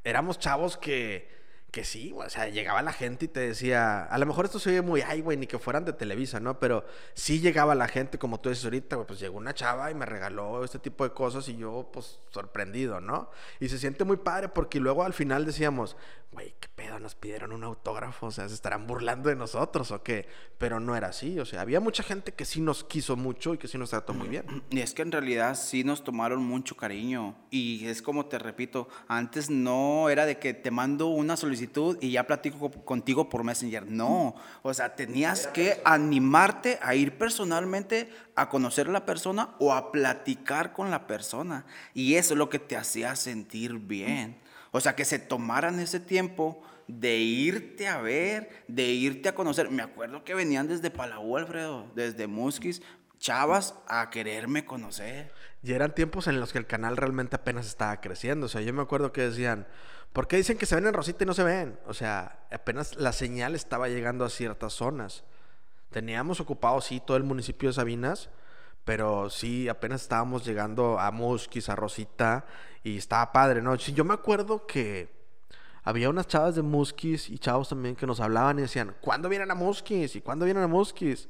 éramos 0.04 0.40
chavos 0.40 0.78
que 0.78 1.28
que 1.74 1.84
sí, 1.84 2.14
o 2.16 2.30
sea, 2.30 2.50
llegaba 2.50 2.84
la 2.84 2.94
gente 2.94 3.26
y 3.26 3.28
te 3.28 3.40
decía, 3.40 4.04
a 4.04 4.18
lo 4.20 4.28
mejor 4.28 4.46
esto 4.46 4.60
se 4.60 4.70
oye 4.70 4.84
muy, 4.84 5.02
ay, 5.02 5.22
güey, 5.22 5.38
ni 5.38 5.48
que 5.48 5.58
fueran 5.58 5.84
de 5.84 5.92
Televisa, 5.92 6.40
¿no? 6.40 6.60
Pero 6.60 6.86
sí 7.16 7.40
llegaba 7.40 7.74
la 7.74 7.88
gente, 7.88 8.20
como 8.20 8.40
tú 8.40 8.50
dices 8.50 8.64
ahorita, 8.64 9.04
pues 9.08 9.20
llegó 9.20 9.40
una 9.40 9.56
chava 9.56 9.90
y 9.90 9.96
me 9.96 10.06
regaló 10.06 10.64
este 10.64 10.78
tipo 10.78 11.04
de 11.04 11.16
cosas 11.16 11.50
y 11.50 11.58
yo, 11.58 11.90
pues, 11.92 12.20
sorprendido, 12.30 13.02
¿no? 13.02 13.32
Y 13.60 13.70
se 13.70 13.80
siente 13.80 14.04
muy 14.04 14.18
padre 14.18 14.50
porque 14.50 14.80
luego 14.80 15.04
al 15.04 15.14
final 15.14 15.48
decíamos, 15.48 15.98
güey, 16.32 16.54
qué 16.60 16.68
pedo, 16.76 17.00
nos 17.00 17.16
pidieron 17.16 17.52
un 17.52 17.64
autógrafo, 17.64 18.28
o 18.28 18.32
sea, 18.32 18.48
se 18.48 18.54
estarán 18.54 18.86
burlando 18.86 19.30
de 19.30 19.36
nosotros 19.36 19.90
o 19.90 20.04
qué. 20.04 20.28
Pero 20.60 20.80
no 20.80 20.96
era 20.96 21.08
así, 21.08 21.40
o 21.40 21.46
sea, 21.46 21.62
había 21.62 21.80
mucha 21.80 22.04
gente 22.04 22.34
que 22.34 22.46
sí 22.46 22.62
nos 22.62 22.84
quiso 22.84 23.16
mucho 23.16 23.56
y 23.56 23.58
que 23.58 23.68
sí 23.68 23.80
nos 23.80 23.90
trató 23.90 24.14
muy 24.14 24.28
bien. 24.28 24.46
Y 24.70 24.80
es 24.80 24.94
que 24.94 25.02
en 25.02 25.12
realidad 25.12 25.56
sí 25.56 25.84
nos 25.84 26.04
tomaron 26.04 26.44
mucho 26.44 26.76
cariño. 26.76 27.36
Y 27.50 27.86
es 27.86 28.02
como 28.02 28.26
te 28.26 28.40
repito, 28.40 28.88
antes 29.08 29.50
no 29.50 30.10
era 30.10 30.26
de 30.26 30.40
que 30.40 30.54
te 30.54 30.72
mando 30.72 31.08
una 31.08 31.38
solicitud 31.38 31.63
y 32.02 32.12
ya 32.12 32.28
platico 32.28 32.72
contigo 32.72 33.30
por 33.30 33.44
Messenger. 33.44 33.86
No, 33.90 34.36
o 34.62 34.74
sea, 34.74 34.96
tenías 34.96 35.48
que 35.48 35.82
animarte 35.86 36.80
a 36.82 36.96
ir 36.96 37.18
personalmente 37.18 38.10
a 38.36 38.50
conocer 38.50 38.88
a 38.88 38.92
la 38.92 39.06
persona 39.06 39.56
o 39.60 39.74
a 39.74 39.92
platicar 39.92 40.74
con 40.74 40.92
la 40.92 41.08
persona. 41.08 41.66
Y 41.94 42.16
eso 42.16 42.34
es 42.34 42.38
lo 42.38 42.50
que 42.50 42.60
te 42.60 42.78
hacía 42.78 43.16
sentir 43.16 43.74
bien. 43.76 44.40
O 44.72 44.82
sea, 44.82 44.96
que 44.96 45.06
se 45.06 45.20
tomaran 45.20 45.80
ese 45.80 46.00
tiempo 46.00 46.62
de 46.88 47.18
irte 47.18 47.88
a 47.88 48.02
ver, 48.02 48.50
de 48.68 48.84
irte 48.84 49.30
a 49.30 49.36
conocer. 49.36 49.70
Me 49.70 49.84
acuerdo 49.84 50.24
que 50.24 50.34
venían 50.34 50.68
desde 50.68 50.90
Palau, 50.90 51.38
Alfredo, 51.38 51.88
desde 51.96 52.28
Musquis, 52.28 52.82
chavas 53.20 53.76
a 53.88 54.10
quererme 54.10 54.66
conocer. 54.66 55.32
Y 55.62 55.72
eran 55.72 55.96
tiempos 55.96 56.28
en 56.28 56.40
los 56.40 56.52
que 56.52 56.58
el 56.58 56.68
canal 56.68 56.98
realmente 56.98 57.38
apenas 57.38 57.68
estaba 57.68 58.02
creciendo. 58.02 58.48
O 58.48 58.50
sea, 58.50 58.62
yo 58.62 58.74
me 58.74 58.82
acuerdo 58.82 59.14
que 59.14 59.22
decían, 59.22 59.66
¿Por 60.14 60.28
qué 60.28 60.38
dicen 60.38 60.60
que 60.60 60.68
se 60.68 60.76
ven 60.76 60.86
en 60.86 60.94
Rosita 60.94 61.24
y 61.24 61.28
no 61.28 61.34
se 61.34 61.44
ven? 61.44 61.80
O 61.88 61.94
sea, 61.96 62.46
apenas 62.52 62.96
la 62.98 63.12
señal 63.12 63.56
estaba 63.56 63.90
llegando 63.90 64.24
a 64.24 64.30
ciertas 64.30 64.74
zonas. 64.74 65.24
Teníamos 65.90 66.40
ocupado, 66.40 66.80
sí, 66.82 67.02
todo 67.04 67.18
el 67.18 67.24
municipio 67.24 67.70
de 67.70 67.74
Sabinas, 67.74 68.30
pero 68.86 69.32
sí, 69.32 69.68
apenas 69.70 70.04
estábamos 70.04 70.46
llegando 70.46 71.00
a 71.00 71.10
Musquis, 71.10 71.68
a 71.68 71.76
Rosita, 71.76 72.46
y 72.84 72.98
estaba 72.98 73.32
padre, 73.32 73.64
¿no? 73.64 73.76
Sí, 73.80 73.94
yo 73.94 74.06
me 74.06 74.14
acuerdo 74.14 74.68
que 74.68 75.10
había 75.84 76.10
unas 76.10 76.28
chavas 76.28 76.54
de 76.56 76.62
Musquis 76.62 77.30
y 77.30 77.40
chavos 77.40 77.70
también 77.70 77.96
que 77.96 78.06
nos 78.06 78.20
hablaban 78.20 78.60
y 78.60 78.64
decían, 78.64 78.96
¿cuándo 79.02 79.30
vienen 79.30 79.50
a 79.50 79.56
Musquis? 79.56 80.16
¿Y 80.16 80.22
cuándo 80.22 80.46
vienen 80.46 80.64
a 80.64 80.68
Musquis? 80.68 81.28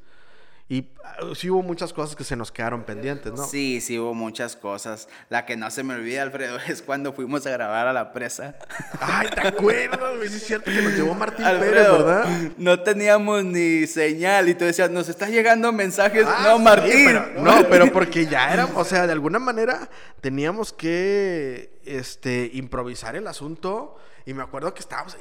Y 0.74 0.90
ah, 1.04 1.18
sí 1.36 1.52
hubo 1.52 1.62
muchas 1.62 1.94
cosas 1.94 2.16
que 2.16 2.24
se 2.24 2.36
nos 2.36 2.52
quedaron 2.52 2.82
pendientes, 2.82 3.32
¿no? 3.32 3.46
Sí, 3.46 3.80
sí 3.80 4.00
hubo 4.00 4.16
muchas 4.16 4.56
cosas. 4.56 5.08
La 5.30 5.46
que 5.46 5.56
no 5.56 5.70
se 5.70 5.84
me 5.84 5.94
olvida, 5.94 6.24
Alfredo, 6.24 6.58
es 6.68 6.82
cuando 6.82 7.14
fuimos 7.14 7.46
a 7.46 7.52
grabar 7.52 7.86
a 7.86 7.94
la 7.94 8.12
presa. 8.12 8.56
Ay, 9.00 9.28
¿te 9.36 9.48
acuerdas? 9.48 10.00
Es 10.24 10.48
cierto 10.48 10.72
que 10.72 10.82
nos 10.82 10.94
llevó 10.94 11.14
Martín 11.14 11.46
Pérez, 11.46 11.92
¿verdad? 11.92 12.26
No 12.58 12.80
teníamos 12.80 13.44
ni 13.44 13.86
señal 13.86 14.50
y 14.50 14.56
tú 14.56 14.66
decías, 14.66 14.90
nos 14.90 15.10
está 15.10 15.30
llegando 15.30 15.72
mensajes. 15.72 16.26
Ah, 16.28 16.42
no, 16.44 16.58
Martín. 16.58 17.22
no, 17.38 17.54
pero 17.70 17.94
porque 17.94 18.26
ya 18.26 18.52
éramos, 18.52 18.76
o 18.76 18.84
sea, 18.84 19.06
de 19.06 19.14
alguna 19.14 19.38
manera 19.38 19.92
teníamos 20.22 20.74
que 20.74 21.70
este, 21.86 22.50
improvisar 22.52 23.16
el 23.16 23.28
asunto 23.28 23.96
y 24.26 24.34
me 24.34 24.42
acuerdo 24.42 24.74
que 24.74 24.80
estábamos. 24.80 25.18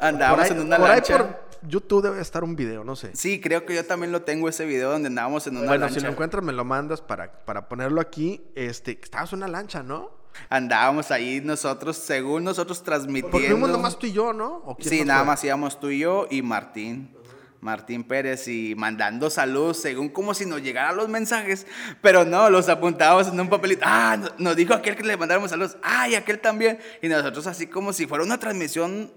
Andábamos 0.00 0.50
en 0.50 0.58
una 0.58 0.76
lancha. 0.76 1.14
Ahí 1.14 1.22
por 1.22 1.51
YouTube 1.66 2.02
debe 2.02 2.20
estar 2.20 2.44
un 2.44 2.56
video, 2.56 2.84
no 2.84 2.96
sé. 2.96 3.10
Sí, 3.14 3.40
creo 3.40 3.64
que 3.64 3.74
yo 3.74 3.84
también 3.84 4.12
lo 4.12 4.22
tengo 4.22 4.48
ese 4.48 4.64
video 4.64 4.90
donde 4.90 5.08
andábamos 5.08 5.46
en 5.46 5.56
una 5.56 5.66
lancha. 5.66 5.78
Bueno, 5.78 5.94
si 5.94 6.00
lo 6.00 6.10
encuentras, 6.10 6.42
me 6.42 6.52
lo 6.52 6.64
mandas 6.64 7.00
para, 7.00 7.44
para 7.44 7.68
ponerlo 7.68 8.00
aquí. 8.00 8.42
Este, 8.54 8.98
estábamos 9.00 9.32
en 9.32 9.38
una 9.38 9.48
lancha, 9.48 9.82
¿no? 9.82 10.10
Andábamos 10.48 11.10
ahí 11.10 11.40
nosotros, 11.42 11.96
según 11.96 12.44
nosotros 12.44 12.82
transmitiendo. 12.82 13.30
Porque 13.30 13.48
fuimos 13.48 13.70
nomás 13.70 13.98
tú 13.98 14.06
y 14.06 14.12
yo, 14.12 14.32
¿no? 14.32 14.76
sí, 14.80 15.04
nada 15.04 15.24
más 15.24 15.44
íbamos 15.44 15.78
tú 15.78 15.90
y 15.90 16.00
yo 16.00 16.26
y 16.30 16.42
Martín. 16.42 17.14
Martín 17.60 18.02
Pérez 18.02 18.48
y 18.48 18.74
mandando 18.74 19.30
saludos 19.30 19.76
según 19.76 20.08
como 20.08 20.34
si 20.34 20.44
nos 20.44 20.60
llegaran 20.62 20.96
los 20.96 21.08
mensajes, 21.08 21.64
pero 22.00 22.24
no, 22.24 22.50
los 22.50 22.68
apuntábamos 22.68 23.28
en 23.28 23.38
un 23.38 23.48
papelito. 23.48 23.82
Ah, 23.86 24.18
nos 24.38 24.56
dijo 24.56 24.74
aquel 24.74 24.96
que 24.96 25.04
le 25.04 25.16
mandáramos 25.16 25.50
saludos. 25.50 25.76
Ah, 25.80 26.08
y 26.08 26.16
aquel 26.16 26.40
también. 26.40 26.80
Y 27.00 27.08
nosotros 27.08 27.46
así 27.46 27.68
como 27.68 27.92
si 27.92 28.08
fuera 28.08 28.24
una 28.24 28.38
transmisión 28.40 29.12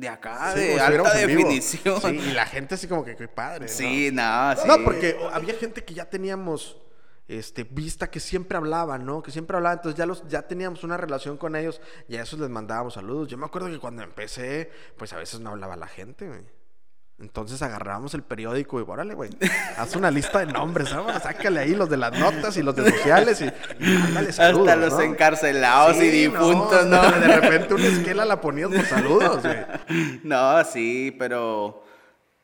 de 0.00 0.08
acá, 0.08 0.54
de 0.54 0.80
alta 0.80 1.14
definición. 1.14 2.00
Sí, 2.00 2.08
y 2.08 2.32
la 2.32 2.46
gente 2.46 2.74
así 2.74 2.86
como 2.86 3.04
que 3.04 3.16
qué 3.16 3.28
padre. 3.28 3.68
Sí, 3.68 4.10
nada, 4.12 4.54
no, 4.66 4.78
no, 4.78 4.84
porque 4.84 5.16
había 5.32 5.54
gente 5.54 5.84
que 5.84 5.94
ya 5.94 6.04
teníamos 6.04 6.76
este, 7.28 7.64
vista 7.64 8.10
que 8.10 8.20
siempre 8.20 8.56
hablaban, 8.56 9.04
¿no? 9.04 9.22
Que 9.22 9.30
siempre 9.30 9.56
hablaban, 9.56 9.78
entonces 9.78 9.98
ya, 9.98 10.06
los, 10.06 10.26
ya 10.28 10.42
teníamos 10.42 10.84
una 10.84 10.96
relación 10.96 11.36
con 11.36 11.56
ellos 11.56 11.80
y 12.08 12.16
a 12.16 12.22
esos 12.22 12.38
les 12.38 12.50
mandábamos 12.50 12.94
saludos. 12.94 13.28
Yo 13.28 13.36
me 13.38 13.46
acuerdo 13.46 13.68
que 13.68 13.78
cuando 13.78 14.02
empecé, 14.02 14.70
pues 14.96 15.12
a 15.12 15.16
veces 15.16 15.40
no 15.40 15.50
hablaba 15.50 15.76
la 15.76 15.88
gente, 15.88 16.28
güey. 16.28 16.55
Entonces 17.18 17.62
agarramos 17.62 18.12
el 18.12 18.22
periódico 18.22 18.78
y 18.78 18.84
órale, 18.86 19.14
güey, 19.14 19.30
haz 19.78 19.96
una 19.96 20.10
lista 20.10 20.40
de 20.40 20.46
nombres, 20.52 20.92
¿no? 20.92 21.06
sácale 21.18 21.60
ahí 21.60 21.74
los 21.74 21.88
de 21.88 21.96
las 21.96 22.12
notas 22.18 22.58
y 22.58 22.62
los 22.62 22.76
de 22.76 22.90
sociales 22.90 23.40
y, 23.40 23.84
mándale 23.86 24.32
saludos. 24.32 24.68
Hasta 24.68 24.76
los 24.76 25.00
encarcelados 25.00 25.96
y 25.96 26.08
difuntos, 26.08 26.84
¿no? 26.84 27.10
De 27.10 27.40
repente 27.40 27.72
una 27.72 27.86
esquela 27.86 28.26
la 28.26 28.38
ponías 28.40 28.68
por 28.68 28.84
saludos, 28.84 29.42
güey. 29.42 29.56
No, 30.24 30.62
sí, 30.64 31.16
pero 31.18 31.86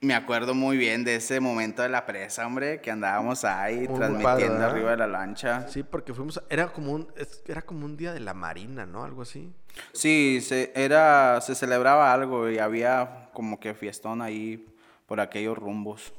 me 0.01 0.14
acuerdo 0.14 0.55
muy 0.55 0.79
bien 0.79 1.05
de 1.05 1.16
ese 1.16 1.39
momento 1.39 1.83
de 1.83 1.91
la 1.91 2.07
presa, 2.07 2.47
hombre, 2.47 2.81
que 2.81 2.91
andábamos 2.91 3.45
ahí 3.45 3.87
transmitiendo 3.87 4.64
arriba 4.64 4.93
de 4.93 4.97
la 4.97 5.07
lancha. 5.07 5.68
Sí, 5.68 5.83
porque 5.83 6.14
fuimos, 6.14 6.43
era 6.49 6.73
como 6.73 6.93
un, 6.93 7.12
era 7.47 7.61
como 7.61 7.85
un 7.85 7.97
día 7.97 8.12
de 8.12 8.20
la 8.20 8.33
marina, 8.33 8.87
¿no? 8.87 9.05
Algo 9.05 9.23
así. 9.23 9.53
Sí, 9.93 10.41
se, 10.43 10.73
era, 10.75 11.41
se 11.43 11.55
celebraba 11.55 12.12
algo 12.12 12.49
y 12.51 12.59
había 12.59 13.22
como 13.33 13.61
que 13.61 13.74
fiestón 13.74 14.22
ahí 14.22 14.66
por 15.07 15.20
aquellos 15.20 15.59
rumbos. 15.59 16.12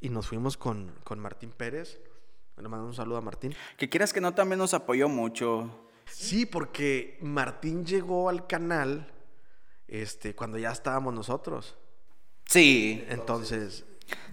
Y 0.00 0.08
nos 0.08 0.28
fuimos 0.28 0.56
con, 0.56 0.92
con 1.04 1.18
Martín 1.18 1.50
Pérez. 1.50 2.00
Le 2.56 2.68
mando 2.68 2.86
un 2.86 2.94
saludo 2.94 3.18
a 3.18 3.20
Martín. 3.20 3.54
Que 3.76 3.88
quieras 3.88 4.12
que 4.12 4.20
no, 4.20 4.34
también 4.34 4.58
nos 4.58 4.74
apoyó 4.74 5.08
mucho. 5.08 5.88
Sí, 6.06 6.46
porque 6.46 7.18
Martín 7.20 7.84
llegó 7.84 8.28
al 8.28 8.46
canal 8.46 9.10
este, 9.88 10.34
cuando 10.34 10.58
ya 10.58 10.70
estábamos 10.70 11.14
nosotros. 11.14 11.76
Sí. 12.46 13.04
Entonces, 13.08 13.84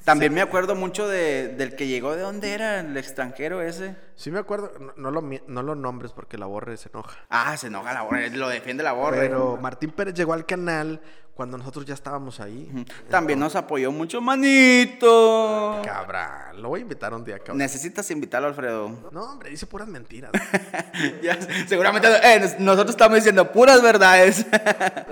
También 0.04 0.34
me 0.34 0.42
acuerdo 0.42 0.76
mucho 0.76 1.08
de, 1.08 1.50
del 1.50 1.76
que 1.76 1.88
llegó, 1.88 2.16
¿de 2.16 2.22
dónde 2.22 2.54
era? 2.54 2.80
El 2.80 2.96
extranjero 2.98 3.62
ese. 3.62 3.96
Sí 4.16 4.32
me 4.32 4.40
acuerdo, 4.40 4.72
no, 4.80 4.94
no 4.96 5.12
lo, 5.12 5.22
no 5.22 5.64
lo 5.64 5.76
nombres 5.76 6.14
porque 6.14 6.38
la 6.38 6.46
borre 6.46 6.78
se 6.78 6.90
enoja. 6.90 7.20
Ah, 7.30 7.56
se 7.58 7.68
enoja 7.68 7.94
la 7.94 8.04
borre, 8.04 8.30
lo 8.32 8.50
defiende 8.50 8.84
la 8.84 8.94
borre. 8.94 9.20
Pero 9.20 9.58
Martín 9.58 9.92
Pérez 9.92 10.16
llegó 10.16 10.34
al 10.34 10.46
canal 10.46 11.02
cuando 11.38 11.56
nosotros 11.56 11.86
ya 11.86 11.94
estábamos 11.94 12.40
ahí. 12.40 12.68
También 13.12 13.38
nos 13.40 13.56
apoyó 13.56 13.92
mucho, 13.92 14.20
manito. 14.20 15.80
Cabrón, 15.86 16.62
lo 16.64 16.70
voy 16.70 16.80
a 16.80 16.82
invitar 16.82 17.14
un 17.14 17.24
día, 17.24 17.38
cabrón. 17.38 17.60
Necesitas 17.60 18.10
invitarlo, 18.10 18.48
Alfredo. 18.48 18.90
No, 19.12 19.22
hombre, 19.34 19.52
dice 19.52 19.68
puras 19.68 19.88
mentiras. 19.88 20.32
Ya, 21.22 21.38
seguramente 21.68 22.08
eh, 22.24 22.40
nos- 22.40 22.60
nosotros 22.60 22.92
estamos 22.96 23.16
diciendo 23.18 23.52
puras 23.52 23.82
verdades. 23.84 24.46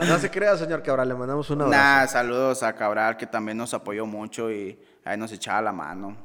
no 0.02 0.18
se 0.18 0.32
crea, 0.32 0.58
señor 0.58 0.82
Cabral, 0.82 1.08
le 1.10 1.14
mandamos 1.14 1.48
un 1.52 1.62
abrazo. 1.62 1.78
Nah, 1.84 2.08
saludos 2.08 2.64
a 2.64 2.74
Cabral 2.74 3.18
que 3.18 3.28
también 3.28 3.58
nos 3.58 3.74
apoyó 3.76 4.08
mucho 4.08 4.52
y 4.52 4.80
ahí 5.04 5.16
nos 5.18 5.32
echaba 5.32 5.62
la 5.62 5.72
mano. 5.72 6.18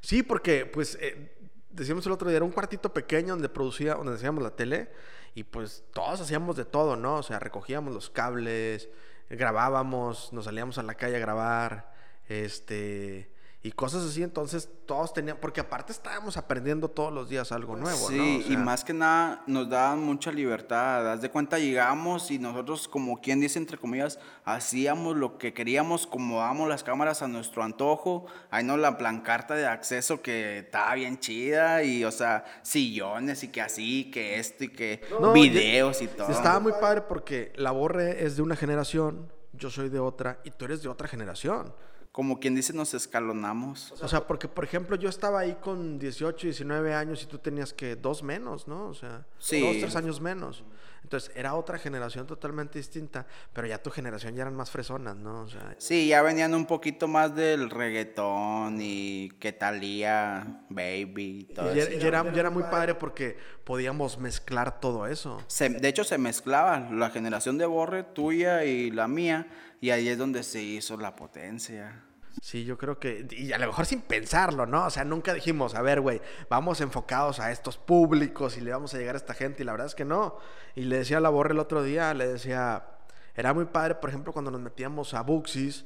Sí, 0.00 0.22
porque, 0.22 0.66
pues, 0.66 0.96
eh, 1.00 1.36
decíamos 1.70 2.06
el 2.06 2.12
otro 2.12 2.28
día, 2.28 2.36
era 2.36 2.44
un 2.44 2.52
cuartito 2.52 2.92
pequeño 2.92 3.34
donde 3.34 3.48
producía, 3.48 3.94
donde 3.94 4.14
hacíamos 4.14 4.42
la 4.42 4.50
tele, 4.50 4.90
y 5.34 5.44
pues 5.44 5.84
todos 5.92 6.20
hacíamos 6.20 6.56
de 6.56 6.64
todo, 6.64 6.96
¿no? 6.96 7.16
O 7.16 7.22
sea, 7.22 7.38
recogíamos 7.38 7.94
los 7.94 8.10
cables, 8.10 8.88
grabábamos, 9.30 10.32
nos 10.32 10.46
salíamos 10.46 10.78
a 10.78 10.82
la 10.82 10.94
calle 10.94 11.16
a 11.16 11.20
grabar, 11.20 11.92
este, 12.28 13.30
y 13.60 13.72
cosas 13.72 14.04
así, 14.04 14.22
entonces 14.22 14.68
todos 14.86 15.12
tenían, 15.12 15.36
porque 15.40 15.60
aparte 15.60 15.90
estábamos 15.90 16.36
aprendiendo 16.36 16.88
todos 16.88 17.12
los 17.12 17.28
días 17.28 17.50
algo 17.50 17.74
nuevo, 17.74 18.08
Sí, 18.08 18.16
¿no? 18.16 18.46
O 18.46 18.52
y 18.52 18.56
más 18.56 18.84
que 18.84 18.94
nada 18.94 19.42
nos 19.48 19.68
daban 19.68 20.00
mucha 20.00 20.30
libertad. 20.30 21.10
Haz 21.10 21.22
de 21.22 21.30
cuenta, 21.30 21.58
llegamos 21.58 22.30
y 22.30 22.38
nosotros, 22.38 22.86
como 22.86 23.20
quien 23.20 23.40
dice, 23.40 23.58
entre 23.58 23.76
comillas, 23.76 24.20
hacíamos 24.44 25.16
lo 25.16 25.38
que 25.38 25.54
queríamos, 25.54 26.06
acomodábamos 26.06 26.68
las 26.68 26.84
cámaras 26.84 27.20
a 27.22 27.26
nuestro 27.26 27.64
antojo. 27.64 28.26
Ahí 28.50 28.62
nos 28.62 28.78
la 28.78 28.96
plancarta 28.96 29.56
de 29.56 29.66
acceso 29.66 30.22
que 30.22 30.58
estaba 30.58 30.94
bien 30.94 31.18
chida 31.18 31.82
y, 31.82 32.04
o 32.04 32.12
sea, 32.12 32.44
sillones 32.62 33.42
y 33.42 33.48
que 33.48 33.60
así, 33.60 34.08
que 34.12 34.38
esto 34.38 34.64
y 34.64 34.68
que 34.68 35.00
No, 35.20 35.32
videos 35.32 36.00
y 36.00 36.06
todo. 36.06 36.30
Estaba 36.30 36.60
muy 36.60 36.72
padre 36.80 37.02
porque 37.02 37.52
la 37.56 37.72
Borre 37.72 38.24
es 38.24 38.36
de 38.36 38.42
una 38.42 38.54
generación, 38.54 39.32
yo 39.52 39.68
soy 39.68 39.88
de 39.88 39.98
otra, 39.98 40.38
y 40.44 40.52
tú 40.52 40.64
eres 40.64 40.80
de 40.80 40.88
otra 40.88 41.08
generación. 41.08 41.74
Como 42.18 42.40
quien 42.40 42.56
dice, 42.56 42.72
nos 42.72 42.94
escalonamos. 42.94 43.92
O 44.02 44.08
sea, 44.08 44.26
porque, 44.26 44.48
por 44.48 44.64
ejemplo, 44.64 44.96
yo 44.96 45.08
estaba 45.08 45.38
ahí 45.38 45.56
con 45.60 46.00
18, 46.00 46.48
19 46.48 46.92
años 46.92 47.22
y 47.22 47.26
tú 47.26 47.38
tenías 47.38 47.72
que 47.72 47.94
dos 47.94 48.24
menos, 48.24 48.66
¿no? 48.66 48.86
O 48.88 48.94
sea, 48.94 49.24
Sí. 49.38 49.60
dos, 49.60 49.76
tres 49.78 49.94
años 49.94 50.20
menos. 50.20 50.64
Entonces, 51.04 51.30
era 51.36 51.54
otra 51.54 51.78
generación 51.78 52.26
totalmente 52.26 52.76
distinta, 52.80 53.24
pero 53.52 53.68
ya 53.68 53.80
tu 53.80 53.90
generación 53.92 54.34
ya 54.34 54.42
eran 54.42 54.56
más 54.56 54.68
fresonas, 54.68 55.14
¿no? 55.16 55.42
O 55.42 55.48
sea, 55.48 55.76
Sí, 55.78 56.08
ya 56.08 56.20
venían 56.22 56.56
un 56.56 56.66
poquito 56.66 57.06
más 57.06 57.36
del 57.36 57.70
reggaetón 57.70 58.78
y 58.80 59.28
que 59.38 59.52
talía, 59.52 60.64
baby, 60.70 61.46
y 61.48 61.54
todo 61.54 61.72
y 61.72 61.78
eso. 61.78 61.90
ya 62.00 62.08
era, 62.08 62.20
era 62.34 62.50
muy 62.50 62.64
padre 62.64 62.96
porque 62.96 63.38
podíamos 63.62 64.18
mezclar 64.18 64.80
todo 64.80 65.06
eso. 65.06 65.40
Se- 65.46 65.68
de 65.68 65.86
hecho, 65.88 66.02
se 66.02 66.18
mezclaban 66.18 66.98
la 66.98 67.10
generación 67.10 67.58
de 67.58 67.66
Borre, 67.66 68.02
tuya 68.02 68.64
y 68.64 68.90
la 68.90 69.06
mía, 69.06 69.46
y 69.80 69.90
ahí 69.90 70.08
es 70.08 70.18
donde 70.18 70.42
se 70.42 70.60
hizo 70.60 70.96
la 70.96 71.14
potencia. 71.14 72.04
Sí, 72.40 72.64
yo 72.64 72.78
creo 72.78 72.98
que, 72.98 73.26
y 73.30 73.52
a 73.52 73.58
lo 73.58 73.66
mejor 73.66 73.86
sin 73.86 74.00
pensarlo, 74.00 74.66
¿no? 74.66 74.86
O 74.86 74.90
sea, 74.90 75.04
nunca 75.04 75.34
dijimos, 75.34 75.74
a 75.74 75.82
ver, 75.82 76.00
güey, 76.00 76.20
vamos 76.48 76.80
enfocados 76.80 77.40
a 77.40 77.50
estos 77.50 77.76
públicos 77.76 78.56
y 78.56 78.60
le 78.60 78.70
vamos 78.70 78.94
a 78.94 78.98
llegar 78.98 79.14
a 79.14 79.18
esta 79.18 79.34
gente, 79.34 79.62
y 79.62 79.66
la 79.66 79.72
verdad 79.72 79.88
es 79.88 79.94
que 79.94 80.04
no. 80.04 80.38
Y 80.74 80.82
le 80.82 80.98
decía 80.98 81.18
a 81.18 81.20
la 81.20 81.28
Borre 81.28 81.52
el 81.52 81.58
otro 81.58 81.82
día, 81.82 82.14
le 82.14 82.26
decía, 82.26 82.84
era 83.34 83.52
muy 83.54 83.66
padre, 83.66 83.96
por 83.96 84.10
ejemplo, 84.10 84.32
cuando 84.32 84.50
nos 84.50 84.60
metíamos 84.60 85.14
a 85.14 85.22
Buxis 85.22 85.84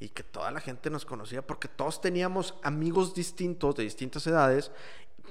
y 0.00 0.08
que 0.08 0.24
toda 0.24 0.50
la 0.50 0.60
gente 0.60 0.90
nos 0.90 1.04
conocía, 1.04 1.46
porque 1.46 1.68
todos 1.68 2.00
teníamos 2.00 2.54
amigos 2.62 3.14
distintos, 3.14 3.76
de 3.76 3.84
distintas 3.84 4.26
edades, 4.26 4.72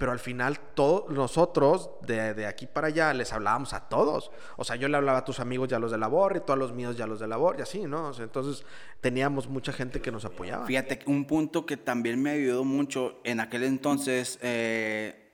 pero 0.02 0.14
al 0.14 0.18
final 0.18 0.60
todos 0.74 1.12
nosotros, 1.12 1.92
de, 2.02 2.34
de 2.34 2.48
aquí 2.48 2.66
para 2.66 2.88
allá, 2.88 3.14
les 3.14 3.32
hablábamos 3.34 3.72
a 3.74 3.82
todos. 3.82 4.32
O 4.58 4.64
sea, 4.64 4.76
yo 4.76 4.88
le 4.88 4.98
hablaba 4.98 5.20
a 5.20 5.24
tus 5.24 5.40
amigos 5.40 5.70
ya 5.70 5.78
los 5.78 5.92
de 5.92 6.00
labor, 6.00 6.38
y 6.38 6.40
tú 6.40 6.54
a 6.54 6.56
los 6.56 6.74
míos 6.74 6.98
ya 6.98 7.06
los 7.06 7.20
de 7.20 7.28
labor, 7.28 7.58
y 7.60 7.62
así, 7.62 7.82
¿no? 7.82 8.08
O 8.08 8.14
sea, 8.16 8.24
entonces 8.24 8.66
teníamos 9.00 9.48
mucha 9.48 9.72
gente 9.72 10.02
que 10.02 10.12
nos 10.12 10.26
apoyaba. 10.26 10.66
Fíjate, 10.66 11.02
un 11.06 11.26
punto 11.26 11.68
que 11.68 11.78
también 11.78 12.20
me 12.20 12.32
ayudó 12.32 12.64
mucho 12.64 13.22
en 13.24 13.42
aquel 13.42 13.64
entonces, 13.64 14.40
eh, 14.42 15.34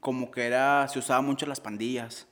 como 0.00 0.30
que 0.30 0.46
era, 0.46 0.88
se 0.88 0.98
usaba 0.98 1.20
mucho 1.20 1.44
las 1.44 1.60
pandillas. 1.60 2.26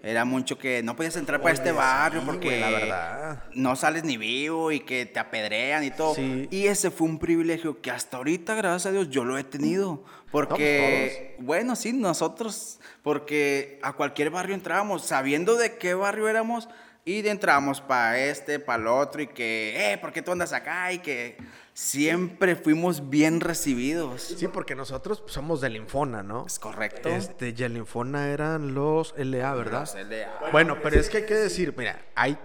Era 0.00 0.24
mucho 0.24 0.58
que 0.58 0.80
no 0.82 0.94
podías 0.94 1.16
entrar 1.16 1.40
para 1.40 1.52
Oye, 1.54 1.60
este 1.60 1.72
barrio 1.72 2.20
sí, 2.20 2.26
porque 2.26 2.60
la 2.60 2.70
verdad. 2.70 3.44
no 3.52 3.74
sales 3.74 4.04
ni 4.04 4.16
vivo 4.16 4.70
y 4.70 4.80
que 4.80 5.06
te 5.06 5.18
apedrean 5.18 5.82
y 5.82 5.90
todo. 5.90 6.14
Sí. 6.14 6.46
Y 6.52 6.66
ese 6.66 6.92
fue 6.92 7.08
un 7.08 7.18
privilegio 7.18 7.80
que 7.80 7.90
hasta 7.90 8.16
ahorita, 8.16 8.54
gracias 8.54 8.86
a 8.86 8.92
Dios, 8.92 9.10
yo 9.10 9.24
lo 9.24 9.38
he 9.38 9.42
tenido. 9.42 10.04
Porque, 10.30 11.36
bueno, 11.38 11.74
sí, 11.74 11.92
nosotros, 11.92 12.80
porque 13.02 13.78
a 13.82 13.94
cualquier 13.94 14.30
barrio 14.30 14.54
entrábamos 14.54 15.04
sabiendo 15.04 15.56
de 15.56 15.76
qué 15.78 15.94
barrio 15.94 16.28
éramos 16.28 16.68
y 17.04 17.22
de 17.22 17.30
entramos 17.30 17.80
para 17.80 18.18
este, 18.18 18.58
para 18.58 18.82
el 18.82 18.88
otro 18.88 19.22
y 19.22 19.28
que, 19.28 19.92
eh, 19.92 19.96
¿por 19.96 20.12
qué 20.12 20.20
tú 20.20 20.32
andas 20.32 20.52
acá? 20.52 20.92
Y 20.92 20.98
que 20.98 21.38
siempre 21.72 22.54
fuimos 22.54 23.08
bien 23.08 23.40
recibidos. 23.40 24.34
Sí, 24.36 24.46
porque 24.48 24.74
nosotros 24.74 25.22
somos 25.26 25.62
del 25.62 25.76
Infona, 25.76 26.22
¿no? 26.22 26.44
Es 26.46 26.58
correcto. 26.58 27.08
Este, 27.08 27.54
y 27.56 27.62
el 27.62 27.78
Infona 27.78 28.28
eran 28.28 28.74
los 28.74 29.14
LA, 29.16 29.54
¿verdad? 29.54 29.80
Los 29.80 29.94
LA. 29.94 30.50
Bueno, 30.52 30.76
pero 30.82 31.00
es 31.00 31.08
que 31.08 31.18
hay 31.18 31.26
que 31.26 31.36
decir, 31.36 31.72
mira, 31.78 31.98
hay, 32.14 32.36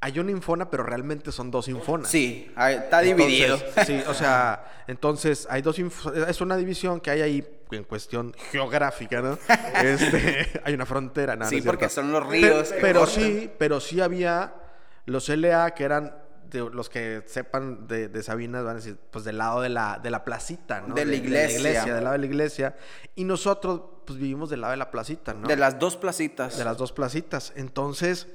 hay 0.00 0.18
un 0.18 0.28
Infona, 0.30 0.70
pero 0.70 0.82
realmente 0.84 1.32
son 1.32 1.50
dos 1.50 1.68
Infonas. 1.68 2.08
Sí, 2.10 2.46
está 2.48 2.70
Entonces, 3.02 3.16
dividido. 3.16 3.58
Sí, 3.86 4.02
o 4.08 4.14
sea, 4.14 4.84
entonces 4.86 5.46
hay 5.50 5.62
dos 5.62 5.78
inf- 5.78 6.28
es 6.28 6.40
una 6.40 6.56
división 6.56 7.00
que 7.00 7.10
hay 7.10 7.22
ahí 7.22 7.48
en 7.70 7.84
cuestión 7.84 8.34
geográfica, 8.52 9.20
¿no? 9.22 9.38
Este, 9.82 10.60
hay 10.64 10.74
una 10.74 10.86
frontera, 10.86 11.34
¿no? 11.34 11.46
Sí, 11.48 11.56
¿no 11.56 11.60
es 11.60 11.66
porque 11.66 11.88
son 11.88 12.12
los 12.12 12.24
ríos 12.26 12.70
que 12.72 12.80
Pero, 12.80 13.06
sí, 13.06 13.50
pero 13.58 13.80
sí 13.80 14.00
había 14.00 14.54
los 15.06 15.28
LA 15.28 15.72
que 15.74 15.84
eran 15.84 16.14
de 16.50 16.60
los 16.60 16.88
que 16.88 17.22
sepan 17.26 17.88
de, 17.88 18.06
de 18.08 18.22
Sabinas 18.22 18.62
van 18.62 18.72
a 18.72 18.76
decir, 18.76 18.96
pues 19.10 19.24
del 19.24 19.38
lado 19.38 19.60
de 19.62 19.68
la, 19.68 19.98
de 20.00 20.10
la 20.10 20.24
placita, 20.24 20.80
¿no? 20.80 20.94
De 20.94 21.04
la 21.04 21.16
iglesia. 21.16 21.84
del 21.92 22.04
lado 22.04 22.12
de 22.12 22.18
la 22.20 22.26
iglesia. 22.26 22.76
Y 23.16 23.24
nosotros, 23.24 23.80
pues 24.06 24.16
vivimos 24.18 24.48
del 24.50 24.60
lado 24.60 24.70
de 24.70 24.76
la 24.76 24.92
placita, 24.92 25.34
¿no? 25.34 25.48
De 25.48 25.56
las 25.56 25.78
dos 25.80 25.96
placitas. 25.96 26.56
de 26.56 26.64
las 26.64 26.76
dos 26.76 26.92
placitas. 26.92 27.52
Entonces, 27.56 28.28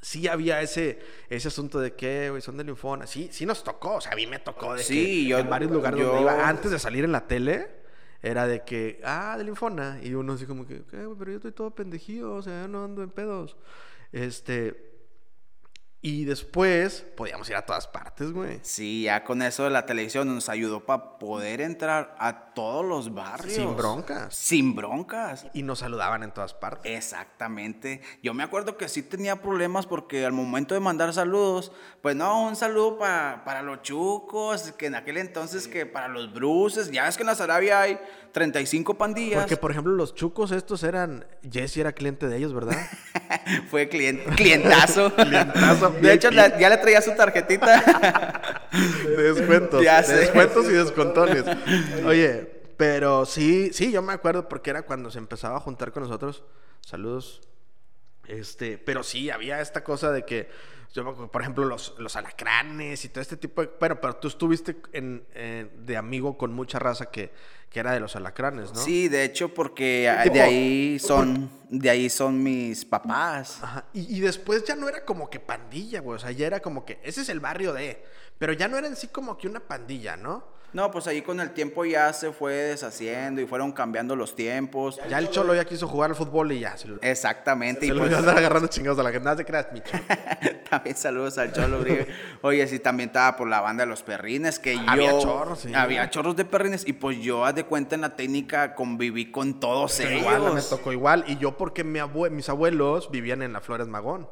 sí 0.00 0.28
había 0.28 0.60
ese, 0.62 0.98
ese 1.28 1.48
asunto 1.48 1.80
de 1.80 1.94
que, 1.94 2.30
güey, 2.30 2.40
son 2.42 2.56
del 2.56 2.68
Infona. 2.68 3.06
Sí, 3.06 3.28
sí 3.32 3.44
nos 3.46 3.62
tocó. 3.64 3.94
O 3.96 4.00
sea, 4.00 4.12
a 4.12 4.16
mí 4.16 4.26
me 4.26 4.38
tocó 4.38 4.74
de 4.74 4.82
Sí, 4.82 5.24
que 5.24 5.28
yo- 5.30 5.38
en 5.38 5.50
varios 5.50 5.70
lugares 5.70 5.98
yo- 6.00 6.06
donde 6.08 6.22
iba, 6.22 6.48
antes 6.48 6.70
de 6.70 6.78
salir 6.78 7.04
en 7.04 7.12
la 7.12 7.26
tele, 7.26 7.68
era 8.22 8.46
de 8.46 8.64
que, 8.64 9.00
ah, 9.04 9.36
del 9.38 9.48
Infona. 9.48 9.98
Y 10.02 10.14
uno 10.14 10.32
así 10.34 10.44
como 10.46 10.66
que, 10.66 10.82
"¿Qué, 10.90 11.04
güey? 11.04 11.18
Pero 11.18 11.30
yo 11.32 11.36
estoy 11.38 11.52
todo 11.52 11.70
pendejío, 11.74 12.32
o 12.34 12.42
sea, 12.42 12.66
no 12.68 12.84
ando 12.84 13.02
en 13.02 13.10
pedos. 13.10 13.56
Este... 14.12 14.87
Y 16.00 16.24
después 16.26 17.04
podíamos 17.16 17.50
ir 17.50 17.56
a 17.56 17.62
todas 17.66 17.88
partes, 17.88 18.30
güey. 18.30 18.60
Sí, 18.62 19.02
ya 19.02 19.24
con 19.24 19.42
eso 19.42 19.64
de 19.64 19.70
la 19.70 19.84
televisión 19.84 20.32
nos 20.32 20.48
ayudó 20.48 20.86
para 20.86 21.18
poder 21.18 21.60
entrar 21.60 22.14
a 22.20 22.52
todos 22.54 22.84
los 22.84 23.12
barrios. 23.14 23.54
Sin 23.54 23.76
broncas. 23.76 24.32
Sin 24.34 24.76
broncas. 24.76 25.46
Y 25.54 25.64
nos 25.64 25.80
saludaban 25.80 26.22
en 26.22 26.30
todas 26.30 26.54
partes. 26.54 26.96
Exactamente. 26.96 28.00
Yo 28.22 28.32
me 28.32 28.44
acuerdo 28.44 28.76
que 28.76 28.88
sí 28.88 29.02
tenía 29.02 29.42
problemas 29.42 29.86
porque 29.86 30.24
al 30.24 30.32
momento 30.32 30.72
de 30.74 30.78
mandar 30.80 31.12
saludos, 31.12 31.72
pues 32.00 32.14
no, 32.14 32.42
un 32.46 32.54
saludo 32.54 32.96
pa- 32.96 33.42
para 33.44 33.62
los 33.62 33.82
chucos, 33.82 34.72
que 34.78 34.86
en 34.86 34.94
aquel 34.94 35.16
entonces 35.16 35.66
que 35.66 35.84
para 35.84 36.06
los 36.06 36.32
bruces, 36.32 36.92
ya 36.92 37.06
ves 37.06 37.16
que 37.16 37.24
en 37.24 37.26
la 37.28 37.34
Sarabia 37.34 37.80
hay 37.80 37.98
35 38.32 38.96
pandillas. 38.96 39.40
Porque, 39.40 39.56
por 39.56 39.72
ejemplo, 39.72 39.92
los 39.94 40.14
chucos 40.14 40.52
estos 40.52 40.84
eran... 40.84 41.26
Jesse 41.50 41.78
era 41.78 41.92
cliente 41.92 42.28
de 42.28 42.36
ellos, 42.36 42.54
¿verdad? 42.54 42.76
Fue 43.70 43.88
clien- 43.90 44.22
clientazo. 44.36 45.12
Clientazo. 45.16 45.87
De 45.90 46.12
hecho, 46.12 46.30
la- 46.30 46.58
ya 46.58 46.68
le 46.70 46.76
traía 46.78 47.00
su 47.02 47.12
tarjetita. 47.14 48.70
De 49.16 49.22
descuentos. 49.34 49.82
Ya 49.82 49.98
de 50.02 50.04
sé. 50.06 50.14
descuentos 50.16 50.66
y 50.66 50.72
descontones. 50.72 51.44
Oye, 52.06 52.62
pero 52.76 53.24
sí, 53.26 53.70
sí, 53.72 53.90
yo 53.92 54.02
me 54.02 54.12
acuerdo 54.12 54.48
porque 54.48 54.70
era 54.70 54.82
cuando 54.82 55.10
se 55.10 55.18
empezaba 55.18 55.56
a 55.56 55.60
juntar 55.60 55.92
con 55.92 56.02
nosotros. 56.04 56.44
Saludos. 56.80 57.40
Este, 58.28 58.78
pero 58.78 59.02
sí, 59.02 59.30
había 59.30 59.60
esta 59.60 59.82
cosa 59.82 60.12
de 60.12 60.24
que, 60.24 60.48
yo 60.94 61.28
por 61.28 61.40
ejemplo, 61.42 61.64
los, 61.64 61.94
los 61.98 62.14
alacranes 62.16 63.04
y 63.04 63.08
todo 63.08 63.20
este 63.22 63.36
tipo 63.36 63.62
de... 63.62 63.70
Bueno, 63.80 64.00
pero 64.00 64.16
tú 64.16 64.28
estuviste 64.28 64.76
en, 64.92 65.24
en- 65.34 65.86
de 65.86 65.96
amigo 65.96 66.36
con 66.38 66.52
mucha 66.52 66.78
raza 66.78 67.06
que, 67.10 67.32
que 67.70 67.80
era 67.80 67.92
de 67.92 68.00
los 68.00 68.16
alacranes, 68.16 68.72
¿no? 68.72 68.80
Sí, 68.80 69.08
de 69.08 69.24
hecho, 69.24 69.52
porque 69.52 70.14
Tipo, 70.24 70.34
de 70.34 70.40
ahí 70.42 70.98
son, 70.98 71.50
de 71.70 71.90
ahí 71.90 72.08
son 72.10 72.42
mis 72.42 72.84
papás. 72.84 73.62
Ajá. 73.62 73.84
Y, 73.92 74.16
y 74.16 74.20
después 74.20 74.64
ya 74.64 74.76
no 74.76 74.88
era 74.88 75.04
como 75.04 75.28
que 75.30 75.40
pandilla, 75.40 76.00
güey. 76.00 76.16
O 76.16 76.18
sea, 76.18 76.30
ya 76.30 76.46
era 76.46 76.60
como 76.60 76.84
que 76.84 76.98
ese 77.02 77.22
es 77.22 77.28
el 77.30 77.40
barrio 77.40 77.72
de. 77.72 78.02
Pero 78.38 78.52
ya 78.52 78.68
no 78.68 78.78
era 78.78 78.86
en 78.86 78.96
sí 78.96 79.08
como 79.08 79.36
que 79.36 79.48
una 79.48 79.60
pandilla, 79.60 80.16
¿no? 80.16 80.44
No, 80.74 80.90
pues 80.90 81.06
ahí 81.06 81.22
con 81.22 81.40
el 81.40 81.52
tiempo 81.52 81.86
ya 81.86 82.12
se 82.12 82.30
fue 82.30 82.52
deshaciendo 82.52 83.40
y 83.40 83.46
fueron 83.46 83.72
cambiando 83.72 84.14
los 84.14 84.34
tiempos. 84.36 85.00
Ya 85.08 85.18
el 85.18 85.30
Cholo 85.30 85.54
ya 85.54 85.64
quiso 85.64 85.88
jugar 85.88 86.10
al 86.10 86.16
fútbol 86.16 86.52
y 86.52 86.60
ya. 86.60 86.76
Se 86.76 86.88
lo, 86.88 86.98
Exactamente. 87.00 87.80
se 87.80 87.86
y 87.86 87.90
lo 87.90 88.00
pues, 88.00 88.12
a 88.12 88.18
andar 88.18 88.36
agarrando 88.36 88.68
chingados 88.68 88.98
a 88.98 89.02
la 89.02 89.10
gente. 89.10 89.24
Nada 89.24 89.36
te 89.36 89.46
creas, 89.46 89.68
mi 89.72 89.80
Cholo. 89.80 90.02
también 90.70 90.94
saludos 90.96 91.38
al 91.38 91.52
Cholo 91.54 91.80
Uribe. 91.80 92.06
Oye, 92.42 92.66
sí, 92.66 92.78
también 92.80 93.08
estaba 93.08 93.34
por 93.36 93.48
la 93.48 93.62
banda 93.62 93.84
de 93.84 93.88
los 93.88 94.02
perrines, 94.02 94.58
que 94.58 94.74
yo... 94.76 94.82
Había 94.86 95.18
chorros, 95.18 95.60
sí. 95.60 95.72
Había 95.74 96.10
chorros 96.10 96.36
de 96.36 96.44
perrines 96.44 96.86
y 96.86 96.92
pues 96.92 97.18
yo, 97.18 97.46
haz 97.46 97.54
de 97.54 97.64
cuenta, 97.64 97.94
en 97.94 98.02
la 98.02 98.14
técnica 98.14 98.74
conviví 98.74 99.30
con 99.30 99.60
todos 99.60 99.94
Pero 99.96 100.10
ellos. 100.10 100.20
igual, 100.20 100.52
me 100.54 100.60
tocó 100.60 100.92
igual. 100.92 101.24
Y 101.28 101.38
yo 101.38 101.56
porque 101.56 101.82
mi 101.82 101.98
abue- 101.98 102.30
mis 102.30 102.50
abuelos 102.50 103.10
vivían 103.10 103.40
en 103.40 103.54
la 103.54 103.62
Flores 103.62 103.88
Magón. 103.88 104.28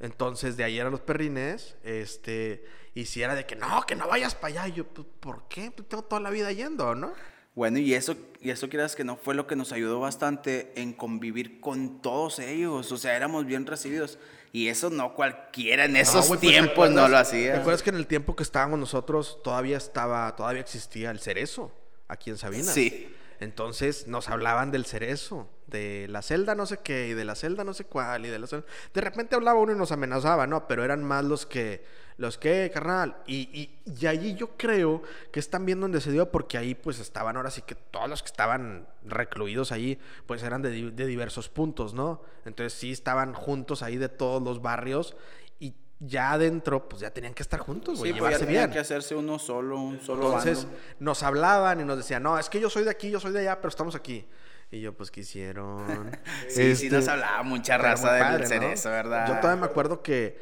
Entonces, 0.00 0.56
de 0.56 0.64
ahí 0.64 0.78
eran 0.78 0.90
los 0.90 1.00
perrines. 1.00 1.76
Este, 1.84 2.64
y 2.94 3.06
si 3.06 3.22
era 3.22 3.34
de 3.34 3.44
que 3.44 3.56
no, 3.56 3.84
que 3.86 3.96
no 3.96 4.06
vayas 4.08 4.34
para 4.34 4.62
allá. 4.62 4.68
Y 4.68 4.72
yo, 4.78 4.84
pues, 4.86 5.06
¿por 5.20 5.48
qué? 5.48 5.70
Pues 5.70 5.88
tengo 5.88 6.04
toda 6.04 6.20
la 6.20 6.30
vida 6.30 6.52
yendo, 6.52 6.94
¿no? 6.94 7.12
Bueno, 7.54 7.78
y 7.78 7.94
eso, 7.94 8.16
y 8.40 8.50
eso 8.50 8.68
quieras 8.68 8.96
que 8.96 9.04
no 9.04 9.16
fue 9.16 9.34
lo 9.34 9.46
que 9.46 9.54
nos 9.54 9.72
ayudó 9.72 10.00
bastante 10.00 10.72
en 10.80 10.92
convivir 10.92 11.60
con 11.60 12.02
todos 12.02 12.38
ellos. 12.40 12.90
O 12.90 12.96
sea, 12.96 13.16
éramos 13.16 13.46
bien 13.46 13.66
recibidos. 13.66 14.18
Y 14.52 14.68
eso 14.68 14.90
no 14.90 15.14
cualquiera 15.14 15.84
en 15.84 15.96
esos 15.96 16.14
No, 16.14 16.28
pues, 16.28 16.40
¿te 16.40 16.46
tiempos 16.48 16.90
no 16.90 17.08
lo 17.08 17.16
¿Te 17.16 17.22
hacía. 17.22 17.58
acuerdas 17.58 17.82
que 17.82 17.90
en 17.90 17.96
el 17.96 18.06
tiempo 18.06 18.36
que 18.36 18.44
estábamos 18.44 18.78
nosotros 18.78 19.40
todavía 19.42 19.76
estaba, 19.76 20.34
todavía 20.36 20.60
existía 20.60 21.10
el 21.10 21.18
cerezo 21.18 21.72
aquí 22.06 22.30
en 22.30 22.38
Sabina? 22.38 22.70
Sí. 22.72 23.12
Entonces 23.40 24.06
nos 24.06 24.28
hablaban 24.28 24.70
del 24.70 24.84
cerezo, 24.86 25.48
de 25.74 26.06
la 26.08 26.22
celda 26.22 26.54
no 26.54 26.64
sé 26.64 26.78
qué, 26.78 27.08
y 27.08 27.12
de 27.14 27.24
la 27.26 27.34
celda 27.34 27.64
no 27.64 27.74
sé 27.74 27.84
cuál, 27.84 28.24
y 28.24 28.30
de 28.30 28.38
la 28.38 28.46
celda... 28.46 28.64
De 28.94 29.00
repente 29.02 29.34
hablaba 29.34 29.58
uno 29.60 29.72
y 29.72 29.76
nos 29.76 29.92
amenazaba, 29.92 30.46
¿no? 30.46 30.66
Pero 30.66 30.84
eran 30.84 31.04
más 31.04 31.24
los 31.24 31.44
que, 31.44 31.84
los 32.16 32.38
que, 32.38 32.70
carnal. 32.72 33.16
Y, 33.26 33.48
y, 33.52 33.78
y 34.00 34.06
allí 34.06 34.34
yo 34.34 34.56
creo 34.56 35.02
que 35.32 35.40
es 35.40 35.50
también 35.50 35.80
donde 35.80 36.00
se 36.00 36.10
dio, 36.12 36.30
porque 36.30 36.56
ahí 36.56 36.74
pues 36.74 36.98
estaban 37.00 37.36
ahora 37.36 37.50
sí 37.50 37.60
que 37.62 37.74
todos 37.74 38.08
los 38.08 38.22
que 38.22 38.28
estaban 38.28 38.86
recluidos 39.04 39.72
ahí, 39.72 39.98
pues 40.26 40.42
eran 40.42 40.62
de, 40.62 40.90
de 40.90 41.06
diversos 41.06 41.48
puntos, 41.48 41.92
¿no? 41.92 42.22
Entonces 42.46 42.72
sí 42.78 42.92
estaban 42.92 43.34
juntos 43.34 43.82
ahí 43.82 43.96
de 43.98 44.08
todos 44.08 44.42
los 44.42 44.62
barrios, 44.62 45.16
y 45.58 45.74
ya 46.00 46.32
adentro 46.32 46.88
pues 46.88 47.00
ya 47.02 47.10
tenían 47.10 47.34
que 47.34 47.42
estar 47.42 47.60
juntos, 47.60 47.98
güey, 47.98 48.12
Sí, 48.12 48.18
pues 48.18 48.32
ya 48.32 48.38
llevarse 48.38 48.46
tenía 48.46 48.60
bien. 48.62 48.72
que 48.72 48.78
hacerse 48.78 49.14
uno 49.14 49.38
solo, 49.38 49.78
un 49.80 50.00
solo 50.00 50.26
Entonces 50.26 50.64
bando. 50.64 50.78
nos 51.00 51.22
hablaban 51.22 51.80
y 51.80 51.84
nos 51.84 51.96
decían, 51.96 52.22
no, 52.22 52.38
es 52.38 52.48
que 52.50 52.60
yo 52.60 52.68
soy 52.70 52.84
de 52.84 52.90
aquí, 52.90 53.10
yo 53.10 53.20
soy 53.20 53.32
de 53.32 53.40
allá, 53.40 53.56
pero 53.56 53.68
estamos 53.70 53.94
aquí. 53.94 54.26
Y 54.74 54.80
yo, 54.80 54.92
pues, 54.92 55.10
¿qué 55.10 55.20
hicieron? 55.20 56.10
Sí, 56.48 56.74
sí 56.74 56.86
Este, 56.86 56.90
nos 56.90 57.06
hablaba 57.06 57.42
mucha 57.44 57.78
raza 57.78 58.08
padre, 58.08 58.42
¿no? 58.42 58.48
cerezo, 58.48 58.90
¿verdad? 58.90 59.28
Yo 59.28 59.40
todavía 59.40 59.60
me 59.60 59.66
acuerdo 59.66 60.02
que 60.02 60.36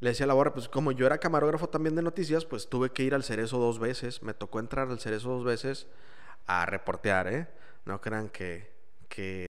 le 0.00 0.10
decía 0.10 0.24
a 0.24 0.26
la 0.26 0.34
borra, 0.34 0.54
pues 0.54 0.68
como 0.68 0.90
yo 0.92 1.06
era 1.06 1.18
camarógrafo 1.18 1.68
también 1.68 1.94
de 1.94 2.02
noticias, 2.02 2.46
pues 2.46 2.68
tuve 2.70 2.90
que 2.90 3.02
ir 3.02 3.14
al 3.14 3.24
cerezo 3.24 3.58
dos 3.58 3.78
veces. 3.78 4.22
Me 4.22 4.32
tocó 4.32 4.58
entrar 4.58 4.88
al 4.88 5.00
cerezo 5.00 5.28
dos 5.28 5.44
veces 5.44 5.86
a 6.46 6.64
reportear, 6.64 7.28
¿eh? 7.28 7.48
No 7.84 8.00
crean 8.00 8.30
que... 8.30 8.72
que... 9.08 9.46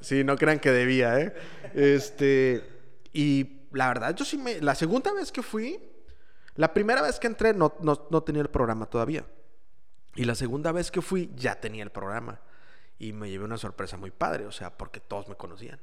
Sí, 0.00 0.24
no 0.24 0.36
crean 0.36 0.58
que 0.58 0.70
debía, 0.70 1.20
¿eh? 1.20 1.34
Este... 1.74 2.64
Y 3.12 3.66
la 3.72 3.88
verdad, 3.88 4.14
yo 4.14 4.24
sí 4.24 4.38
me... 4.38 4.62
La 4.62 4.74
segunda 4.74 5.12
vez 5.12 5.30
que 5.30 5.42
fui, 5.42 5.78
la 6.54 6.72
primera 6.72 7.02
vez 7.02 7.18
que 7.18 7.26
entré 7.26 7.52
no, 7.52 7.74
no, 7.80 8.06
no 8.10 8.22
tenía 8.22 8.40
el 8.42 8.50
programa 8.50 8.86
todavía. 8.86 9.26
Y 10.14 10.24
la 10.24 10.34
segunda 10.34 10.72
vez 10.72 10.90
que 10.90 11.02
fui 11.02 11.30
ya 11.36 11.60
tenía 11.60 11.82
el 11.82 11.90
programa. 11.90 12.40
Y 12.98 13.12
me 13.12 13.30
llevé 13.30 13.44
una 13.44 13.58
sorpresa 13.58 13.96
muy 13.96 14.10
padre, 14.10 14.46
o 14.46 14.52
sea, 14.52 14.76
porque 14.76 15.00
todos 15.00 15.28
me 15.28 15.36
conocían. 15.36 15.80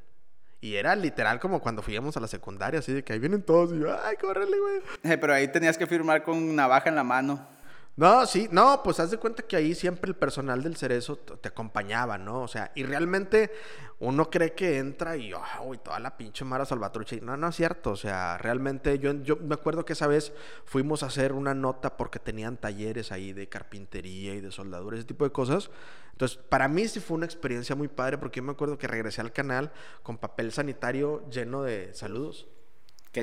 Y 0.61 0.75
era 0.75 0.95
literal 0.95 1.39
como 1.39 1.61
cuando 1.61 1.81
fuimos 1.81 2.17
a 2.17 2.19
la 2.19 2.27
secundaria, 2.27 2.79
así 2.79 2.91
de 2.91 3.03
que 3.03 3.13
ahí 3.13 3.19
vienen 3.19 3.43
todos 3.43 3.71
y 3.71 3.79
yo, 3.79 3.95
ay, 4.03 4.15
córrele, 4.17 4.57
güey. 4.59 4.81
Pero 5.19 5.33
ahí 5.33 5.47
tenías 5.47 5.77
que 5.77 5.85
firmar 5.85 6.23
con 6.23 6.55
navaja 6.55 6.89
en 6.89 6.95
la 6.95 7.03
mano. 7.03 7.54
No, 7.97 8.25
sí, 8.25 8.49
no, 8.51 8.81
pues 8.83 8.99
haz 8.99 9.11
de 9.11 9.17
cuenta 9.17 9.43
que 9.43 9.55
ahí 9.55 9.73
siempre 9.73 10.09
el 10.09 10.17
personal 10.17 10.61
del 10.61 10.75
cerezo 10.75 11.15
te 11.15 11.47
acompañaba, 11.47 12.17
¿no? 12.17 12.41
O 12.41 12.47
sea, 12.49 12.73
y 12.75 12.83
realmente 12.83 13.53
uno 13.99 14.29
cree 14.29 14.53
que 14.53 14.79
entra 14.79 15.15
y, 15.15 15.31
ah, 15.31 15.61
uy, 15.63 15.77
toda 15.77 15.99
la 15.99 16.17
pinche 16.17 16.43
Mara 16.43 16.65
Salvatrucha. 16.65 17.15
Y 17.15 17.21
no, 17.21 17.37
no 17.37 17.47
es 17.47 17.55
cierto. 17.55 17.91
O 17.91 17.95
sea, 17.95 18.37
realmente 18.37 18.99
yo, 18.99 19.13
yo 19.23 19.37
me 19.37 19.55
acuerdo 19.55 19.85
que 19.85 19.93
esa 19.93 20.07
vez 20.07 20.33
fuimos 20.65 21.03
a 21.03 21.05
hacer 21.05 21.31
una 21.31 21.53
nota 21.53 21.95
porque 21.95 22.19
tenían 22.19 22.57
talleres 22.57 23.13
ahí 23.13 23.31
de 23.31 23.47
carpintería 23.47 24.35
y 24.35 24.41
de 24.41 24.51
soldadura, 24.51 24.97
ese 24.97 25.05
tipo 25.05 25.23
de 25.23 25.31
cosas. 25.31 25.69
Entonces, 26.11 26.37
para 26.37 26.67
mí 26.67 26.89
sí 26.89 26.99
fue 26.99 27.15
una 27.15 27.25
experiencia 27.25 27.77
muy 27.77 27.87
padre 27.87 28.17
porque 28.17 28.41
yo 28.41 28.43
me 28.43 28.51
acuerdo 28.51 28.77
que 28.77 28.87
regresé 28.87 29.21
al 29.21 29.31
canal 29.31 29.71
con 30.03 30.17
papel 30.17 30.51
sanitario 30.51 31.23
lleno 31.29 31.63
de 31.63 31.93
saludos 31.93 32.47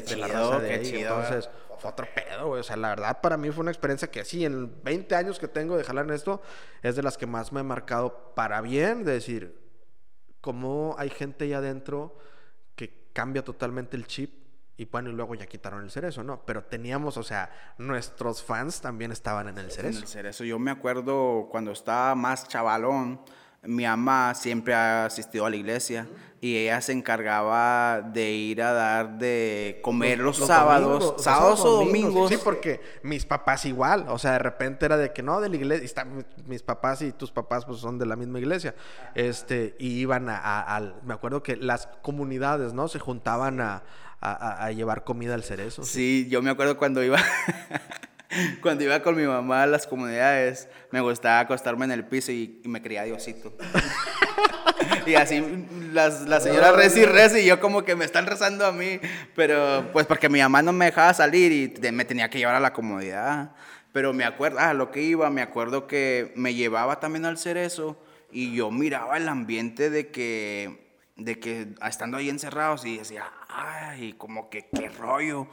Qué 0.01 0.05
chido, 0.05 0.61
de 0.61 0.69
qué 0.69 0.75
ahí. 0.75 0.83
chido. 0.85 1.21
Entonces, 1.21 1.51
fue 1.79 1.91
otro 1.91 2.07
pedo, 2.15 2.49
güey. 2.49 2.61
O 2.61 2.65
sea, 2.65 2.77
la 2.77 2.89
verdad, 2.89 3.21
para 3.21 3.37
mí 3.37 3.51
fue 3.51 3.63
una 3.63 3.71
experiencia 3.71 4.11
que 4.11 4.25
sí, 4.25 4.45
en 4.45 4.83
20 4.83 5.15
años 5.15 5.39
que 5.39 5.49
tengo 5.49 5.77
de 5.77 5.85
jalar 5.85 6.05
en 6.07 6.13
esto, 6.13 6.41
es 6.83 6.97
de 6.97 7.03
las 7.03 7.19
que 7.19 7.27
más 7.27 7.53
me 7.53 7.61
ha 7.61 7.65
marcado 7.65 8.33
para 8.35 8.61
bien, 8.61 9.05
de 9.05 9.13
decir, 9.13 9.59
cómo 10.41 10.95
hay 10.99 11.11
gente 11.11 11.45
ahí 11.45 11.53
adentro 11.53 12.17
que 12.75 13.09
cambia 13.13 13.45
totalmente 13.45 13.97
el 13.97 14.07
chip. 14.07 14.41
Y 14.77 14.87
bueno, 14.87 15.11
y 15.11 15.13
luego 15.13 15.35
ya 15.35 15.47
quitaron 15.47 15.85
el 15.85 15.91
cerezo, 15.91 16.25
¿no? 16.25 16.45
Pero 16.47 16.65
teníamos, 16.65 17.17
o 17.17 17.23
sea, 17.23 17.51
nuestros 17.79 18.43
fans 18.43 18.81
también 18.81 19.13
estaban 19.13 19.49
en 19.49 19.59
el 19.59 19.67
En 19.67 19.71
cerezo. 19.71 20.01
el 20.01 20.07
cerezo. 20.09 20.45
Yo 20.45 20.59
me 20.59 20.71
acuerdo 20.71 21.49
cuando 21.51 21.73
estaba 21.73 22.15
más 22.15 22.49
chavalón, 22.49 23.21
mi 23.65 23.85
mamá 23.85 24.35
siempre 24.35 24.75
ha 24.75 25.05
asistido 25.07 25.47
a 25.47 25.51
la 25.51 25.57
iglesia 25.57 26.07
y 26.41 26.57
ella 26.57 26.81
se 26.81 26.91
encargaba 26.91 28.01
de 28.03 28.33
ir 28.33 28.61
a 28.63 28.73
dar 28.73 29.19
de 29.19 29.79
comer 29.85 30.19
los, 30.19 30.37
sábados, 30.39 30.83
domingos, 30.89 31.13
los 31.13 31.23
sábados 31.23 31.61
o 31.61 31.71
domingos. 31.85 32.29
Sí, 32.31 32.39
porque 32.43 32.81
mis 33.05 33.25
papás 33.25 33.65
igual, 33.65 34.07
o 34.09 34.19
sea, 34.19 34.33
de 34.33 34.39
repente 34.41 34.85
era 34.85 34.97
de 34.97 35.13
que 35.13 35.23
no, 35.23 35.41
de 35.41 35.49
la 35.49 35.55
iglesia, 35.57 35.85
está- 35.85 36.05
mis 36.47 36.63
papás 36.65 37.01
y 37.03 37.13
tus 37.13 37.31
papás 37.31 37.65
pues 37.65 37.79
son 37.79 37.97
de 37.99 38.07
la 38.07 38.17
misma 38.17 38.41
iglesia, 38.41 38.75
este, 39.15 39.77
y 39.79 39.91
iban 40.01 40.29
a, 40.29 40.37
a- 40.39 40.63
al- 40.77 40.97
me 41.05 41.15
acuerdo 41.15 41.45
que 41.45 41.55
las 41.55 41.87
comunidades, 42.03 42.73
¿no? 42.73 42.89
Se 42.89 42.99
juntaban 42.99 43.61
a, 43.61 43.85
a- 44.21 44.33
a- 44.33 44.65
a 44.67 44.73
llevar 44.73 45.05
comida 45.05 45.35
al 45.35 45.45
cerezo. 45.45 45.85
Sí, 45.85 46.27
yo 46.29 46.43
me 46.43 46.51
acuerdo 46.51 46.77
cuando 46.77 47.05
iba 47.05 47.19
cuando 48.61 48.85
iba 48.85 49.01
con 49.03 49.17
mi 49.17 49.25
mamá 49.25 49.63
a 49.63 49.67
las 49.67 49.87
comunidades, 49.87 50.69
me 50.91 51.01
gustaba 51.01 51.41
acostarme 51.41 51.85
en 51.85 51.93
el 51.93 52.05
piso 52.05 52.33
y, 52.33 52.61
me 52.65 52.83
creía 52.83 53.05
Diosito. 53.05 53.53
y 55.07 55.15
así 55.15 55.43
las, 55.93 56.23
la 56.23 56.41
señora 56.41 56.73
reza 56.73 57.01
y 57.01 57.05
reza 57.05 57.39
y 57.39 57.47
yo 57.47 57.61
como 57.61 57.85
que 57.85 57.97
me 57.97 58.05
están 58.05 58.27
rezando 58.27 58.67
a 58.67 58.73
mí, 58.73 59.01
pero 59.35 59.91
pues 59.93 60.07
porque 60.07 60.29
mi 60.29 60.41
mamá 60.41 60.63
no 60.63 60.73
me 60.73 60.87
dejaba 60.87 61.13
salir 61.15 61.53
y 61.53 61.93
me 61.93 62.05
tenía 62.05 62.31
que 62.31 62.39
llevar 62.39 62.55
a 62.55 62.61
la 62.61 62.73
comodidad. 62.73 63.53
Pero 63.93 64.15
me 64.15 64.25
acuerdo, 64.25 64.59
ah, 64.59 64.73
lo 64.73 64.91
que 64.91 65.03
iba, 65.03 65.29
me 65.31 65.43
acuerdo 65.43 65.87
que 65.87 66.33
me 66.35 66.55
llevaba 66.55 66.99
también 66.99 67.27
al 67.27 67.37
cerezo 67.37 68.03
y 68.31 68.55
yo 68.55 68.71
miraba 68.71 69.19
el 69.19 69.29
ambiente 69.29 69.91
de 69.91 70.11
que, 70.11 70.97
de 71.17 71.39
que 71.39 71.69
estando 71.87 72.17
ahí 72.17 72.31
encerrados 72.31 72.87
y 72.87 72.99
decía, 72.99 73.31
ay, 73.49 74.15
como 74.15 74.49
que 74.49 74.69
qué 74.75 74.89
rollo. 74.89 75.47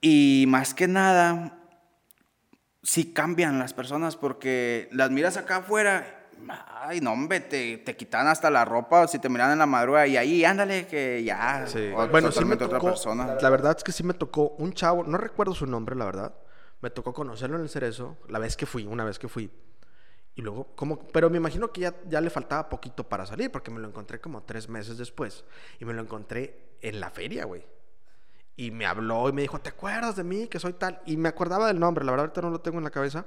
Y 0.00 0.44
más 0.48 0.74
que 0.74 0.86
nada, 0.88 1.58
sí 2.82 3.12
cambian 3.12 3.58
las 3.58 3.72
personas 3.74 4.16
porque 4.16 4.88
las 4.92 5.10
miras 5.10 5.36
acá 5.36 5.56
afuera, 5.56 6.28
ay, 6.82 7.00
no, 7.00 7.12
hombre, 7.12 7.40
te, 7.40 7.78
te 7.78 7.96
quitan 7.96 8.28
hasta 8.28 8.48
la 8.50 8.64
ropa 8.64 9.08
si 9.08 9.18
te 9.18 9.28
miran 9.28 9.50
en 9.52 9.58
la 9.58 9.66
madrugada 9.66 10.06
y 10.06 10.16
ahí, 10.16 10.44
ándale, 10.44 10.86
que 10.86 11.22
ya. 11.24 11.66
Sí. 11.66 11.90
o- 11.94 12.06
Bueno, 12.08 12.30
sí 12.30 12.44
me 12.44 12.56
totalmente 12.56 12.64
otra 12.64 12.78
tocó, 12.78 12.86
persona. 12.90 13.36
la 13.40 13.50
verdad 13.50 13.74
es 13.76 13.82
que 13.84 13.92
sí 13.92 14.04
me 14.04 14.14
tocó 14.14 14.50
un 14.58 14.72
chavo, 14.72 15.02
no 15.04 15.18
recuerdo 15.18 15.54
su 15.54 15.66
nombre, 15.66 15.96
la 15.96 16.04
verdad, 16.04 16.34
me 16.80 16.90
tocó 16.90 17.12
conocerlo 17.12 17.56
en 17.56 17.62
el 17.62 17.68
cerezo, 17.68 18.16
la 18.28 18.38
vez 18.38 18.56
que 18.56 18.66
fui, 18.66 18.86
una 18.86 19.04
vez 19.04 19.18
que 19.18 19.26
fui. 19.28 19.50
Y 20.36 20.42
luego, 20.42 20.68
como, 20.76 21.00
pero 21.08 21.28
me 21.30 21.38
imagino 21.38 21.72
que 21.72 21.80
ya, 21.80 21.94
ya 22.06 22.20
le 22.20 22.30
faltaba 22.30 22.68
poquito 22.68 23.02
para 23.08 23.26
salir, 23.26 23.50
porque 23.50 23.72
me 23.72 23.80
lo 23.80 23.88
encontré 23.88 24.20
como 24.20 24.44
tres 24.44 24.68
meses 24.68 24.96
después. 24.96 25.44
Y 25.80 25.84
me 25.84 25.92
lo 25.92 26.00
encontré 26.00 26.76
en 26.80 27.00
la 27.00 27.10
feria, 27.10 27.44
güey. 27.44 27.66
Y 28.58 28.72
me 28.72 28.86
habló 28.86 29.28
y 29.28 29.32
me 29.32 29.42
dijo, 29.42 29.60
¿te 29.60 29.68
acuerdas 29.68 30.16
de 30.16 30.24
mí? 30.24 30.48
Que 30.48 30.58
soy 30.58 30.72
tal. 30.72 31.00
Y 31.06 31.16
me 31.16 31.28
acordaba 31.28 31.68
del 31.68 31.78
nombre, 31.78 32.04
la 32.04 32.10
verdad 32.10 32.24
ahorita 32.24 32.42
no 32.42 32.50
lo 32.50 32.60
tengo 32.60 32.78
en 32.78 32.84
la 32.84 32.90
cabeza. 32.90 33.24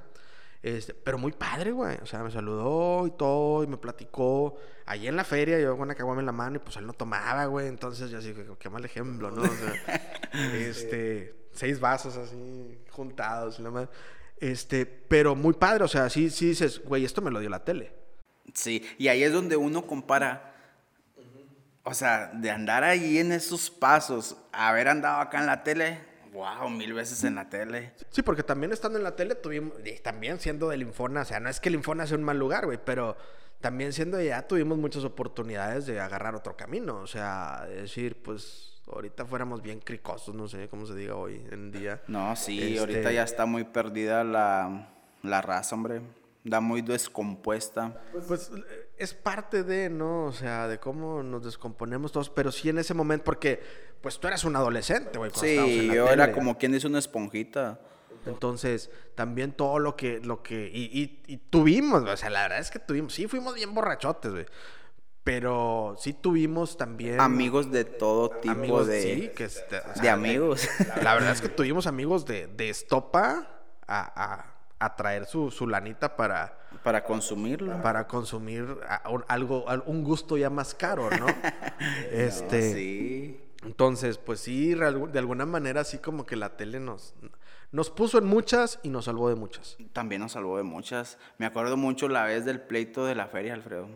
Este, 0.62 0.92
pero 0.92 1.16
muy 1.16 1.32
padre, 1.32 1.72
güey. 1.72 1.96
O 2.02 2.06
sea, 2.06 2.22
me 2.22 2.30
saludó 2.30 3.06
y 3.06 3.12
todo, 3.12 3.64
y 3.64 3.66
me 3.66 3.78
platicó. 3.78 4.58
Allí 4.84 5.08
en 5.08 5.16
la 5.16 5.24
feria, 5.24 5.58
yo 5.58 5.72
con 5.72 5.84
una 5.84 5.94
caguama 5.94 6.20
en 6.20 6.26
la 6.26 6.32
mano, 6.32 6.56
y 6.56 6.58
pues 6.58 6.76
él 6.76 6.86
no 6.86 6.92
tomaba, 6.92 7.46
güey. 7.46 7.66
Entonces 7.68 8.10
yo 8.10 8.18
así, 8.18 8.34
qué 8.58 8.68
mal 8.68 8.84
ejemplo, 8.84 9.30
¿no? 9.30 9.40
O 9.40 9.46
sea, 9.46 10.20
este, 10.54 11.46
seis 11.50 11.80
vasos 11.80 12.14
así, 12.18 12.78
juntados 12.90 13.58
y 13.58 13.62
la 13.62 13.70
madre. 13.70 13.88
Este, 14.36 14.84
pero 14.84 15.34
muy 15.34 15.54
padre, 15.54 15.84
o 15.84 15.88
sea, 15.88 16.10
sí, 16.10 16.28
sí 16.28 16.48
dices, 16.48 16.82
güey, 16.84 17.06
esto 17.06 17.22
me 17.22 17.30
lo 17.30 17.40
dio 17.40 17.48
la 17.48 17.64
tele. 17.64 17.94
Sí, 18.52 18.86
y 18.98 19.08
ahí 19.08 19.22
es 19.22 19.32
donde 19.32 19.56
uno 19.56 19.86
compara. 19.86 20.51
O 21.84 21.94
sea, 21.94 22.30
de 22.32 22.50
andar 22.50 22.84
ahí 22.84 23.18
en 23.18 23.32
esos 23.32 23.70
pasos, 23.70 24.36
haber 24.52 24.88
andado 24.88 25.20
acá 25.20 25.40
en 25.40 25.46
la 25.46 25.64
tele, 25.64 25.98
wow, 26.32 26.70
mil 26.70 26.92
veces 26.94 27.24
en 27.24 27.34
la 27.34 27.48
tele. 27.48 27.92
Sí, 28.10 28.22
porque 28.22 28.42
también 28.44 28.72
estando 28.72 28.98
en 28.98 29.04
la 29.04 29.16
tele 29.16 29.34
tuvimos, 29.34 29.74
y 29.84 29.98
también 29.98 30.38
siendo 30.38 30.68
del 30.68 30.82
Infona, 30.82 31.22
o 31.22 31.24
sea, 31.24 31.40
no 31.40 31.48
es 31.48 31.58
que 31.60 31.68
el 31.68 31.74
Infona 31.74 32.06
sea 32.06 32.16
un 32.16 32.22
mal 32.24 32.38
lugar, 32.38 32.66
güey, 32.66 32.78
pero 32.84 33.16
también 33.60 33.92
siendo 33.92 34.16
allá 34.16 34.46
tuvimos 34.46 34.78
muchas 34.78 35.04
oportunidades 35.04 35.86
de 35.86 36.00
agarrar 36.00 36.34
otro 36.36 36.56
camino, 36.56 36.96
o 37.00 37.06
sea, 37.06 37.64
de 37.68 37.82
decir, 37.82 38.22
pues 38.22 38.80
ahorita 38.86 39.24
fuéramos 39.26 39.60
bien 39.62 39.80
cricosos, 39.80 40.34
no 40.34 40.46
sé 40.48 40.68
cómo 40.68 40.86
se 40.86 40.94
diga 40.94 41.16
hoy 41.16 41.44
en 41.50 41.72
día. 41.72 42.00
No, 42.06 42.34
sí, 42.36 42.60
Este- 42.62 42.78
ahorita 42.78 43.10
ya 43.12 43.24
está 43.24 43.44
muy 43.44 43.64
perdida 43.64 44.22
la, 44.24 44.88
la 45.22 45.42
raza, 45.42 45.74
hombre. 45.74 46.00
Da 46.44 46.60
muy 46.60 46.82
descompuesta. 46.82 48.02
Pues 48.26 48.50
eh, 48.54 48.90
es 48.98 49.14
parte 49.14 49.62
de, 49.62 49.88
¿no? 49.88 50.24
O 50.26 50.32
sea, 50.32 50.66
de 50.66 50.78
cómo 50.80 51.22
nos 51.22 51.44
descomponemos 51.44 52.10
todos, 52.12 52.30
pero 52.30 52.50
sí 52.50 52.68
en 52.68 52.78
ese 52.78 52.94
momento, 52.94 53.24
porque 53.24 53.62
pues 54.00 54.18
tú 54.18 54.26
eras 54.26 54.42
un 54.44 54.56
adolescente, 54.56 55.18
güey. 55.18 55.30
Sí, 55.34 55.86
yo 55.94 56.08
era 56.08 56.32
como 56.32 56.58
quien 56.58 56.72
dice 56.72 56.86
una 56.88 56.98
esponjita. 56.98 57.80
Entonces, 58.26 58.90
también 59.16 59.52
todo 59.52 59.78
lo 59.80 59.96
que, 59.96 60.20
lo 60.20 60.42
que, 60.42 60.70
y, 60.72 60.82
y- 61.00 61.22
y 61.26 61.36
tuvimos, 61.38 62.02
o 62.02 62.16
sea, 62.16 62.30
la 62.30 62.42
verdad 62.42 62.58
es 62.60 62.70
que 62.70 62.78
tuvimos, 62.78 63.12
sí 63.14 63.26
fuimos 63.26 63.54
bien 63.54 63.74
borrachotes, 63.74 64.30
güey. 64.32 64.46
Pero 65.24 65.94
sí 65.98 66.12
tuvimos 66.14 66.76
también... 66.76 67.20
Amigos 67.20 67.70
de 67.70 67.84
todo 67.84 68.30
tipo 68.30 68.52
amigos, 68.52 68.88
de, 68.88 69.02
sí, 69.02 69.30
que 69.36 69.44
este, 69.44 69.80
de 70.00 70.08
amigos. 70.10 70.68
La 71.02 71.14
verdad 71.14 71.30
es 71.30 71.40
que 71.40 71.48
tuvimos 71.48 71.86
amigos 71.86 72.26
de, 72.26 72.48
de 72.48 72.70
estopa 72.70 73.46
a, 73.86 74.22
a- 74.24 74.51
a 74.84 74.96
traer 74.96 75.26
su, 75.26 75.50
su 75.50 75.66
lanita 75.66 76.16
para, 76.16 76.58
para 76.82 77.04
consumirlo. 77.04 77.80
para 77.82 78.06
consumir 78.06 78.64
a- 78.88 79.08
un- 79.10 79.24
algo, 79.28 79.68
al- 79.68 79.82
un 79.86 80.02
gusto 80.04 80.36
ya 80.36 80.50
más 80.50 80.74
caro, 80.74 81.08
¿no? 81.10 81.26
este, 82.10 82.58
No, 82.70 82.74
sí. 82.74 83.40
entonces, 83.64 84.18
pues 84.18 84.40
sí, 84.40 84.74
de 84.74 85.18
alguna 85.18 85.46
manera 85.46 85.80
así 85.82 85.98
como 85.98 86.24
que 86.26 86.36
la 86.36 86.56
tele 86.56 86.80
nos, 86.80 87.14
nos 87.70 87.90
puso 87.90 88.18
en 88.18 88.24
muchas 88.26 88.78
y 88.82 88.88
nos 88.88 89.04
salvó 89.06 89.28
de 89.28 89.34
muchas. 89.36 89.76
También 89.92 90.20
nos 90.22 90.32
salvó 90.32 90.56
de 90.56 90.62
muchas. 90.62 91.18
Me 91.38 91.46
acuerdo 91.46 91.76
mucho 91.76 92.08
la 92.08 92.24
vez 92.24 92.44
del 92.44 92.60
pleito 92.60 93.04
de 93.06 93.14
la 93.14 93.26
feria, 93.26 93.54
Alfredo. 93.54 93.88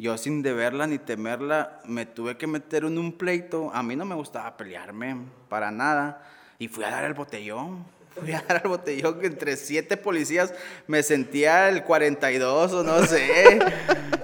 Yo 0.00 0.16
sin 0.16 0.42
deberla 0.42 0.86
ni 0.86 0.98
temerla, 0.98 1.80
me 1.84 2.06
tuve 2.06 2.36
que 2.36 2.46
meter 2.46 2.84
en 2.84 2.98
un 2.98 3.12
pleito. 3.18 3.72
A 3.74 3.82
mí 3.82 3.96
no 3.96 4.04
me 4.04 4.14
gustaba 4.14 4.56
pelearme 4.56 5.16
para 5.48 5.72
nada. 5.72 6.22
Y 6.60 6.68
fui 6.68 6.84
a 6.84 6.90
dar 6.90 7.04
el 7.04 7.14
botellón. 7.14 7.84
Fui 8.20 8.32
a 8.32 8.42
dar 8.46 8.60
el 8.64 8.68
botellón 8.68 9.20
que 9.20 9.26
entre 9.26 9.56
siete 9.56 9.96
policías 9.96 10.52
me 10.86 11.02
sentía 11.02 11.68
el 11.68 11.84
42 11.84 12.72
o 12.72 12.82
no 12.84 13.04
sé. 13.06 13.58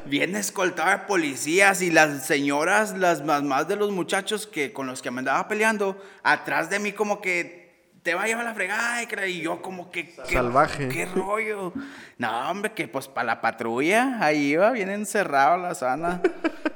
Bien 0.07 0.37
escoltado 0.37 0.91
de 0.91 0.99
policías 1.07 1.81
y 1.83 1.91
las 1.91 2.27
señoras, 2.27 2.97
las 2.97 3.25
mamás 3.25 3.67
de 3.69 3.77
los 3.77 3.91
muchachos 3.91 4.47
que 4.47 4.73
con 4.73 4.87
los 4.87 5.01
que 5.03 5.11
me 5.11 5.21
andaba 5.21 5.49
peleando, 5.49 6.01
atrás 6.23 6.69
de 6.71 6.79
mí 6.79 6.93
como 6.93 7.21
que 7.21 7.65
te 8.03 8.15
va 8.15 8.25
a 8.25 8.27
llevar 8.27 8.45
la 8.45 8.53
fregada 8.55 9.03
y 9.27 9.41
yo 9.41 9.63
como 9.63 9.91
que 9.91 10.15
¿qué- 10.15 10.35
Salvaje. 10.35 10.89
qué 10.91 11.07
rollo 11.07 11.73
no 12.19 12.51
hombre 12.51 12.73
que 12.73 12.87
pues 12.87 13.09
para 13.09 13.25
la 13.29 13.41
patrulla 13.41 14.19
ahí 14.21 14.51
iba 14.53 14.71
bien 14.73 14.91
encerrado 14.91 15.57
la 15.57 15.75
sana 15.75 16.21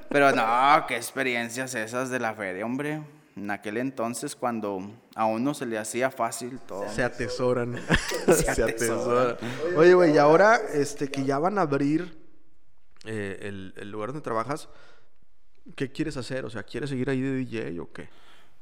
pero 0.08 0.32
no 0.32 0.86
qué 0.88 0.96
experiencias 0.96 1.74
esas 1.74 2.08
de 2.08 2.18
la 2.18 2.32
feria 2.32 2.64
hombre 2.64 3.02
en 3.38 3.50
aquel 3.50 3.76
entonces 3.78 4.36
cuando 4.36 4.80
a 5.14 5.26
uno 5.26 5.54
se 5.54 5.66
le 5.66 5.78
hacía 5.78 6.10
fácil 6.10 6.58
todo 6.60 6.88
Se 6.90 7.02
atesoran. 7.02 7.76
Se 8.26 8.34
Se 8.54 8.62
atesoran. 8.62 9.32
atesoran. 9.36 9.76
Oye, 9.76 9.94
güey, 9.94 10.14
y 10.14 10.18
ahora 10.18 10.60
este, 10.74 11.08
que 11.10 11.24
ya 11.24 11.38
van 11.38 11.58
a 11.58 11.62
abrir 11.62 12.16
eh, 13.04 13.38
el, 13.42 13.74
el 13.76 13.90
lugar 13.90 14.08
donde 14.10 14.22
trabajas, 14.22 14.68
¿qué 15.76 15.90
quieres 15.90 16.16
hacer? 16.16 16.44
O 16.44 16.50
sea, 16.50 16.62
¿quieres 16.62 16.90
seguir 16.90 17.08
ahí 17.10 17.20
de 17.20 17.32
DJ 17.36 17.80
o 17.80 17.92
qué? 17.92 18.08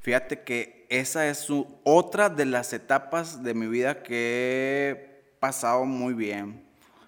Fíjate 0.01 0.43
que 0.45 0.87
esa 0.89 1.27
es 1.29 1.39
su- 1.39 1.67
otra 1.83 2.29
de 2.29 2.45
las 2.47 2.73
etapas 2.73 3.43
de 3.43 3.55
mi 3.55 3.67
vida 3.67 4.03
que 4.03 4.91
he 4.91 5.37
pasado 5.41 5.85
muy 5.85 6.15
bien. 6.15 6.65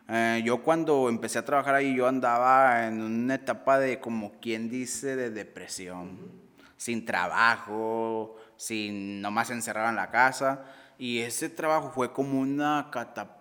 Eh, 0.08 0.42
yo 0.44 0.62
cuando 0.62 1.08
empecé 1.08 1.38
a 1.38 1.44
trabajar 1.44 1.74
ahí, 1.74 1.94
yo 1.94 2.08
andaba 2.08 2.86
en 2.88 3.00
una 3.00 3.34
etapa 3.36 3.78
de, 3.78 4.00
como 4.00 4.32
quien 4.40 4.68
dice, 4.70 5.14
de 5.16 5.30
depresión. 5.30 6.47
Sin 6.78 7.04
trabajo, 7.04 8.36
sin 8.56 9.20
nomás 9.20 9.50
encerrado 9.50 9.90
en 9.90 9.96
la 9.96 10.10
casa. 10.10 10.64
Y 10.98 11.18
ese 11.18 11.50
trabajo 11.50 11.90
fue 11.90 12.12
como 12.12 12.40
una 12.40 12.88
catapulta. 12.90 13.38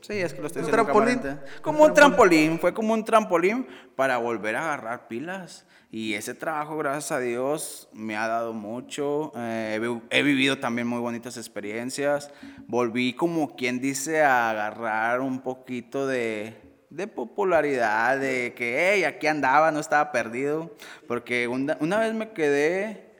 Sí, 0.00 0.14
es 0.14 0.32
que 0.32 0.40
lo 0.40 0.46
estoy 0.46 0.62
¿Un 0.62 0.66
diciendo 0.66 0.84
trampolín? 0.84 1.20
Como 1.60 1.84
un 1.84 1.92
trampolín, 1.92 2.58
fue 2.58 2.72
como 2.72 2.94
un 2.94 3.04
trampolín 3.04 3.66
para 3.94 4.16
volver 4.16 4.56
a 4.56 4.64
agarrar 4.64 5.06
pilas. 5.08 5.66
Y 5.90 6.14
ese 6.14 6.34
trabajo, 6.34 6.76
gracias 6.76 7.12
a 7.12 7.20
Dios, 7.20 7.88
me 7.92 8.16
ha 8.16 8.26
dado 8.28 8.52
mucho. 8.52 9.32
Eh, 9.36 10.00
he 10.10 10.22
vivido 10.22 10.58
también 10.58 10.86
muy 10.86 11.00
bonitas 11.00 11.36
experiencias. 11.36 12.30
Volví, 12.66 13.14
como 13.14 13.56
quien 13.56 13.80
dice, 13.80 14.22
a 14.22 14.50
agarrar 14.50 15.20
un 15.20 15.40
poquito 15.40 16.06
de, 16.06 16.67
de 16.90 17.06
popularidad, 17.06 18.18
de 18.18 18.54
que, 18.56 18.92
hey, 18.94 19.04
aquí 19.04 19.26
andaba, 19.26 19.70
no 19.70 19.80
estaba 19.80 20.12
perdido. 20.12 20.74
Porque 21.06 21.48
una, 21.48 21.76
una 21.80 21.98
vez 21.98 22.14
me 22.14 22.30
quedé 22.30 23.12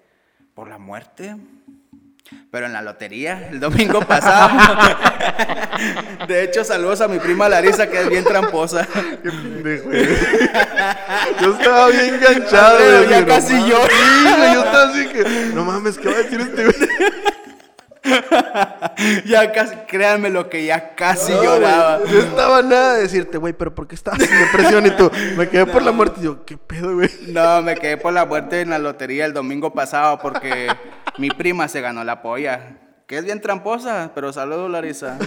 por 0.54 0.68
la 0.68 0.78
muerte. 0.78 1.36
Pero 2.50 2.66
en 2.66 2.74
la 2.74 2.82
lotería, 2.82 3.48
el 3.50 3.58
domingo 3.58 4.00
pasado. 4.00 4.50
De 6.28 6.44
hecho, 6.44 6.62
saludos 6.62 7.00
a 7.00 7.08
mi 7.08 7.18
prima 7.18 7.48
Larisa, 7.48 7.88
que 7.88 8.00
es 8.00 8.08
bien 8.08 8.24
tramposa. 8.24 8.86
Qué 9.22 9.30
pendejo. 9.30 9.90
Yo 11.40 11.54
estaba 11.54 11.88
bien 11.88 12.14
enganchado, 12.16 13.04
ya 13.04 13.24
casi 13.24 13.54
güey, 13.54 13.70
yo 13.70 14.64
estaba 14.64 14.90
así 14.90 15.06
que, 15.08 15.24
no 15.54 15.64
mames, 15.64 15.96
¿qué 15.96 16.08
va 16.08 16.16
a 16.16 16.22
decir 16.22 16.40
este? 16.40 16.66
Ya 19.26 19.52
casi, 19.52 19.76
créanme 19.86 20.30
lo 20.30 20.48
que 20.48 20.64
ya 20.64 20.94
casi 20.94 21.32
No, 21.32 21.42
lloraba. 21.42 22.00
Yo 22.04 22.18
estaba 22.18 22.62
nada 22.62 22.94
de 22.94 23.02
decirte, 23.02 23.38
güey, 23.38 23.52
pero 23.52 23.74
¿por 23.74 23.86
qué 23.86 23.94
estabas 23.94 24.20
en 24.20 24.38
depresión? 24.46 24.86
Y 24.86 24.90
tú, 24.90 25.10
me 25.36 25.48
quedé 25.48 25.66
por 25.66 25.82
la 25.82 25.92
muerte. 25.92 26.20
Y 26.20 26.24
yo, 26.24 26.44
¿qué 26.44 26.56
pedo, 26.56 26.94
güey? 26.94 27.10
No, 27.28 27.62
me 27.62 27.76
quedé 27.76 27.96
por 27.96 28.12
la 28.12 28.24
muerte 28.24 28.60
en 28.60 28.70
la 28.70 28.78
lotería 28.78 29.24
el 29.26 29.32
domingo 29.32 29.72
pasado 29.72 30.18
porque 30.18 30.68
mi 31.18 31.30
prima 31.30 31.68
se 31.68 31.80
ganó 31.80 32.04
la 32.04 32.22
polla. 32.22 32.78
Que 33.06 33.16
es 33.16 33.24
bien 33.24 33.40
tramposa, 33.40 34.10
pero 34.14 34.32
saludos, 34.32 34.70
Larisa. 34.70 35.18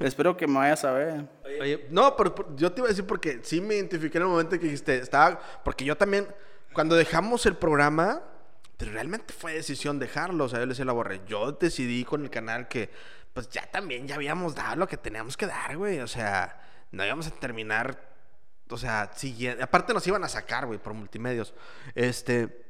Espero 0.00 0.36
que 0.36 0.48
me 0.48 0.58
vayas 0.58 0.84
a 0.84 0.90
ver. 0.90 1.24
Oye, 1.60 1.86
no, 1.90 2.16
pero, 2.16 2.34
pero 2.34 2.56
yo 2.56 2.72
te 2.72 2.80
iba 2.80 2.88
a 2.88 2.90
decir 2.90 3.06
porque 3.06 3.38
sí 3.42 3.60
me 3.60 3.76
identifiqué 3.76 4.18
en 4.18 4.24
el 4.24 4.28
momento 4.30 4.58
que 4.58 4.64
dijiste, 4.64 4.98
estaba, 4.98 5.38
porque 5.64 5.84
yo 5.84 5.96
también, 5.96 6.26
cuando 6.72 6.96
dejamos 6.96 7.46
el 7.46 7.54
programa, 7.54 8.22
pues, 8.76 8.92
realmente 8.92 9.32
fue 9.32 9.54
decisión 9.54 9.98
dejarlo, 9.98 10.44
o 10.44 10.48
sea, 10.48 10.58
yo 10.58 10.66
le 10.66 10.70
decía 10.70 10.84
a 10.84 10.86
la 10.86 10.92
borre, 10.92 11.20
yo 11.26 11.52
decidí 11.52 12.04
con 12.04 12.22
el 12.24 12.30
canal 12.30 12.68
que, 12.68 12.90
pues 13.32 13.48
ya 13.48 13.66
también 13.70 14.06
ya 14.06 14.16
habíamos 14.16 14.54
dado 14.54 14.76
lo 14.76 14.88
que 14.88 14.96
teníamos 14.96 15.36
que 15.36 15.46
dar, 15.46 15.76
güey, 15.76 16.00
o 16.00 16.08
sea, 16.08 16.60
no 16.90 17.04
íbamos 17.04 17.26
a 17.26 17.30
terminar, 17.30 18.12
o 18.68 18.76
sea, 18.76 19.10
siguiendo, 19.14 19.62
aparte 19.62 19.94
nos 19.94 20.06
iban 20.06 20.24
a 20.24 20.28
sacar, 20.28 20.66
güey, 20.66 20.78
por 20.78 20.94
multimedios, 20.94 21.54
este, 21.94 22.62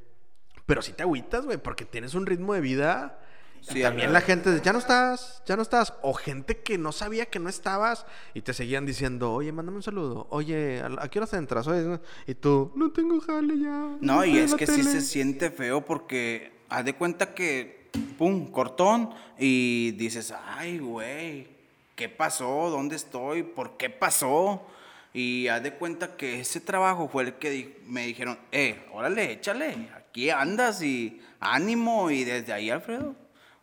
pero 0.66 0.82
sí 0.82 0.92
te 0.92 1.02
agüitas, 1.02 1.44
güey, 1.44 1.58
porque 1.58 1.84
tienes 1.84 2.14
un 2.14 2.26
ritmo 2.26 2.54
de 2.54 2.60
vida. 2.60 3.18
Sí, 3.62 3.78
y 3.78 3.82
también 3.82 4.12
la 4.12 4.20
gente 4.20 4.50
dice, 4.50 4.64
ya 4.64 4.72
no 4.72 4.80
estás, 4.80 5.42
ya 5.46 5.54
no 5.56 5.62
estás. 5.62 5.94
O 6.02 6.12
gente 6.14 6.58
que 6.62 6.78
no 6.78 6.90
sabía 6.92 7.26
que 7.26 7.38
no 7.38 7.48
estabas 7.48 8.04
y 8.34 8.42
te 8.42 8.52
seguían 8.54 8.84
diciendo, 8.86 9.32
oye, 9.32 9.52
mándame 9.52 9.76
un 9.76 9.82
saludo. 9.84 10.26
Oye, 10.30 10.82
¿a 10.98 11.08
qué 11.08 11.18
horas 11.20 11.32
entras? 11.34 11.66
Oye, 11.68 12.00
y 12.26 12.34
tú, 12.34 12.72
no 12.74 12.90
tengo 12.90 13.20
jale 13.20 13.58
ya. 13.60 13.96
No, 14.00 14.24
y 14.24 14.38
es 14.38 14.54
que 14.56 14.66
sí 14.66 14.78
tele". 14.78 14.90
se 14.90 15.00
siente 15.00 15.50
feo 15.50 15.84
porque 15.84 16.52
haz 16.68 16.84
de 16.84 16.94
cuenta 16.94 17.34
que, 17.34 17.88
pum, 18.18 18.50
cortón, 18.50 19.10
y 19.38 19.92
dices, 19.92 20.34
ay, 20.56 20.78
güey, 20.78 21.46
¿qué 21.94 22.08
pasó? 22.08 22.68
¿Dónde 22.68 22.96
estoy? 22.96 23.44
¿Por 23.44 23.76
qué 23.76 23.90
pasó? 23.90 24.66
Y 25.14 25.46
haz 25.48 25.62
de 25.62 25.74
cuenta 25.74 26.16
que 26.16 26.40
ese 26.40 26.60
trabajo 26.60 27.06
fue 27.08 27.22
el 27.24 27.34
que 27.34 27.50
di- 27.50 27.74
me 27.86 28.06
dijeron, 28.06 28.38
eh, 28.50 28.84
órale, 28.92 29.30
échale, 29.32 29.90
aquí 29.96 30.30
andas 30.30 30.82
y 30.82 31.20
ánimo. 31.38 32.10
Y 32.10 32.24
desde 32.24 32.52
ahí, 32.52 32.70
Alfredo, 32.70 33.14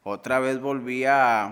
otra 0.09 0.39
vez 0.39 0.59
volví 0.59 1.05
a, 1.05 1.45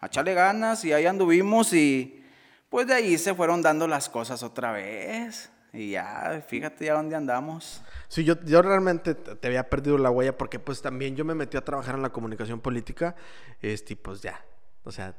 a 0.00 0.06
echarle 0.06 0.34
ganas 0.34 0.84
y 0.84 0.92
ahí 0.92 1.06
anduvimos 1.06 1.72
y 1.72 2.24
pues 2.68 2.86
de 2.86 2.94
ahí 2.94 3.18
se 3.18 3.34
fueron 3.34 3.62
dando 3.62 3.86
las 3.86 4.08
cosas 4.08 4.42
otra 4.42 4.72
vez. 4.72 5.50
Y 5.72 5.90
ya, 5.90 6.42
fíjate 6.46 6.86
ya 6.86 6.94
dónde 6.94 7.14
andamos. 7.14 7.82
Sí, 8.08 8.24
yo, 8.24 8.42
yo 8.44 8.62
realmente 8.62 9.14
te 9.14 9.48
había 9.48 9.68
perdido 9.68 9.98
la 9.98 10.10
huella 10.10 10.36
porque 10.36 10.58
pues 10.58 10.80
también 10.80 11.14
yo 11.14 11.24
me 11.24 11.34
metí 11.34 11.56
a 11.56 11.64
trabajar 11.64 11.94
en 11.94 12.02
la 12.02 12.10
comunicación 12.10 12.60
política, 12.60 13.14
este, 13.60 13.94
pues 13.94 14.22
ya, 14.22 14.42
o 14.84 14.90
sea, 14.90 15.14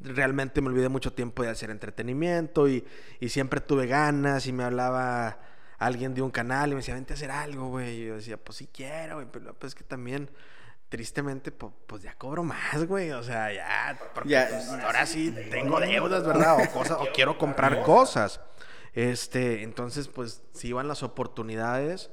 realmente 0.00 0.60
me 0.60 0.68
olvidé 0.68 0.88
mucho 0.88 1.12
tiempo 1.12 1.42
de 1.42 1.50
hacer 1.50 1.70
entretenimiento 1.70 2.68
y, 2.68 2.84
y 3.18 3.28
siempre 3.28 3.60
tuve 3.60 3.86
ganas 3.86 4.46
y 4.46 4.52
me 4.52 4.62
hablaba 4.62 5.38
alguien 5.78 6.14
de 6.14 6.22
un 6.22 6.30
canal 6.30 6.70
y 6.70 6.72
me 6.72 6.78
decía, 6.78 6.94
vente 6.94 7.12
a 7.12 7.16
hacer 7.16 7.30
algo, 7.30 7.68
güey, 7.68 8.02
y 8.02 8.06
yo 8.06 8.16
decía, 8.16 8.36
pues 8.36 8.58
sí 8.58 8.68
quiero, 8.72 9.16
güey, 9.16 9.26
pero 9.30 9.54
pues 9.54 9.72
es 9.72 9.74
que 9.74 9.84
también, 9.84 10.30
tristemente, 10.88 11.52
pues, 11.52 12.02
ya 12.02 12.14
cobro 12.14 12.42
más, 12.44 12.84
güey, 12.86 13.10
o 13.10 13.22
sea, 13.22 13.52
ya, 13.52 13.98
porque, 14.14 14.30
Ya. 14.30 14.48
pues, 14.48 14.68
ahora 14.70 15.04
sí 15.06 15.34
tengo 15.50 15.80
deudas, 15.80 16.24
¿verdad? 16.26 16.56
O 16.62 16.70
cosas, 16.72 16.98
o 17.00 17.08
quiero 17.14 17.36
comprar 17.38 17.82
cosas. 17.82 18.40
Este, 18.94 19.62
entonces, 19.62 20.08
pues, 20.08 20.42
sí 20.52 20.68
iban 20.68 20.88
las 20.88 21.02
oportunidades. 21.02 22.10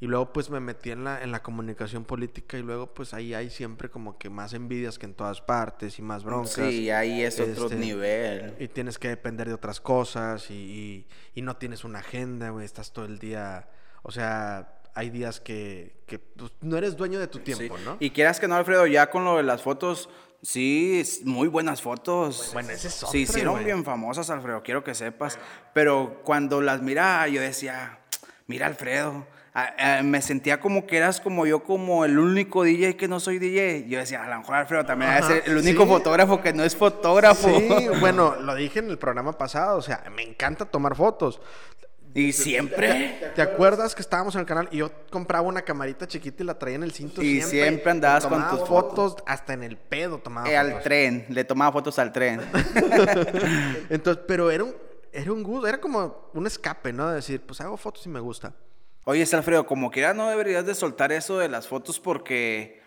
Y 0.00 0.06
luego, 0.06 0.32
pues, 0.32 0.50
me 0.50 0.58
metí 0.58 0.90
en 0.90 1.04
la, 1.04 1.22
en 1.22 1.30
la 1.32 1.42
comunicación 1.42 2.04
política. 2.04 2.58
Y 2.58 2.62
luego, 2.62 2.92
pues, 2.92 3.14
ahí 3.14 3.32
hay 3.32 3.48
siempre 3.48 3.88
como 3.88 4.18
que 4.18 4.28
más 4.28 4.52
envidias 4.52 4.98
que 4.98 5.06
en 5.06 5.14
todas 5.14 5.40
partes 5.40 5.98
y 5.98 6.02
más 6.02 6.24
broncas. 6.24 6.50
Sí, 6.52 6.90
ahí 6.90 7.22
es 7.22 7.38
otro 7.38 7.66
Este, 7.66 7.76
nivel. 7.76 8.54
Y 8.58 8.68
tienes 8.68 8.98
que 8.98 9.08
depender 9.08 9.46
de 9.46 9.54
otras 9.54 9.80
cosas. 9.80 10.50
Y, 10.50 10.54
y- 10.54 11.06
y 11.34 11.42
no 11.42 11.56
tienes 11.56 11.84
una 11.84 12.00
agenda, 12.00 12.50
güey. 12.50 12.64
Estás 12.66 12.92
todo 12.92 13.04
el 13.04 13.18
día. 13.18 13.68
O 14.02 14.10
sea, 14.10 14.74
hay 14.94 15.10
días 15.10 15.40
que, 15.40 15.96
que 16.06 16.18
pues, 16.18 16.52
no 16.60 16.76
eres 16.76 16.96
dueño 16.96 17.18
de 17.18 17.26
tu 17.26 17.38
tiempo, 17.40 17.76
¿no? 17.84 17.96
Y 18.00 18.10
quieras 18.10 18.38
que 18.40 18.48
no, 18.48 18.54
Alfredo, 18.54 18.86
ya 18.86 19.10
con 19.10 19.24
lo 19.24 19.36
de 19.36 19.42
las 19.42 19.62
fotos, 19.62 20.08
sí, 20.42 21.02
muy 21.24 21.48
buenas 21.48 21.82
fotos. 21.82 22.50
Bueno, 22.52 22.70
ese 22.70 22.88
es 22.88 22.94
Se 22.94 23.06
otra, 23.06 23.18
hicieron 23.18 23.54
güey. 23.54 23.64
bien 23.64 23.84
famosas, 23.84 24.30
Alfredo, 24.30 24.62
quiero 24.62 24.84
que 24.84 24.94
sepas. 24.94 25.38
Pero 25.72 26.20
cuando 26.24 26.60
las 26.60 26.80
miraba, 26.82 27.26
yo 27.28 27.40
decía, 27.40 27.98
mira, 28.46 28.66
Alfredo. 28.66 29.26
a- 29.56 29.98
a- 29.98 30.02
me 30.02 30.20
sentía 30.20 30.58
como 30.58 30.84
que 30.84 30.96
eras 30.96 31.20
como 31.20 31.46
yo, 31.46 31.62
como 31.62 32.04
el 32.04 32.18
único 32.18 32.64
DJ 32.64 32.96
que 32.96 33.06
no 33.06 33.20
soy 33.20 33.38
DJ. 33.38 33.86
Yo 33.88 34.00
decía, 34.00 34.24
a 34.24 34.28
lo 34.28 34.38
mejor 34.38 34.56
Alfredo 34.56 34.84
también 34.84 35.12
Ajá, 35.12 35.32
es 35.36 35.46
el 35.46 35.56
único 35.56 35.84
sí. 35.84 35.88
fotógrafo 35.90 36.40
que 36.42 36.52
no 36.52 36.64
es 36.64 36.74
fotógrafo. 36.74 37.48
Sí, 37.56 37.86
bueno, 38.00 38.34
lo 38.40 38.56
dije 38.56 38.80
en 38.80 38.90
el 38.90 38.98
programa 38.98 39.32
pasado, 39.38 39.78
o 39.78 39.82
sea, 39.82 40.02
me 40.12 40.22
encanta 40.24 40.64
tomar 40.64 40.96
fotos. 40.96 41.40
Y 42.14 42.32
siempre. 42.32 43.32
¿Te 43.34 43.42
acuerdas 43.42 43.94
que 43.94 44.00
estábamos 44.02 44.34
en 44.36 44.42
el 44.42 44.46
canal 44.46 44.68
y 44.70 44.76
yo 44.78 44.90
compraba 45.10 45.46
una 45.48 45.62
camarita 45.62 46.06
chiquita 46.06 46.42
y 46.44 46.46
la 46.46 46.56
traía 46.58 46.76
en 46.76 46.84
el 46.84 46.92
cinto 46.92 47.20
Y 47.22 47.42
siempre 47.42 47.90
andabas 47.90 48.26
con 48.26 48.48
tus 48.50 48.68
fotos, 48.68 49.16
hasta 49.26 49.52
en 49.52 49.64
el 49.64 49.76
pedo 49.76 50.18
tomaba 50.18 50.48
Eh, 50.48 50.56
al 50.56 50.68
fotos. 50.68 50.84
tren, 50.84 51.26
le 51.28 51.44
tomaba 51.44 51.72
fotos 51.72 51.98
al 51.98 52.12
tren. 52.12 52.40
Entonces, 53.90 54.24
pero 54.28 54.50
era 54.50 54.64
un, 54.64 54.74
era 55.12 55.32
un 55.32 55.42
gusto, 55.42 55.66
era 55.66 55.80
como 55.80 56.30
un 56.34 56.46
escape, 56.46 56.92
¿no? 56.92 57.08
De 57.08 57.16
decir, 57.16 57.40
pues 57.40 57.60
hago 57.60 57.76
fotos 57.76 58.06
y 58.06 58.08
me 58.08 58.20
gusta. 58.20 58.54
Oye, 59.04 59.26
Alfredo, 59.32 59.66
como 59.66 59.90
quiera 59.90 60.14
no 60.14 60.30
deberías 60.30 60.64
de 60.64 60.74
soltar 60.74 61.12
eso 61.12 61.38
de 61.38 61.48
las 61.48 61.68
fotos 61.68 62.00
porque 62.00 62.80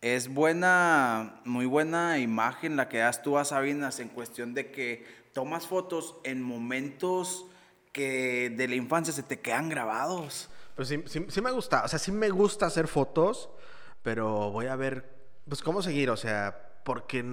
es 0.00 0.28
buena, 0.32 1.40
muy 1.44 1.66
buena 1.66 2.18
imagen 2.18 2.76
la 2.76 2.88
que 2.88 2.98
das 2.98 3.22
tú 3.22 3.36
a 3.36 3.44
Sabinas 3.44 3.98
en 4.00 4.08
cuestión 4.08 4.54
de 4.54 4.70
que 4.70 5.04
tomas 5.34 5.66
fotos 5.66 6.16
en 6.24 6.40
momentos 6.42 7.44
que 7.92 8.50
de 8.50 8.68
la 8.68 8.74
infancia 8.74 9.12
se 9.12 9.22
te 9.22 9.40
quedan 9.40 9.68
grabados. 9.68 10.48
Pues 10.76 10.88
sí, 10.88 11.02
sí, 11.06 11.26
sí 11.28 11.40
me 11.40 11.50
gusta, 11.50 11.84
o 11.84 11.88
sea, 11.88 11.98
sí 11.98 12.12
me 12.12 12.30
gusta 12.30 12.66
hacer 12.66 12.86
fotos, 12.88 13.50
pero 14.02 14.50
voy 14.50 14.66
a 14.66 14.76
ver, 14.76 15.08
pues 15.48 15.62
cómo 15.62 15.82
seguir, 15.82 16.10
o 16.10 16.16
sea, 16.16 16.80
porque 16.84 17.24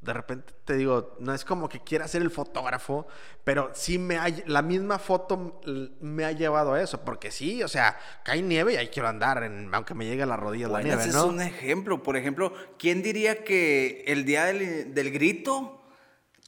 de 0.00 0.12
repente 0.12 0.52
te 0.66 0.74
digo, 0.74 1.16
no 1.18 1.32
es 1.32 1.44
como 1.46 1.66
que 1.68 1.80
quiera 1.80 2.06
ser 2.08 2.20
el 2.20 2.30
fotógrafo, 2.30 3.06
pero 3.42 3.70
sí 3.74 3.98
me 3.98 4.18
ha, 4.18 4.26
la 4.46 4.60
misma 4.60 4.98
foto 4.98 5.60
me 6.00 6.24
ha 6.26 6.32
llevado 6.32 6.74
a 6.74 6.82
eso, 6.82 7.02
porque 7.04 7.30
sí, 7.30 7.62
o 7.62 7.68
sea, 7.68 7.98
cae 8.22 8.42
nieve 8.42 8.74
y 8.74 8.76
ahí 8.76 8.88
quiero 8.88 9.08
andar, 9.08 9.42
en- 9.44 9.74
aunque 9.74 9.94
me 9.94 10.04
llegue 10.04 10.22
a 10.22 10.26
las 10.26 10.38
rodillas 10.38 10.68
Bueno, 10.70 10.88
la 10.88 10.94
nieve, 10.96 11.08
ese 11.10 11.12
¿no? 11.18 11.24
es 11.24 11.30
un 11.30 11.40
ejemplo. 11.40 12.02
Por 12.02 12.16
ejemplo, 12.18 12.52
¿quién 12.78 13.02
diría 13.02 13.44
que 13.44 14.04
el 14.06 14.26
día 14.26 14.44
del, 14.44 14.92
del 14.94 15.10
grito, 15.10 15.82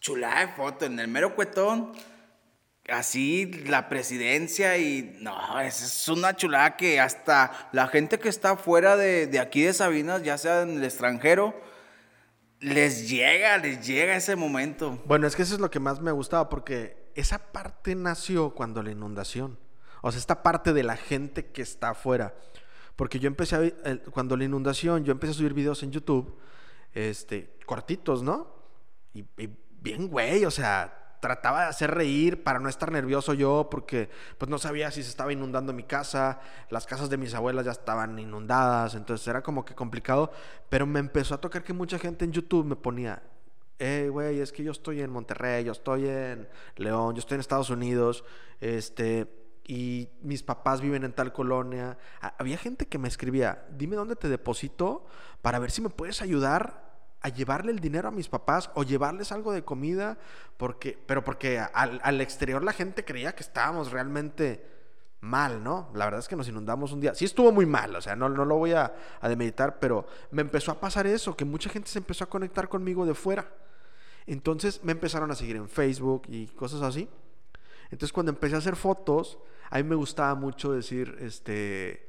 chulada 0.00 0.40
de 0.46 0.48
foto 0.52 0.84
en 0.84 0.98
el 1.00 1.08
mero 1.08 1.34
cuetón, 1.34 1.92
así 2.88 3.46
la 3.66 3.88
presidencia 3.88 4.78
y 4.78 5.16
no, 5.20 5.60
es 5.60 6.08
una 6.08 6.36
chulada 6.36 6.76
que 6.76 7.00
hasta 7.00 7.70
la 7.72 7.88
gente 7.88 8.18
que 8.18 8.28
está 8.28 8.56
fuera 8.56 8.96
de, 8.96 9.26
de 9.26 9.40
aquí 9.40 9.62
de 9.62 9.72
Sabinas, 9.72 10.22
ya 10.22 10.38
sea 10.38 10.62
en 10.62 10.78
el 10.78 10.84
extranjero, 10.84 11.54
les 12.60 13.08
llega, 13.08 13.58
les 13.58 13.86
llega 13.86 14.16
ese 14.16 14.36
momento. 14.36 15.00
Bueno, 15.04 15.26
es 15.26 15.36
que 15.36 15.42
eso 15.42 15.54
es 15.54 15.60
lo 15.60 15.70
que 15.70 15.80
más 15.80 16.00
me 16.00 16.12
gustaba 16.12 16.48
porque 16.48 17.10
esa 17.14 17.38
parte 17.38 17.94
nació 17.94 18.50
cuando 18.50 18.82
la 18.82 18.90
inundación. 18.90 19.58
O 20.02 20.10
sea, 20.10 20.18
esta 20.18 20.42
parte 20.42 20.72
de 20.72 20.82
la 20.82 20.96
gente 20.96 21.46
que 21.46 21.62
está 21.62 21.90
afuera. 21.90 22.34
Porque 22.94 23.18
yo 23.18 23.26
empecé 23.26 23.74
a 23.84 23.96
cuando 24.10 24.36
la 24.36 24.44
inundación, 24.44 25.04
yo 25.04 25.12
empecé 25.12 25.32
a 25.32 25.34
subir 25.34 25.52
videos 25.52 25.82
en 25.82 25.92
YouTube, 25.92 26.38
este, 26.94 27.58
cortitos, 27.66 28.22
¿no? 28.22 28.54
Y, 29.12 29.20
y 29.36 29.50
bien 29.82 30.08
güey, 30.08 30.44
o 30.46 30.50
sea, 30.50 31.05
trataba 31.20 31.62
de 31.62 31.66
hacer 31.68 31.90
reír 31.92 32.42
para 32.44 32.58
no 32.58 32.68
estar 32.68 32.90
nervioso 32.92 33.34
yo 33.34 33.68
porque 33.70 34.10
pues 34.38 34.48
no 34.48 34.58
sabía 34.58 34.90
si 34.90 35.02
se 35.02 35.08
estaba 35.10 35.32
inundando 35.32 35.72
mi 35.72 35.84
casa, 35.84 36.40
las 36.70 36.86
casas 36.86 37.10
de 37.10 37.16
mis 37.16 37.34
abuelas 37.34 37.64
ya 37.64 37.72
estaban 37.72 38.18
inundadas, 38.18 38.94
entonces 38.94 39.26
era 39.28 39.42
como 39.42 39.64
que 39.64 39.74
complicado, 39.74 40.30
pero 40.68 40.86
me 40.86 41.00
empezó 41.00 41.34
a 41.34 41.40
tocar 41.40 41.62
que 41.64 41.72
mucha 41.72 41.98
gente 41.98 42.24
en 42.24 42.32
YouTube 42.32 42.64
me 42.66 42.76
ponía, 42.76 43.22
eh, 43.78 44.08
güey, 44.10 44.40
es 44.40 44.52
que 44.52 44.62
yo 44.62 44.72
estoy 44.72 45.02
en 45.02 45.10
Monterrey, 45.10 45.64
yo 45.64 45.72
estoy 45.72 46.06
en 46.08 46.48
León, 46.76 47.14
yo 47.14 47.20
estoy 47.20 47.34
en 47.36 47.40
Estados 47.40 47.70
Unidos, 47.70 48.24
este, 48.60 49.26
y 49.68 50.08
mis 50.22 50.42
papás 50.42 50.80
viven 50.80 51.02
en 51.04 51.12
tal 51.12 51.32
colonia. 51.32 51.98
Ha- 52.20 52.34
Había 52.38 52.56
gente 52.56 52.86
que 52.86 52.98
me 52.98 53.08
escribía, 53.08 53.66
dime 53.76 53.96
dónde 53.96 54.14
te 54.16 54.28
deposito 54.28 55.06
para 55.42 55.58
ver 55.58 55.70
si 55.72 55.80
me 55.82 55.88
puedes 55.90 56.22
ayudar 56.22 56.85
a 57.20 57.28
llevarle 57.28 57.72
el 57.72 57.80
dinero 57.80 58.08
a 58.08 58.12
mis 58.12 58.28
papás 58.28 58.70
o 58.74 58.82
llevarles 58.82 59.32
algo 59.32 59.52
de 59.52 59.64
comida, 59.64 60.18
porque, 60.56 60.98
pero 61.06 61.24
porque 61.24 61.58
al, 61.58 62.00
al 62.02 62.20
exterior 62.20 62.62
la 62.62 62.72
gente 62.72 63.04
creía 63.04 63.34
que 63.34 63.42
estábamos 63.42 63.90
realmente 63.90 64.64
mal, 65.20 65.62
¿no? 65.62 65.90
La 65.94 66.04
verdad 66.04 66.20
es 66.20 66.28
que 66.28 66.36
nos 66.36 66.48
inundamos 66.48 66.92
un 66.92 67.00
día. 67.00 67.14
Sí 67.14 67.24
estuvo 67.24 67.52
muy 67.52 67.66
mal, 67.66 67.94
o 67.96 68.00
sea, 68.00 68.16
no, 68.16 68.28
no 68.28 68.44
lo 68.44 68.56
voy 68.56 68.72
a, 68.72 68.94
a 69.20 69.28
demeritar, 69.28 69.78
pero 69.78 70.06
me 70.30 70.42
empezó 70.42 70.72
a 70.72 70.80
pasar 70.80 71.06
eso, 71.06 71.36
que 71.36 71.44
mucha 71.44 71.70
gente 71.70 71.88
se 71.88 71.98
empezó 71.98 72.24
a 72.24 72.28
conectar 72.28 72.68
conmigo 72.68 73.04
de 73.04 73.14
fuera. 73.14 73.50
Entonces 74.26 74.82
me 74.82 74.92
empezaron 74.92 75.30
a 75.30 75.34
seguir 75.34 75.56
en 75.56 75.68
Facebook 75.68 76.22
y 76.28 76.46
cosas 76.48 76.82
así. 76.82 77.08
Entonces 77.90 78.12
cuando 78.12 78.30
empecé 78.30 78.56
a 78.56 78.58
hacer 78.58 78.76
fotos, 78.76 79.38
a 79.70 79.78
mí 79.78 79.84
me 79.84 79.94
gustaba 79.94 80.34
mucho 80.34 80.72
decir, 80.72 81.16
este, 81.20 82.05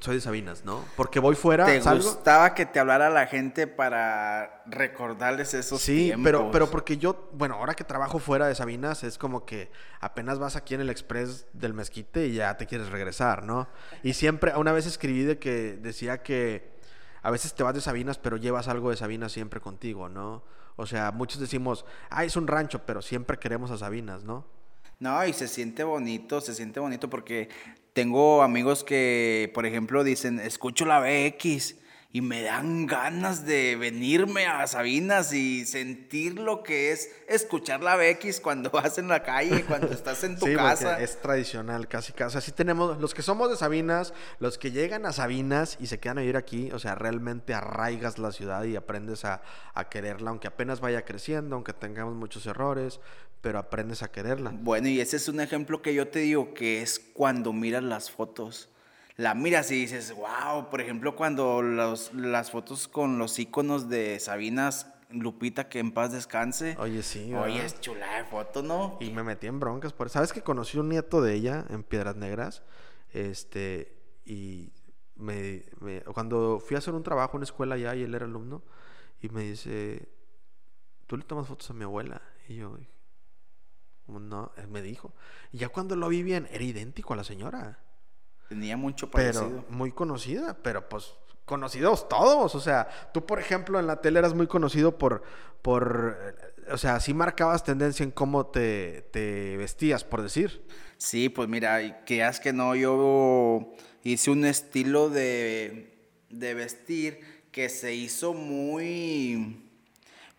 soy 0.00 0.16
de 0.16 0.20
Sabinas, 0.20 0.64
¿no? 0.64 0.84
Porque 0.96 1.20
voy 1.20 1.36
fuera, 1.36 1.66
¿Te 1.66 1.80
salgo. 1.80 2.02
gustaba 2.04 2.54
que 2.54 2.66
te 2.66 2.80
hablara 2.80 3.10
la 3.10 3.26
gente 3.26 3.66
para 3.66 4.62
recordarles 4.66 5.54
esos 5.54 5.80
Sí, 5.80 6.06
tiempos? 6.06 6.24
pero, 6.24 6.50
pero 6.50 6.70
porque 6.70 6.96
yo, 6.98 7.28
bueno, 7.34 7.54
ahora 7.54 7.74
que 7.74 7.84
trabajo 7.84 8.18
fuera 8.18 8.46
de 8.48 8.54
Sabinas, 8.54 9.04
es 9.04 9.18
como 9.18 9.44
que 9.44 9.70
apenas 10.00 10.38
vas 10.38 10.56
aquí 10.56 10.74
en 10.74 10.80
el 10.80 10.90
Express 10.90 11.46
del 11.52 11.74
Mezquite 11.74 12.26
y 12.26 12.34
ya 12.34 12.56
te 12.56 12.66
quieres 12.66 12.88
regresar, 12.88 13.44
¿no? 13.44 13.68
Y 14.02 14.14
siempre, 14.14 14.56
una 14.56 14.72
vez 14.72 14.86
escribí 14.86 15.22
de 15.22 15.38
que 15.38 15.78
decía 15.80 16.22
que 16.22 16.70
a 17.22 17.30
veces 17.30 17.54
te 17.54 17.62
vas 17.62 17.74
de 17.74 17.80
Sabinas, 17.82 18.18
pero 18.18 18.36
llevas 18.38 18.66
algo 18.68 18.90
de 18.90 18.96
Sabinas 18.96 19.32
siempre 19.32 19.60
contigo, 19.60 20.08
¿no? 20.08 20.42
O 20.76 20.86
sea, 20.86 21.12
muchos 21.12 21.38
decimos, 21.40 21.84
ah, 22.08 22.24
es 22.24 22.36
un 22.36 22.46
rancho, 22.46 22.86
pero 22.86 23.02
siempre 23.02 23.38
queremos 23.38 23.70
a 23.70 23.76
Sabinas, 23.76 24.24
¿no? 24.24 24.46
No, 24.98 25.22
y 25.26 25.32
se 25.34 25.48
siente 25.48 25.84
bonito, 25.84 26.40
se 26.40 26.54
siente 26.54 26.80
bonito 26.80 27.08
porque 27.10 27.48
tengo 27.92 28.42
amigos 28.42 28.84
que, 28.84 29.50
por 29.54 29.66
ejemplo, 29.66 30.04
dicen, 30.04 30.40
escucho 30.40 30.84
la 30.86 31.00
BX 31.00 31.76
y 32.12 32.22
me 32.22 32.42
dan 32.42 32.86
ganas 32.86 33.46
de 33.46 33.76
venirme 33.76 34.46
a 34.46 34.66
Sabinas 34.66 35.32
y 35.32 35.64
sentir 35.64 36.40
lo 36.40 36.64
que 36.64 36.90
es 36.90 37.08
escuchar 37.28 37.82
la 37.84 37.94
BX 37.96 38.40
cuando 38.40 38.68
vas 38.72 38.98
en 38.98 39.06
la 39.06 39.22
calle, 39.22 39.64
cuando 39.64 39.92
estás 39.92 40.24
en 40.24 40.36
tu 40.36 40.46
Sí, 40.50 40.54
casa. 40.56 41.00
es 41.00 41.20
tradicional, 41.20 41.86
casi 41.86 42.12
casi. 42.12 42.26
O 42.26 42.30
sea, 42.32 42.40
sí 42.40 42.50
tenemos, 42.50 42.98
los 43.00 43.14
que 43.14 43.22
somos 43.22 43.48
de 43.48 43.56
Sabinas, 43.56 44.12
los 44.40 44.58
que 44.58 44.72
llegan 44.72 45.06
a 45.06 45.12
Sabinas 45.12 45.76
y 45.78 45.86
se 45.86 46.00
quedan 46.00 46.18
a 46.18 46.22
vivir 46.22 46.36
aquí, 46.36 46.72
o 46.72 46.80
sea, 46.80 46.96
realmente 46.96 47.54
arraigas 47.54 48.18
la 48.18 48.32
ciudad 48.32 48.64
y 48.64 48.74
aprendes 48.74 49.24
a, 49.24 49.42
a 49.74 49.88
quererla, 49.88 50.30
aunque 50.30 50.48
apenas 50.48 50.80
vaya 50.80 51.04
creciendo, 51.04 51.54
aunque 51.54 51.72
tengamos 51.74 52.16
muchos 52.16 52.44
errores, 52.46 52.98
pero 53.40 53.60
aprendes 53.60 54.02
a 54.02 54.10
quererla. 54.10 54.50
Bueno, 54.52 54.88
y 54.88 55.00
ese 55.00 55.16
es 55.16 55.28
un 55.28 55.40
ejemplo 55.40 55.80
que 55.80 55.94
yo 55.94 56.08
te 56.08 56.18
digo 56.18 56.54
que 56.54 56.82
es 56.82 56.98
cuando 56.98 57.52
miras 57.52 57.84
las 57.84 58.10
fotos. 58.10 58.68
La 59.20 59.34
miras 59.34 59.70
y 59.70 59.74
dices, 59.74 60.14
wow, 60.16 60.70
por 60.70 60.80
ejemplo, 60.80 61.14
cuando 61.14 61.60
los- 61.60 62.14
las 62.14 62.50
fotos 62.50 62.88
con 62.88 63.18
los 63.18 63.38
iconos 63.38 63.90
de 63.90 64.18
Sabinas, 64.18 64.86
Lupita, 65.10 65.68
que 65.68 65.78
en 65.78 65.92
paz 65.92 66.12
descanse. 66.12 66.74
Oye, 66.78 67.02
sí. 67.02 67.34
Oye, 67.34 67.34
¿verdad? 67.52 67.64
es 67.66 67.80
chula 67.82 68.16
de 68.16 68.24
foto, 68.24 68.62
¿no? 68.62 68.96
Y 68.98 69.10
me 69.10 69.22
metí 69.22 69.46
en 69.46 69.60
broncas. 69.60 69.92
Por... 69.92 70.08
¿Sabes 70.08 70.32
que 70.32 70.40
conocí 70.40 70.78
un 70.78 70.88
nieto 70.88 71.20
de 71.20 71.34
ella 71.34 71.66
en 71.68 71.82
Piedras 71.82 72.16
Negras? 72.16 72.62
Este, 73.12 73.94
y 74.24 74.72
me, 75.16 75.66
me- 75.80 76.00
cuando 76.00 76.58
fui 76.58 76.76
a 76.76 76.78
hacer 76.78 76.94
un 76.94 77.02
trabajo 77.02 77.36
en 77.36 77.42
escuela 77.42 77.74
allá 77.74 77.94
y 77.96 78.04
él 78.04 78.14
era 78.14 78.24
alumno, 78.24 78.62
y 79.20 79.28
me 79.28 79.42
dice, 79.42 80.08
¿tú 81.06 81.18
le 81.18 81.24
tomas 81.24 81.46
fotos 81.46 81.68
a 81.68 81.74
mi 81.74 81.84
abuela? 81.84 82.22
Y 82.48 82.56
yo, 82.56 82.74
"¿Cómo 84.06 84.18
no, 84.18 84.52
él 84.56 84.68
me 84.68 84.80
dijo. 84.80 85.12
Y 85.52 85.58
ya 85.58 85.68
cuando 85.68 85.94
lo 85.94 86.08
vi 86.08 86.22
bien, 86.22 86.48
era 86.50 86.64
idéntico 86.64 87.12
a 87.12 87.16
la 87.16 87.24
señora. 87.24 87.78
Tenía 88.50 88.76
mucho 88.76 89.08
Pero 89.12 89.40
parecido. 89.40 89.64
muy 89.68 89.92
conocida, 89.92 90.58
pero 90.60 90.88
pues 90.88 91.14
conocidos 91.44 92.08
todos. 92.08 92.56
O 92.56 92.60
sea, 92.60 92.88
tú, 93.14 93.24
por 93.24 93.38
ejemplo, 93.38 93.78
en 93.78 93.86
la 93.86 94.00
tele 94.00 94.18
eras 94.18 94.34
muy 94.34 94.48
conocido 94.48 94.98
por, 94.98 95.22
por 95.62 96.18
eh, 96.20 96.72
o 96.72 96.76
sea, 96.76 96.98
sí 96.98 97.14
marcabas 97.14 97.62
tendencia 97.62 98.02
en 98.02 98.10
cómo 98.10 98.46
te, 98.46 99.02
te 99.12 99.56
vestías, 99.56 100.02
por 100.02 100.20
decir. 100.20 100.66
Sí, 100.96 101.28
pues 101.28 101.48
mira, 101.48 101.80
es 101.80 102.40
que 102.40 102.52
no, 102.52 102.74
yo 102.74 103.72
hice 104.02 104.32
un 104.32 104.44
estilo 104.44 105.10
de, 105.10 105.96
de 106.28 106.54
vestir 106.54 107.20
que 107.52 107.68
se 107.68 107.94
hizo 107.94 108.34
muy, 108.34 109.69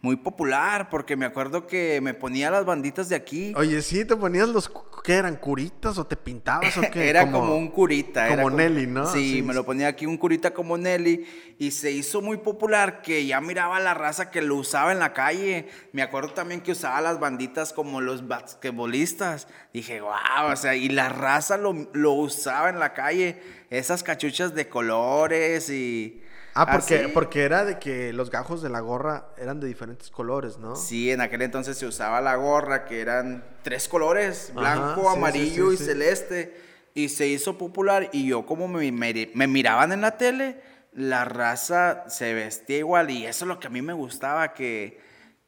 muy 0.01 0.15
popular, 0.15 0.89
porque 0.89 1.15
me 1.15 1.27
acuerdo 1.27 1.67
que 1.67 2.01
me 2.01 2.15
ponía 2.15 2.49
las 2.49 2.65
banditas 2.65 3.07
de 3.07 3.15
aquí. 3.15 3.53
Oye, 3.55 3.83
sí, 3.83 4.03
te 4.03 4.15
ponías 4.15 4.49
los, 4.49 4.71
¿qué 5.03 5.13
eran? 5.13 5.35
¿Curitas 5.35 5.99
o 5.99 6.05
te 6.07 6.15
pintabas 6.17 6.75
o 6.77 6.81
qué? 6.91 7.07
Era 7.07 7.29
como, 7.29 7.55
un 7.55 7.69
curita. 7.69 8.27
como 8.27 8.49
era 8.49 8.57
Nelly, 8.57 8.87
¿no? 8.87 9.05
Sí, 9.05 9.33
Sí, 9.33 9.41
me 9.43 9.53
lo 9.53 9.63
ponía 9.63 9.87
aquí 9.87 10.07
un 10.07 10.17
curita 10.17 10.55
como 10.55 10.75
Nelly 10.75 11.55
y 11.59 11.69
se 11.69 11.91
hizo 11.91 12.21
muy 12.21 12.37
popular 12.37 13.03
que 13.03 13.27
ya 13.27 13.39
miraba 13.41 13.79
la 13.79 13.93
raza 13.93 14.31
que 14.31 14.41
lo 14.41 14.55
usaba 14.55 14.91
en 14.91 14.97
la 14.97 15.13
calle. 15.13 15.67
Me 15.93 16.01
acuerdo 16.01 16.33
también 16.33 16.61
que 16.61 16.71
usaba 16.71 16.99
las 17.01 17.19
banditas 17.19 17.71
como 17.71 18.01
los 18.01 18.27
basquetbolistas. 18.27 19.47
Dije, 19.71 20.01
wow, 20.01 20.51
o 20.51 20.55
sea, 20.55 20.75
y 20.75 20.89
la 20.89 21.09
raza 21.09 21.57
lo, 21.57 21.73
lo 21.93 22.13
usaba 22.13 22.69
en 22.69 22.79
la 22.79 22.93
calle. 22.93 23.39
Esas 23.69 24.01
cachuchas 24.01 24.55
de 24.55 24.67
colores 24.67 25.69
y... 25.69 26.23
Ah, 26.53 26.69
porque, 26.71 26.95
así. 26.97 27.07
porque 27.13 27.43
era 27.43 27.63
de 27.63 27.79
que 27.79 28.11
los 28.13 28.29
gajos 28.29 28.61
de 28.61 28.69
la 28.69 28.81
gorra 28.81 29.27
eran 29.37 29.59
de 29.59 29.67
diferentes 29.67 30.09
colores, 30.09 30.57
¿no? 30.57 30.75
Sí, 30.75 31.09
en 31.11 31.21
aquel 31.21 31.41
entonces 31.43 31.77
se 31.77 31.85
usaba 31.85 32.19
la 32.21 32.35
gorra, 32.35 32.85
que 32.85 32.99
eran 33.01 33.43
tres 33.63 33.87
colores, 33.87 34.51
blanco, 34.53 35.09
sí, 35.11 35.17
amarillo 35.17 35.69
sí, 35.69 35.75
y 35.75 35.77
celeste. 35.77 36.61
Y 36.93 37.09
se 37.09 37.27
hizo 37.27 37.57
popular 37.57 38.09
y 38.11 38.27
yo 38.27 38.45
como 38.45 38.67
me, 38.67 38.91
me- 38.91 39.31
me 39.33 39.47
miraban 39.47 39.93
en 39.93 40.01
la 40.01 40.17
tele, 40.17 40.61
la 40.93 41.23
raza 41.23 42.03
se 42.09 42.33
vestía 42.33 42.79
igual 42.79 43.09
y 43.11 43.25
eso 43.25 43.45
es 43.45 43.47
lo 43.47 43.59
que 43.59 43.67
a 43.67 43.69
mí 43.69 43.81
me 43.81 43.93
gustaba, 43.93 44.53
que, 44.53 44.99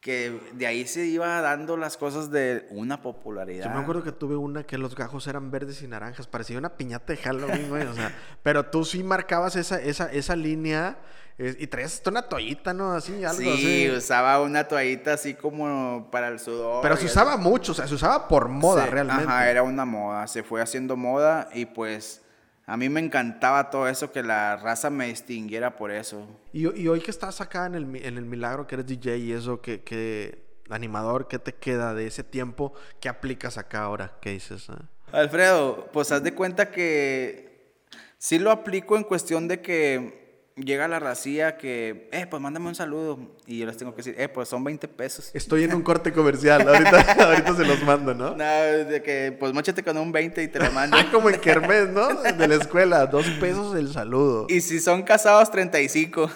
que 0.03 0.37
de 0.51 0.67
ahí 0.67 0.85
se 0.85 1.05
iba 1.05 1.39
dando 1.39 1.77
las 1.77 1.95
cosas 1.95 2.29
de 2.29 2.67
una 2.71 3.01
popularidad. 3.01 3.65
Yo 3.65 3.71
me 3.71 3.79
acuerdo 3.81 4.03
que 4.03 4.11
tuve 4.11 4.35
una 4.35 4.63
que 4.65 4.77
los 4.77 4.95
gajos 4.95 5.25
eran 5.27 5.49
verdes 5.49 5.81
y 5.81 5.87
naranjas, 5.87 6.27
parecía 6.27 6.57
una 6.57 6.75
piñata 6.75 7.13
de 7.13 7.17
Halloween, 7.17 7.69
güey, 7.69 7.83
o 7.87 7.93
sea, 7.93 8.13
pero 8.43 8.65
tú 8.65 8.83
sí 8.83 9.01
marcabas 9.01 9.55
esa, 9.55 9.81
esa, 9.81 10.11
esa 10.11 10.35
línea 10.35 10.97
eh, 11.37 11.55
y 11.57 11.67
traías 11.67 11.93
hasta 11.93 12.09
una 12.09 12.23
toallita, 12.23 12.73
¿no? 12.73 12.91
Así, 12.91 13.23
algo 13.23 13.41
Sí, 13.41 13.49
así. 13.49 13.89
usaba 13.91 14.41
una 14.41 14.67
toallita 14.67 15.13
así 15.13 15.35
como 15.35 16.09
para 16.11 16.27
el 16.27 16.39
sudor. 16.39 16.81
Pero 16.81 16.95
se 16.97 17.05
así. 17.05 17.11
usaba 17.11 17.37
mucho, 17.37 17.71
o 17.71 17.75
sea, 17.75 17.87
se 17.87 17.95
usaba 17.95 18.27
por 18.27 18.49
moda 18.49 18.83
Sí, 18.83 18.89
realmente. 18.89 19.23
Ajá, 19.23 19.49
era 19.49 19.63
una 19.63 19.85
moda, 19.85 20.27
se 20.27 20.43
fue 20.43 20.61
haciendo 20.61 20.97
moda 20.97 21.47
y 21.53 21.65
pues 21.65 22.21
a 22.65 22.77
mí 22.77 22.87
me 22.89 22.99
encantaba 23.01 23.69
todo 23.69 23.87
eso, 23.87 24.11
que 24.11 24.23
la 24.23 24.55
raza 24.57 24.89
me 24.89 25.07
distinguiera 25.07 25.75
por 25.75 25.91
eso. 25.91 26.25
Y, 26.53 26.61
y 26.81 26.87
hoy 26.87 27.01
que 27.01 27.11
estás 27.11 27.41
acá 27.41 27.65
en 27.65 27.75
el, 27.75 27.85
mi- 27.85 27.99
en 28.01 28.17
el 28.17 28.25
milagro, 28.25 28.65
que 28.67 28.75
eres 28.75 28.87
DJ 28.87 29.17
y 29.17 29.31
eso, 29.33 29.61
que, 29.61 29.81
que 29.81 30.43
animador, 30.69 31.27
¿qué 31.27 31.39
te 31.39 31.53
queda 31.53 31.93
de 31.93 32.07
ese 32.07 32.23
tiempo? 32.23 32.73
¿Qué 33.01 33.09
aplicas 33.09 33.57
acá 33.57 33.83
ahora? 33.83 34.13
¿Qué 34.21 34.31
dices? 34.31 34.69
ah? 34.69 34.81
Alfredo, 35.11 35.89
pues 35.91 36.11
haz 36.11 36.23
de 36.23 36.33
cuenta 36.33 36.71
que 36.71 37.75
sí 38.17 38.39
lo 38.39 38.49
aplico 38.49 38.95
en 38.97 39.03
cuestión 39.03 39.47
de 39.47 39.61
que 39.61 40.22
llega 40.55 40.87
la 40.87 40.99
racía 40.99 41.57
que, 41.57 42.09
eh, 42.11 42.27
pues 42.29 42.41
mándame 42.41 42.67
un 42.67 42.75
saludo 42.75 43.17
y 43.47 43.59
yo 43.59 43.65
les 43.65 43.75
tengo 43.77 43.91
que 43.93 43.97
decir, 43.97 44.15
eh, 44.17 44.29
pues 44.29 44.49
son 44.49 44.63
20 44.63 44.87
pesos. 44.87 45.31
Estoy 45.33 45.63
en 45.63 45.73
un 45.73 45.81
corte 45.81 46.13
comercial, 46.13 46.67
ahorita, 46.67 47.01
ahorita 47.27 47.55
se 47.55 47.65
los 47.65 47.81
mando, 47.83 48.13
¿no? 48.13 48.35
No, 48.35 48.45
de 48.45 49.01
que 49.03 49.35
pues 49.39 49.53
mochate 49.53 49.83
con 49.83 49.97
un 49.97 50.11
20 50.11 50.43
y 50.43 50.47
te 50.47 50.59
lo 50.59 50.71
mando. 50.71 50.95
Ah, 50.97 51.07
como 51.11 51.29
en 51.29 51.39
Kermés, 51.39 51.89
¿no? 51.89 52.07
De 52.33 52.47
la 52.47 52.55
escuela, 52.55 53.05
dos 53.07 53.27
pesos 53.39 53.75
el 53.75 53.91
saludo. 53.91 54.45
y 54.49 54.61
si 54.61 54.79
son 54.79 55.03
casados, 55.03 55.49
35. 55.51 56.29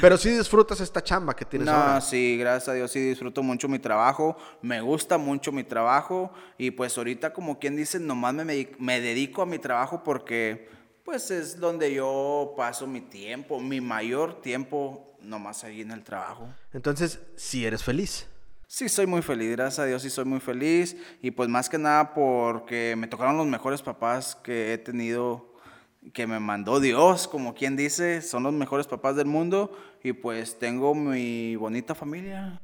Pero 0.00 0.16
sí 0.16 0.30
disfrutas 0.30 0.80
esta 0.80 1.02
chamba 1.02 1.34
que 1.34 1.44
tienes 1.44 1.66
No, 1.66 1.72
ahora. 1.72 2.00
sí, 2.00 2.36
gracias 2.38 2.68
a 2.68 2.72
Dios 2.74 2.90
sí 2.90 3.00
disfruto 3.00 3.42
mucho 3.42 3.68
mi 3.68 3.78
trabajo, 3.78 4.36
me 4.62 4.80
gusta 4.80 5.18
mucho 5.18 5.52
mi 5.52 5.64
trabajo 5.64 6.32
y 6.58 6.70
pues 6.70 6.96
ahorita 6.96 7.32
como 7.32 7.58
quien 7.58 7.76
dice, 7.76 7.98
nomás 8.00 8.34
me, 8.34 8.68
me 8.78 9.00
dedico 9.00 9.42
a 9.42 9.46
mi 9.46 9.58
trabajo 9.58 10.02
porque 10.02 10.68
pues 11.04 11.30
es 11.30 11.58
donde 11.58 11.92
yo 11.92 12.54
paso 12.56 12.86
mi 12.86 13.00
tiempo, 13.00 13.60
mi 13.60 13.80
mayor 13.80 14.40
tiempo 14.40 15.16
nomás 15.20 15.64
ahí 15.64 15.80
en 15.80 15.90
el 15.90 16.02
trabajo. 16.02 16.48
Entonces, 16.72 17.20
sí 17.36 17.64
eres 17.64 17.82
feliz. 17.82 18.26
Sí, 18.66 18.88
soy 18.88 19.06
muy 19.06 19.20
feliz, 19.20 19.50
gracias 19.50 19.80
a 19.80 19.84
Dios 19.84 20.00
sí 20.00 20.08
soy 20.08 20.24
muy 20.24 20.40
feliz 20.40 20.96
y 21.20 21.30
pues 21.30 21.46
más 21.50 21.68
que 21.68 21.76
nada 21.76 22.14
porque 22.14 22.94
me 22.96 23.06
tocaron 23.06 23.36
los 23.36 23.46
mejores 23.46 23.82
papás 23.82 24.34
que 24.34 24.72
he 24.72 24.78
tenido, 24.78 25.54
que 26.14 26.26
me 26.26 26.40
mandó 26.40 26.80
Dios, 26.80 27.28
como 27.28 27.54
quien 27.54 27.76
dice, 27.76 28.22
son 28.22 28.44
los 28.44 28.54
mejores 28.54 28.86
papás 28.86 29.14
del 29.14 29.26
mundo 29.26 29.76
y 30.02 30.14
pues 30.14 30.58
tengo 30.58 30.94
mi 30.94 31.54
bonita 31.56 31.94
familia. 31.94 32.62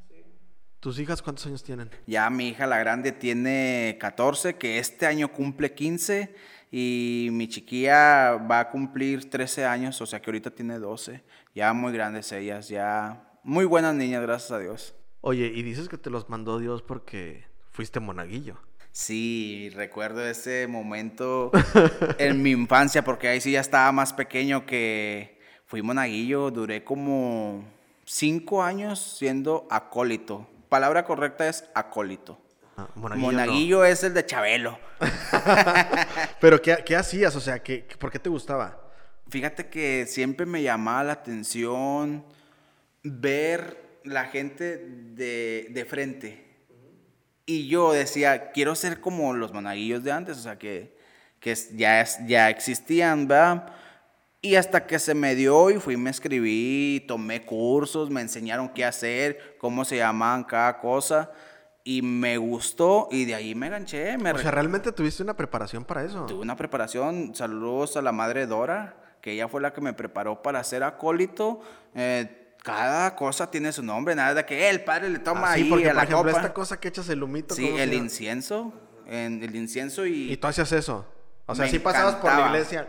¿Tus 0.81 0.99
hijas 0.99 1.21
cuántos 1.21 1.45
años 1.45 1.63
tienen? 1.63 1.91
Ya 2.07 2.31
mi 2.31 2.49
hija 2.49 2.67
la 2.67 2.79
grande 2.79 3.13
tiene 3.13 3.99
14, 4.01 4.57
que 4.57 4.79
este 4.79 5.05
año 5.07 5.31
cumple 5.31 5.75
15 5.75 6.35
y 6.71 7.29
mi 7.33 7.49
chiquilla 7.49 8.37
va 8.37 8.61
a 8.61 8.71
cumplir 8.71 9.31
13 9.31 9.65
años, 9.65 10.01
o 10.01 10.07
sea 10.07 10.21
que 10.21 10.31
ahorita 10.31 10.51
tiene 10.51 10.79
12. 10.79 11.23
Ya 11.55 11.73
muy 11.73 11.93
grandes 11.93 12.31
ellas, 12.33 12.69
ya 12.69 13.31
muy 13.43 13.65
buenas 13.65 13.95
niñas, 13.95 14.23
gracias 14.23 14.51
a 14.53 14.59
Dios. 14.59 14.95
Oye, 15.21 15.47
y 15.47 15.63
dices 15.63 15.89
que 15.89 15.99
te 15.99 16.11
los 16.11 16.29
mandó 16.29 16.59
Dios 16.59 16.83
porque 16.83 17.47
fuiste 17.71 18.01
monaguillo. 18.01 18.59
Sí, 18.93 19.71
recuerdo 19.75 20.27
ese 20.27 20.67
momento 20.67 21.51
en 22.19 22.43
mi 22.43 22.51
infancia, 22.51 23.05
porque 23.05 23.29
ahí 23.29 23.41
sí 23.41 23.53
ya 23.53 23.61
estaba 23.61 23.91
más 23.93 24.13
pequeño 24.13 24.67
que 24.67 25.39
fui 25.67 25.83
monaguillo, 25.83 26.51
duré 26.51 26.85
como 26.85 27.65
5 28.05 28.63
años 28.63 29.17
siendo 29.19 29.67
acólito. 29.71 30.49
Palabra 30.69 31.05
correcta 31.05 31.49
es 31.49 31.65
acólito. 31.75 32.39
Ah, 32.81 32.89
monaguillo. 32.95 33.79
no. 33.79 33.85
Es 33.85 34.05
el 34.05 34.15
de 34.15 34.25
Chabelo. 34.25 34.79
Pero, 36.41 36.61
¿qué, 36.63 36.79
qué 36.85 36.97
hacías? 36.97 37.35
O 37.37 37.41
sea, 37.41 37.59
¿qué, 37.63 37.87
¿por 37.99 38.11
qué 38.11 38.19
te 38.19 38.29
gustaba? 38.29 38.81
Fíjate 39.29 39.69
que 39.69 40.07
siempre 40.07 40.47
me 40.47 40.63
llamaba 40.63 41.05
la 41.05 41.13
atención 41.15 42.25
ver 43.03 44.01
la 44.05 44.25
gente 44.27 44.79
de, 45.15 45.67
de 45.71 45.85
frente. 45.85 46.47
Y 47.47 47.69
yo 47.69 47.93
decía, 47.93 48.51
quiero 48.53 48.75
ser 48.75 49.01
como 49.01 49.33
los 49.35 49.53
monaguillos 49.53 50.05
de 50.05 50.13
antes, 50.13 50.37
o 50.39 50.43
sea, 50.43 50.59
que, 50.59 50.97
que 51.41 51.55
ya, 51.73 52.01
es- 52.03 52.19
ya 52.27 52.49
existían, 52.51 53.27
¿verdad? 53.27 53.73
Y 54.41 54.55
hasta 54.55 54.87
que 54.87 54.99
se 54.99 55.15
me 55.15 55.35
dio 55.35 55.69
y 55.71 55.81
fui, 55.81 55.97
me 55.97 56.11
escribí, 56.11 57.05
tomé 57.09 57.45
cursos, 57.45 58.09
me 58.09 58.21
enseñaron 58.21 58.69
qué 58.69 58.85
hacer, 58.85 59.57
cómo 59.59 59.85
se 59.85 59.97
llamaban 59.97 60.45
cada 60.45 60.79
cosa. 60.79 61.33
Y 61.91 62.03
me 62.03 62.37
gustó 62.37 63.09
y 63.11 63.25
de 63.25 63.35
ahí 63.35 63.55
me 63.55 63.69
enganché. 63.69 64.19
Me 64.19 64.33
O 64.33 64.39
sea, 64.39 64.51
¿realmente 64.51 64.93
tuviste 64.93 65.23
una 65.23 65.35
preparación 65.35 65.87
para 65.87 66.05
eso? 66.05 66.27
Tuve 66.27 66.43
una 66.43 66.55
preparación, 66.55 67.35
saludos 67.35 67.97
a 67.97 68.03
la 68.03 68.13
madre 68.13 68.47
Dora, 68.47 68.95
que 69.23 69.33
ella 69.33 69.49
fue 69.49 69.63
la 69.63 69.73
que 69.73 69.81
me 69.81 69.95
preparó 69.95 70.43
para 70.43 70.63
ser 70.65 70.83
acólito. 70.83 71.63
Eh, 71.95 72.53
cada 72.63 73.17
cosa 73.17 73.51
tiene 73.51 73.73
su 73.73 73.83
nombre, 73.83 74.15
nada 74.15 74.35
de 74.35 74.45
que 74.45 74.67
eh, 74.67 74.69
el 74.69 74.85
padre 74.85 75.09
le 75.09 75.19
toma 75.21 75.53
Ah, 75.53 75.55
sí, 75.55 75.63
ahí 75.63 75.71
porque, 75.71 75.87
a 75.87 75.89
por 75.93 75.97
la 75.97 76.03
ejemplo, 76.03 76.31
copa. 76.31 76.43
esta 76.43 76.53
cosa 76.53 76.79
que 76.79 76.89
echas 76.89 77.09
el 77.09 77.23
humito. 77.23 77.55
sí, 77.55 77.65
¿cómo 77.65 77.79
se 77.79 77.83
el 77.85 77.95
incienso, 77.95 78.75
en 79.07 79.43
el 79.43 79.57
incienso 79.57 80.05
y, 80.05 80.31
Y 80.31 80.37
tú 80.37 80.47
hacías 80.47 80.71
eso. 80.73 81.07
O 81.47 81.55
sea, 81.55 81.69
sí 81.69 81.79
pasabas 81.79 82.17
por 82.17 82.31
la 82.31 82.49
iglesia. 82.49 82.87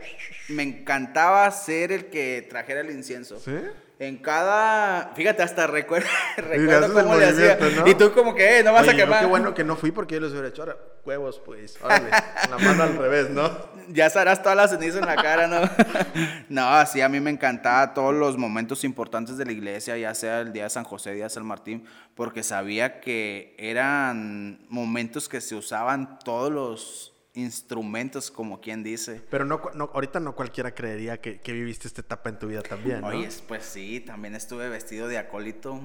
me 0.50 0.64
encantaba 0.64 1.50
ser 1.52 1.93
el 1.93 2.10
que 2.10 2.45
trajera 2.50 2.82
el 2.82 2.91
incienso. 2.91 3.39
¿Sí? 3.39 3.56
En 4.02 4.16
cada, 4.16 5.12
fíjate, 5.14 5.43
hasta 5.43 5.68
recuerdo, 5.68 6.08
cómo 6.93 7.16
le 7.18 7.26
hacía. 7.26 7.60
Y 7.86 7.95
tú 7.95 8.14
como 8.14 8.34
que, 8.34 8.60
eh, 8.60 8.64
no 8.64 8.72
vas 8.72 8.84
Oye, 8.84 8.91
a 8.91 8.95
quemar. 8.95 9.20
qué 9.20 9.26
bueno 9.26 9.54
que 9.54 9.66
no 9.66 9.76
fui 9.76 9.91
porque 9.91 10.16
yo 10.16 10.22
les 10.22 10.32
hubiera 10.32 10.47
hecho 10.47 10.62
ahora 10.62 10.78
huevos, 11.04 11.41
pues. 11.43 11.78
Órale, 11.84 12.10
la 12.10 12.58
mano 12.60 12.84
al 12.84 12.95
revés, 12.95 13.30
¿no? 13.30 13.52
Ya 13.91 14.10
serás 14.10 14.41
toda 14.43 14.54
la 14.54 14.68
ceniza 14.68 15.00
en 15.00 15.06
la 15.08 15.16
cara, 15.16 15.47
¿no? 15.47 15.62
no, 16.50 16.86
sí, 16.86 17.02
a 17.02 17.10
mí 17.10 17.20
me 17.20 17.32
encantaba 17.32 17.93
todos 17.93 18.14
los 18.14 18.38
momentos 18.38 18.84
importantes 18.84 19.36
de 19.36 19.45
la 19.45 19.52
iglesia, 19.52 19.97
ya 19.97 20.14
sea 20.14 20.41
el 20.41 20.54
día 20.54 20.66
de 20.66 20.70
San 20.70 20.84
José, 20.84 21.14
día 21.14 21.24
de 21.24 21.32
San 21.32 21.45
Martín, 21.45 21.86
porque 22.16 22.43
sabía 22.43 23.02
que 23.02 23.56
eran 23.58 24.66
momentos 24.70 25.28
que 25.28 25.41
se 25.41 25.56
usaban 25.56 26.20
todos 26.20 26.52
los 26.52 27.19
instrumentos, 27.34 28.32
como 28.32 28.60
quien 28.60 28.84
dice. 28.84 29.22
Pero 29.30 29.46
no, 29.46 29.62
no, 29.74 29.90
ahorita 29.94 30.20
no 30.20 30.36
cualquiera 30.36 30.74
creería 30.74 31.22
que, 31.22 31.40
que 31.40 31.54
viviste 31.54 31.88
esta 31.88 32.02
etapa 32.02 32.30
en 32.30 32.40
tu 32.40 32.48
vida 32.48 32.62
también, 32.62 33.02
¿no? 33.02 33.08
Oye, 33.08 33.30
pues 33.48 33.66
sí, 33.66 34.00
también 34.00 34.36
estuve 34.36 34.70
vestido 34.70 35.08
de 35.08 35.18
acólito, 35.18 35.80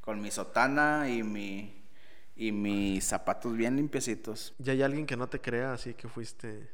con 0.00 0.20
mi 0.20 0.30
sotana 0.30 1.10
y 1.10 1.22
mi 1.22 1.78
y 2.38 2.52
mis 2.52 3.04
zapatos 3.04 3.56
bien 3.56 3.76
limpiecitos. 3.76 4.54
Y 4.64 4.70
hay 4.70 4.82
alguien 4.82 5.04
que 5.04 5.16
no 5.16 5.28
te 5.28 5.40
crea, 5.40 5.72
así 5.72 5.92
que 5.94 6.08
fuiste... 6.08 6.70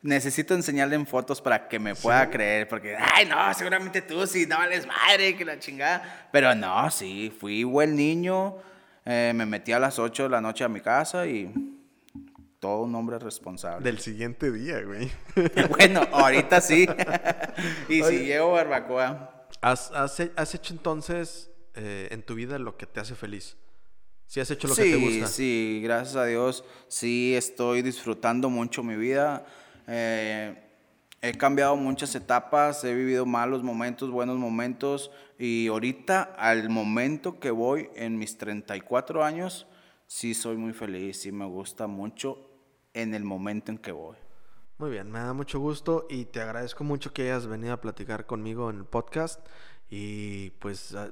Necesito 0.00 0.54
enseñarle 0.54 0.94
en 0.94 1.06
fotos 1.06 1.40
para 1.42 1.68
que 1.68 1.78
me 1.78 1.94
pueda 1.94 2.30
creer, 2.30 2.66
porque, 2.66 2.96
ay, 2.96 3.26
no, 3.26 3.52
seguramente 3.52 4.00
tú 4.00 4.26
sí, 4.26 4.46
no 4.46 4.56
vales 4.56 4.86
madre, 4.86 5.36
que 5.36 5.44
la 5.44 5.58
chingada. 5.58 6.28
Pero 6.32 6.54
no, 6.54 6.90
sí, 6.90 7.32
fui 7.38 7.62
buen 7.64 7.94
niño, 7.94 8.56
eh, 9.04 9.32
me 9.34 9.44
metí 9.44 9.72
a 9.72 9.78
las 9.78 9.98
8 9.98 10.24
de 10.24 10.28
la 10.30 10.40
noche 10.40 10.64
a 10.64 10.68
mi 10.68 10.80
casa 10.80 11.26
y 11.26 11.52
todo 12.62 12.82
un 12.84 12.94
hombre 12.94 13.18
responsable. 13.18 13.82
Del 13.82 13.98
siguiente 13.98 14.52
día, 14.52 14.80
güey. 14.82 15.10
bueno, 15.76 16.02
ahorita 16.12 16.60
sí. 16.60 16.86
y 17.88 18.00
Oye. 18.02 18.18
si 18.20 18.24
llevo 18.24 18.52
barbacoa. 18.52 19.48
¿Has, 19.60 19.90
has 19.90 20.22
has 20.36 20.54
hecho 20.54 20.72
entonces 20.72 21.50
eh, 21.74 22.06
en 22.12 22.22
tu 22.22 22.36
vida 22.36 22.60
lo 22.60 22.76
que 22.76 22.86
te 22.86 23.00
hace 23.00 23.16
feliz? 23.16 23.56
¿Sí 24.26 24.38
has 24.38 24.48
hecho 24.52 24.68
lo 24.68 24.76
sí, 24.76 24.82
que 24.82 24.90
te 24.92 24.96
gusta? 24.96 25.26
sí, 25.26 25.80
gracias 25.82 26.14
a 26.14 26.24
Dios, 26.24 26.64
sí 26.86 27.34
estoy 27.34 27.82
disfrutando 27.82 28.48
mucho 28.48 28.84
mi 28.84 28.94
vida. 28.94 29.44
Eh, 29.88 30.56
He 31.20 31.32
cambiado 31.32 31.74
muchas 31.76 32.14
etapas, 32.14 32.82
he 32.84 32.94
vivido 32.94 33.26
malos 33.26 33.62
momentos, 33.64 34.10
buenos 34.10 34.38
momentos 34.38 35.10
y 35.36 35.66
ahorita 35.66 36.22
al 36.36 36.68
momento 36.68 37.40
que 37.40 37.50
voy 37.50 37.90
en 37.96 38.18
mis 38.18 38.38
34 38.38 39.24
años, 39.24 39.66
sí 40.06 40.34
soy 40.34 40.56
muy 40.56 40.72
feliz, 40.72 41.22
sí 41.22 41.30
me 41.30 41.44
gusta 41.44 41.86
mucho 41.86 42.51
en 42.94 43.14
el 43.14 43.24
momento 43.24 43.70
en 43.70 43.78
que 43.78 43.92
voy. 43.92 44.16
Muy 44.78 44.90
bien, 44.90 45.10
me 45.10 45.20
da 45.20 45.32
mucho 45.32 45.60
gusto 45.60 46.06
y 46.10 46.24
te 46.24 46.40
agradezco 46.40 46.82
mucho 46.82 47.12
que 47.12 47.22
hayas 47.22 47.46
venido 47.46 47.72
a 47.72 47.80
platicar 47.80 48.26
conmigo 48.26 48.70
en 48.70 48.78
el 48.78 48.84
podcast. 48.84 49.46
Y 49.88 50.50
pues, 50.52 50.94
ah, 50.94 51.10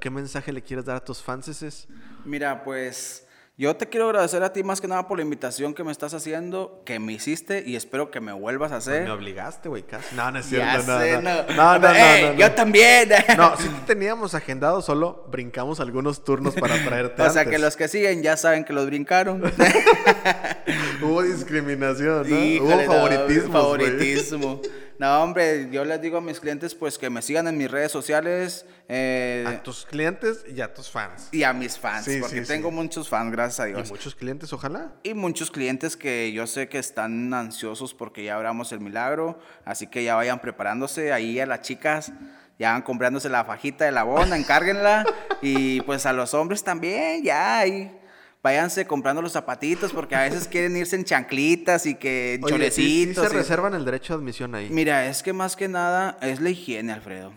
¿qué 0.00 0.10
mensaje 0.10 0.52
le 0.52 0.62
quieres 0.62 0.86
dar 0.86 0.96
a 0.96 1.04
tus 1.04 1.22
fans? 1.22 1.86
Mira, 2.24 2.64
pues 2.64 3.27
yo 3.58 3.74
te 3.74 3.88
quiero 3.88 4.06
agradecer 4.06 4.40
a 4.44 4.52
ti 4.52 4.62
más 4.62 4.80
que 4.80 4.86
nada 4.86 5.08
por 5.08 5.18
la 5.18 5.24
invitación 5.24 5.74
que 5.74 5.82
me 5.82 5.90
estás 5.90 6.14
haciendo, 6.14 6.80
que 6.84 7.00
me 7.00 7.12
hiciste 7.12 7.64
y 7.66 7.74
espero 7.74 8.08
que 8.08 8.20
me 8.20 8.32
vuelvas 8.32 8.70
a 8.70 8.76
hacer. 8.76 9.02
me 9.02 9.10
obligaste, 9.10 9.68
güey, 9.68 9.82
casi. 9.82 10.14
No, 10.14 10.30
no 10.30 10.38
es 10.38 10.46
cierto. 10.46 10.86
No, 10.86 11.00
sé, 11.00 11.20
no. 11.20 11.42
no. 11.56 11.78
No, 11.78 11.78
no, 11.80 12.34
Yo 12.34 12.52
también. 12.52 13.08
No, 13.36 13.56
sí 13.56 13.68
te 13.68 13.94
teníamos 13.94 14.36
agendado, 14.36 14.80
solo 14.80 15.26
brincamos 15.28 15.80
algunos 15.80 16.22
turnos 16.22 16.54
para 16.54 16.80
traerte 16.84 17.20
O 17.28 17.30
sea, 17.30 17.46
que 17.46 17.58
los 17.58 17.74
que 17.74 17.88
siguen 17.88 18.22
ya 18.22 18.36
saben 18.36 18.64
que 18.64 18.72
los 18.72 18.86
brincaron. 18.86 19.42
Hubo 21.02 21.22
discriminación, 21.24 22.30
¿no? 22.30 22.64
Hubo 22.64 22.84
favoritismo. 22.84 23.52
Favoritismo. 23.52 24.62
No, 24.98 25.22
hombre, 25.22 25.68
yo 25.70 25.84
les 25.84 26.00
digo 26.00 26.18
a 26.18 26.20
mis 26.20 26.40
clientes 26.40 26.74
pues 26.74 26.98
que 26.98 27.08
me 27.08 27.22
sigan 27.22 27.46
en 27.46 27.56
mis 27.56 27.70
redes 27.70 27.92
sociales. 27.92 28.66
Eh, 28.88 29.44
a 29.46 29.62
tus 29.62 29.86
clientes 29.86 30.44
y 30.52 30.60
a 30.60 30.74
tus 30.74 30.90
fans. 30.90 31.28
Y 31.30 31.44
a 31.44 31.52
mis 31.52 31.78
fans, 31.78 32.04
Sí, 32.04 32.18
porque 32.20 32.42
sí, 32.44 32.48
tengo 32.48 32.70
sí. 32.70 32.74
muchos 32.74 33.08
fans, 33.08 33.30
gracias 33.30 33.60
a 33.60 33.68
Y 33.68 33.74
Dios. 33.74 33.90
muchos 33.90 34.14
clientes, 34.16 34.52
ojalá. 34.52 34.92
Y 35.04 35.14
muchos 35.14 35.52
clientes 35.52 35.96
que 35.96 36.32
yo 36.32 36.48
sé 36.48 36.68
que 36.68 36.78
están 36.78 37.32
ansiosos 37.32 37.94
porque 37.94 38.24
ya 38.24 38.34
abramos 38.34 38.72
el 38.72 38.80
milagro, 38.80 39.38
así 39.64 39.86
que 39.86 40.02
ya 40.02 40.16
vayan 40.16 40.40
preparándose 40.40 41.12
ahí 41.12 41.38
a 41.38 41.46
las 41.46 41.60
chicas, 41.62 42.10
ya 42.58 42.72
van 42.72 42.82
comprándose 42.82 43.28
la 43.28 43.44
fajita 43.44 43.84
de 43.84 43.92
la 43.92 44.02
bona, 44.02 44.36
encárguenla 44.36 45.04
y 45.42 45.80
pues 45.82 46.06
a 46.06 46.12
los 46.12 46.34
hombres 46.34 46.64
también, 46.64 47.22
ya 47.22 47.58
ahí 47.60 47.94
váyanse 48.42 48.86
comprando 48.86 49.20
los 49.22 49.32
zapatitos 49.32 49.92
porque 49.92 50.14
a 50.14 50.22
veces 50.22 50.46
quieren 50.48 50.76
irse 50.76 50.96
en 50.96 51.04
chanclitas 51.04 51.86
y 51.86 51.94
que 51.96 52.34
en 52.34 52.44
Oye, 52.44 52.70
sí, 52.70 52.82
sí 52.82 53.14
chorecitos. 53.14 53.28
se 53.28 53.34
y- 53.34 53.36
reservan 53.38 53.74
el 53.74 53.84
derecho 53.84 54.14
de 54.14 54.18
admisión 54.20 54.54
ahí. 54.54 54.68
Mira, 54.70 55.06
es 55.06 55.22
que 55.22 55.32
más 55.32 55.56
que 55.56 55.68
nada 55.68 56.16
es 56.20 56.40
la 56.40 56.50
higiene, 56.50 56.92
Alfredo. 56.92 57.32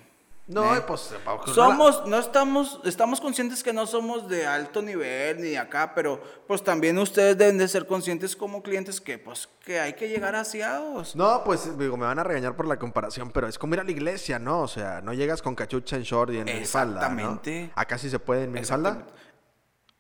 No, 0.48 0.76
¿Eh? 0.76 0.82
pues... 0.86 1.14
Somos, 1.54 2.06
no 2.08 2.20
estamos, 2.20 2.82
estamos 2.84 3.22
conscientes 3.22 3.64
que 3.64 3.72
no 3.72 3.88
somos 3.88 4.28
de 4.28 4.46
alto 4.46 4.82
nivel 4.82 5.38
ni 5.38 5.50
de 5.50 5.58
acá, 5.58 5.94
pero 5.96 6.22
pues 6.46 6.62
también 6.62 6.98
ustedes 6.98 7.38
deben 7.38 7.58
de 7.58 7.70
ser 7.70 7.88
conscientes 7.88 8.36
como 8.36 8.62
clientes 8.62 9.00
que 9.00 9.18
pues 9.18 9.48
que 9.64 9.80
hay 9.80 9.94
que 9.94 10.10
llegar 10.10 10.36
aseados. 10.36 11.16
No, 11.16 11.44
pues 11.46 11.78
digo, 11.78 11.96
me 11.96 12.06
van 12.06 12.20
a 12.20 12.24
regañar 12.26 12.58
por 12.58 12.68
la 12.68 12.78
comparación, 12.78 13.32
pero 13.32 13.48
es 13.48 13.58
como 13.58 13.76
ir 13.76 13.80
a 13.80 13.84
la 13.86 13.92
iglesia, 13.92 14.40
¿no? 14.40 14.62
O 14.62 14.68
sea, 14.68 15.00
no 15.02 15.14
llegas 15.14 15.42
con 15.42 15.56
cachucha 15.56 15.96
en 15.96 16.04
short 16.04 16.34
y 16.34 16.40
en 16.40 16.46
minifalda, 16.46 16.94
¿no? 16.94 16.98
Exactamente. 17.00 17.72
Acá 17.76 17.98
sí 17.98 18.10
se 18.10 18.20
puede 18.20 18.44
en 18.44 18.52
minifalda. 18.52 19.08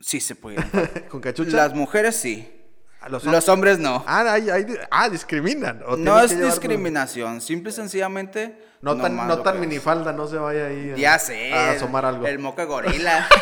Sí 0.01 0.19
se 0.19 0.35
puede. 0.35 0.57
con 1.09 1.21
cachucha. 1.21 1.55
Las 1.57 1.73
mujeres 1.73 2.15
sí. 2.15 2.51
Los 3.09 3.23
Los 3.23 3.49
hombres 3.49 3.79
no. 3.79 4.03
Ah, 4.07 4.31
hay- 4.33 4.49
hay- 4.49 4.65
ah, 4.91 5.09
discriminan. 5.09 5.81
o 5.87 5.97
No 5.97 6.19
es 6.19 6.39
discriminación, 6.39 7.41
simple 7.41 7.71
y 7.71 7.73
sencillamente. 7.73 8.55
No 8.83 8.97
tan, 8.97 9.15
no 9.15 9.37
tan 9.39 9.59
minifalda, 9.59 10.11
no 10.11 10.25
se 10.27 10.37
vaya 10.37 10.65
ahí 10.65 10.91
a, 10.93 10.95
Ya 10.95 11.19
sé. 11.19 11.53
a 11.53 11.71
asomar 11.71 12.03
algo. 12.03 12.25
El 12.25 12.39
moca 12.39 12.63
gorila. 12.65 13.27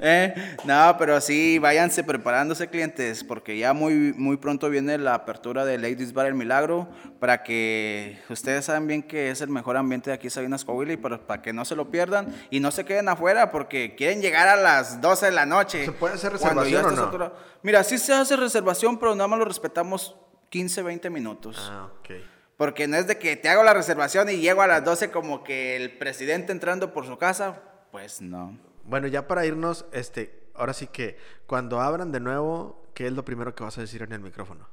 Eh, 0.00 0.56
No, 0.64 0.94
pero 0.98 1.20
sí, 1.20 1.58
váyanse 1.58 2.04
preparándose, 2.04 2.68
clientes, 2.68 3.24
porque 3.24 3.58
ya 3.58 3.72
muy, 3.72 4.12
muy 4.16 4.36
pronto 4.36 4.68
viene 4.70 4.96
la 4.98 5.14
apertura 5.14 5.64
de 5.64 5.78
Ladies 5.78 6.12
Bar 6.12 6.26
El 6.26 6.34
Milagro, 6.34 6.88
para 7.18 7.42
que 7.42 8.18
ustedes 8.28 8.66
saben 8.66 8.86
bien 8.86 9.02
que 9.02 9.30
es 9.30 9.40
el 9.40 9.48
mejor 9.48 9.76
ambiente 9.76 10.10
de 10.10 10.14
aquí, 10.14 10.30
Sabinas 10.30 10.64
Coahuila, 10.64 10.92
y 10.92 10.96
para, 10.98 11.18
para 11.26 11.42
que 11.42 11.52
no 11.52 11.64
se 11.64 11.74
lo 11.74 11.90
pierdan 11.90 12.32
y 12.50 12.60
no 12.60 12.70
se 12.70 12.84
queden 12.84 13.08
afuera, 13.08 13.50
porque 13.50 13.94
quieren 13.96 14.20
llegar 14.20 14.46
a 14.48 14.56
las 14.56 15.00
12 15.00 15.26
de 15.26 15.32
la 15.32 15.46
noche. 15.46 15.84
¿Se 15.84 15.92
puede 15.92 16.14
hacer 16.14 16.32
reservación 16.32 16.84
o 16.84 16.90
no? 16.90 16.96
saturado. 16.96 17.36
Mira, 17.62 17.82
sí 17.82 17.98
se 17.98 18.14
hace 18.14 18.36
reservación, 18.36 18.98
pero 18.98 19.14
nada 19.14 19.26
más 19.28 19.38
lo 19.38 19.44
respetamos 19.46 20.14
15, 20.50 20.82
20 20.82 21.10
minutos. 21.10 21.56
Ah, 21.72 21.88
ok. 21.98 22.10
Porque 22.58 22.88
no 22.88 22.96
es 22.96 23.06
de 23.06 23.18
que 23.18 23.36
te 23.36 23.48
hago 23.48 23.62
la 23.62 23.72
reservación 23.72 24.28
y 24.28 24.40
llego 24.40 24.62
a 24.62 24.66
las 24.66 24.84
12 24.84 25.12
como 25.12 25.44
que 25.44 25.76
el 25.76 25.96
presidente 25.96 26.50
entrando 26.50 26.92
por 26.92 27.06
su 27.06 27.16
casa. 27.16 27.62
Pues 27.92 28.20
no. 28.20 28.58
Bueno, 28.82 29.06
ya 29.06 29.28
para 29.28 29.46
irnos, 29.46 29.86
este, 29.92 30.50
ahora 30.54 30.72
sí 30.74 30.88
que 30.88 31.16
cuando 31.46 31.80
abran 31.80 32.10
de 32.10 32.18
nuevo, 32.18 32.90
¿qué 32.94 33.06
es 33.06 33.12
lo 33.12 33.24
primero 33.24 33.54
que 33.54 33.62
vas 33.62 33.78
a 33.78 33.82
decir 33.82 34.02
en 34.02 34.12
el 34.12 34.20
micrófono? 34.20 34.68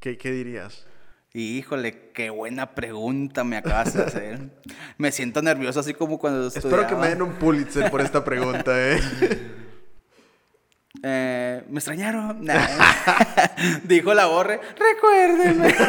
¿Qué, 0.00 0.18
qué 0.18 0.32
dirías? 0.32 0.84
Híjole, 1.32 2.10
qué 2.12 2.30
buena 2.30 2.74
pregunta 2.74 3.44
me 3.44 3.56
acabas 3.56 3.94
de 3.94 4.02
hacer. 4.02 4.50
me 4.98 5.12
siento 5.12 5.40
nervioso 5.42 5.78
así 5.78 5.94
como 5.94 6.18
cuando 6.18 6.48
Espero 6.48 6.88
que 6.88 6.96
me 6.96 7.08
den 7.08 7.22
un 7.22 7.34
Pulitzer 7.34 7.88
por 7.88 8.00
esta 8.00 8.24
pregunta, 8.24 8.72
¿eh? 8.74 8.98
Eh, 11.02 11.64
¿Me 11.68 11.78
extrañaron? 11.78 12.40
Nah. 12.44 12.66
Dijo 13.84 14.14
la 14.14 14.26
borre, 14.26 14.60
recuérdenme. 14.78 15.74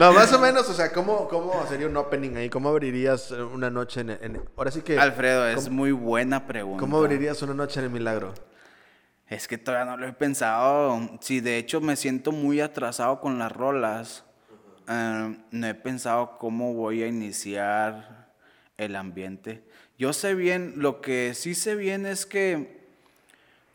No, 0.00 0.12
más 0.14 0.32
o 0.32 0.38
menos, 0.38 0.68
o 0.70 0.72
sea, 0.74 0.90
¿cómo, 0.92 1.28
cómo 1.28 1.66
sería 1.68 1.86
un 1.86 1.96
opening 1.96 2.36
ahí? 2.36 2.48
¿Cómo 2.48 2.70
abrirías 2.70 3.30
eh, 3.32 3.42
una 3.42 3.68
noche 3.68 4.00
en, 4.00 4.10
en- 4.10 4.40
Ahora 4.56 4.70
sí 4.70 4.80
que... 4.80 4.98
Alfredo, 4.98 5.46
es 5.46 5.64
¿cómo, 5.64 5.76
muy 5.76 5.92
buena 5.92 6.46
pregunta. 6.46 6.80
cómo 6.80 6.98
abrirías 6.98 7.42
una 7.42 7.52
noche 7.52 7.80
en 7.80 7.86
el 7.86 7.90
milagro? 7.92 8.32
Es 9.28 9.46
que 9.46 9.58
todavía 9.58 9.90
no 9.90 9.96
lo 9.98 10.06
he 10.08 10.12
pensado. 10.14 10.98
Sí, 11.20 11.40
de 11.40 11.58
hecho 11.58 11.80
me 11.82 11.96
siento 11.96 12.32
muy 12.32 12.60
atrasado 12.60 13.20
con 13.20 13.38
las 13.38 13.52
rolas. 13.52 14.24
Eh, 14.88 15.36
no 15.50 15.66
he 15.66 15.74
pensado 15.74 16.38
cómo 16.38 16.72
voy 16.72 17.02
a 17.02 17.06
iniciar 17.06 18.30
el 18.78 18.96
ambiente. 18.96 19.62
Yo 19.98 20.12
sé 20.14 20.34
bien, 20.34 20.74
lo 20.76 21.02
que 21.02 21.34
sí 21.34 21.54
sé 21.54 21.74
bien 21.76 22.06
es 22.06 22.24
que 22.24 22.79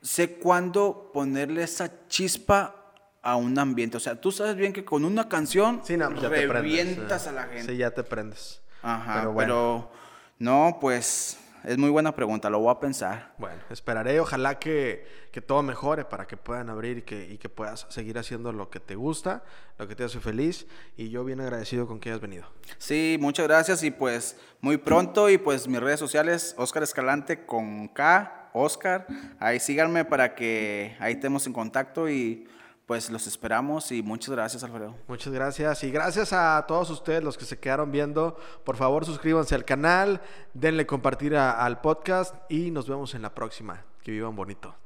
sé 0.05 0.35
cuándo 0.37 1.09
ponerle 1.13 1.63
esa 1.63 2.07
chispa 2.07 2.93
a 3.21 3.35
un 3.35 3.57
ambiente. 3.57 3.97
O 3.97 3.99
sea, 3.99 4.21
tú 4.21 4.31
sabes 4.31 4.55
bien 4.55 4.71
que 4.71 4.85
con 4.85 5.03
una 5.03 5.27
canción 5.27 5.81
Sí, 5.83 5.97
no, 5.97 6.09
pues 6.09 6.21
ya 6.21 6.29
te 6.29 6.35
prendes. 6.35 6.49
revientas 6.53 7.25
eh. 7.25 7.29
a 7.29 7.31
la 7.31 7.43
gente. 7.45 7.71
Sí, 7.71 7.77
ya 7.77 7.91
te 7.91 8.03
prendes. 8.03 8.61
Ajá, 8.83 9.21
Pero 9.21 9.35
pero, 9.35 9.63
bueno. 9.73 9.89
no, 10.37 10.77
pues 10.79 11.39
es 11.63 11.79
muy 11.79 11.89
buena 11.89 12.15
pregunta, 12.15 12.51
lo 12.51 12.59
voy 12.59 12.71
a 12.71 12.79
pensar. 12.79 13.33
Bueno, 13.39 13.59
esperaré, 13.71 14.19
ojalá 14.19 14.59
que, 14.59 15.07
que 15.31 15.41
todo 15.41 15.63
mejore 15.63 16.05
para 16.05 16.27
que 16.27 16.37
puedan 16.37 16.69
abrir 16.69 16.99
y 16.99 17.01
que, 17.01 17.25
y 17.27 17.39
que 17.39 17.49
puedas 17.49 17.87
seguir 17.89 18.19
haciendo 18.19 18.51
lo 18.51 18.69
que 18.69 18.79
te 18.79 18.93
gusta, 18.93 19.43
lo 19.79 19.87
que 19.87 19.95
te 19.95 20.03
hace 20.03 20.19
feliz. 20.19 20.67
Y 20.95 21.09
yo 21.09 21.23
bien 21.25 21.41
agradecido 21.41 21.87
con 21.87 21.99
que 21.99 22.09
hayas 22.09 22.21
venido. 22.21 22.45
Sí, 22.77 23.17
muchas 23.19 23.47
gracias 23.47 23.81
y 23.81 23.89
pues 23.89 24.37
muy 24.61 24.77
pronto 24.77 25.31
y 25.31 25.39
pues 25.39 25.67
mis 25.67 25.79
redes 25.79 25.99
sociales, 25.99 26.53
Oscar 26.59 26.83
Escalante 26.83 27.47
con 27.47 27.87
K, 27.87 28.44
Oscar, 28.55 29.05
ahí 29.39 29.59
síganme 29.59 30.05
para 30.05 30.33
que 30.35 30.95
ahí 30.99 31.13
estemos 31.13 31.45
en 31.45 31.53
contacto 31.53 32.09
y 32.09 32.47
pues 32.85 33.09
los 33.09 33.25
esperamos 33.27 33.91
y 33.91 34.03
muchas 34.03 34.29
gracias 34.35 34.63
Alfredo. 34.63 34.95
Muchas 35.07 35.33
gracias 35.33 35.83
y 35.83 35.91
gracias 35.91 36.33
a 36.33 36.63
todos 36.67 36.89
ustedes 36.89 37.23
los 37.23 37.37
que 37.37 37.45
se 37.45 37.59
quedaron 37.59 37.91
viendo. 37.91 38.37
Por 38.63 38.77
favor, 38.77 39.05
suscríbanse 39.05 39.55
al 39.55 39.65
canal, 39.65 40.21
denle 40.53 40.85
compartir 40.85 41.35
al 41.35 41.81
podcast 41.81 42.35
y 42.49 42.71
nos 42.71 42.87
vemos 42.87 43.15
en 43.15 43.23
la 43.23 43.33
próxima. 43.33 43.83
Que 44.03 44.11
vivan 44.11 44.35
bonito. 44.35 44.84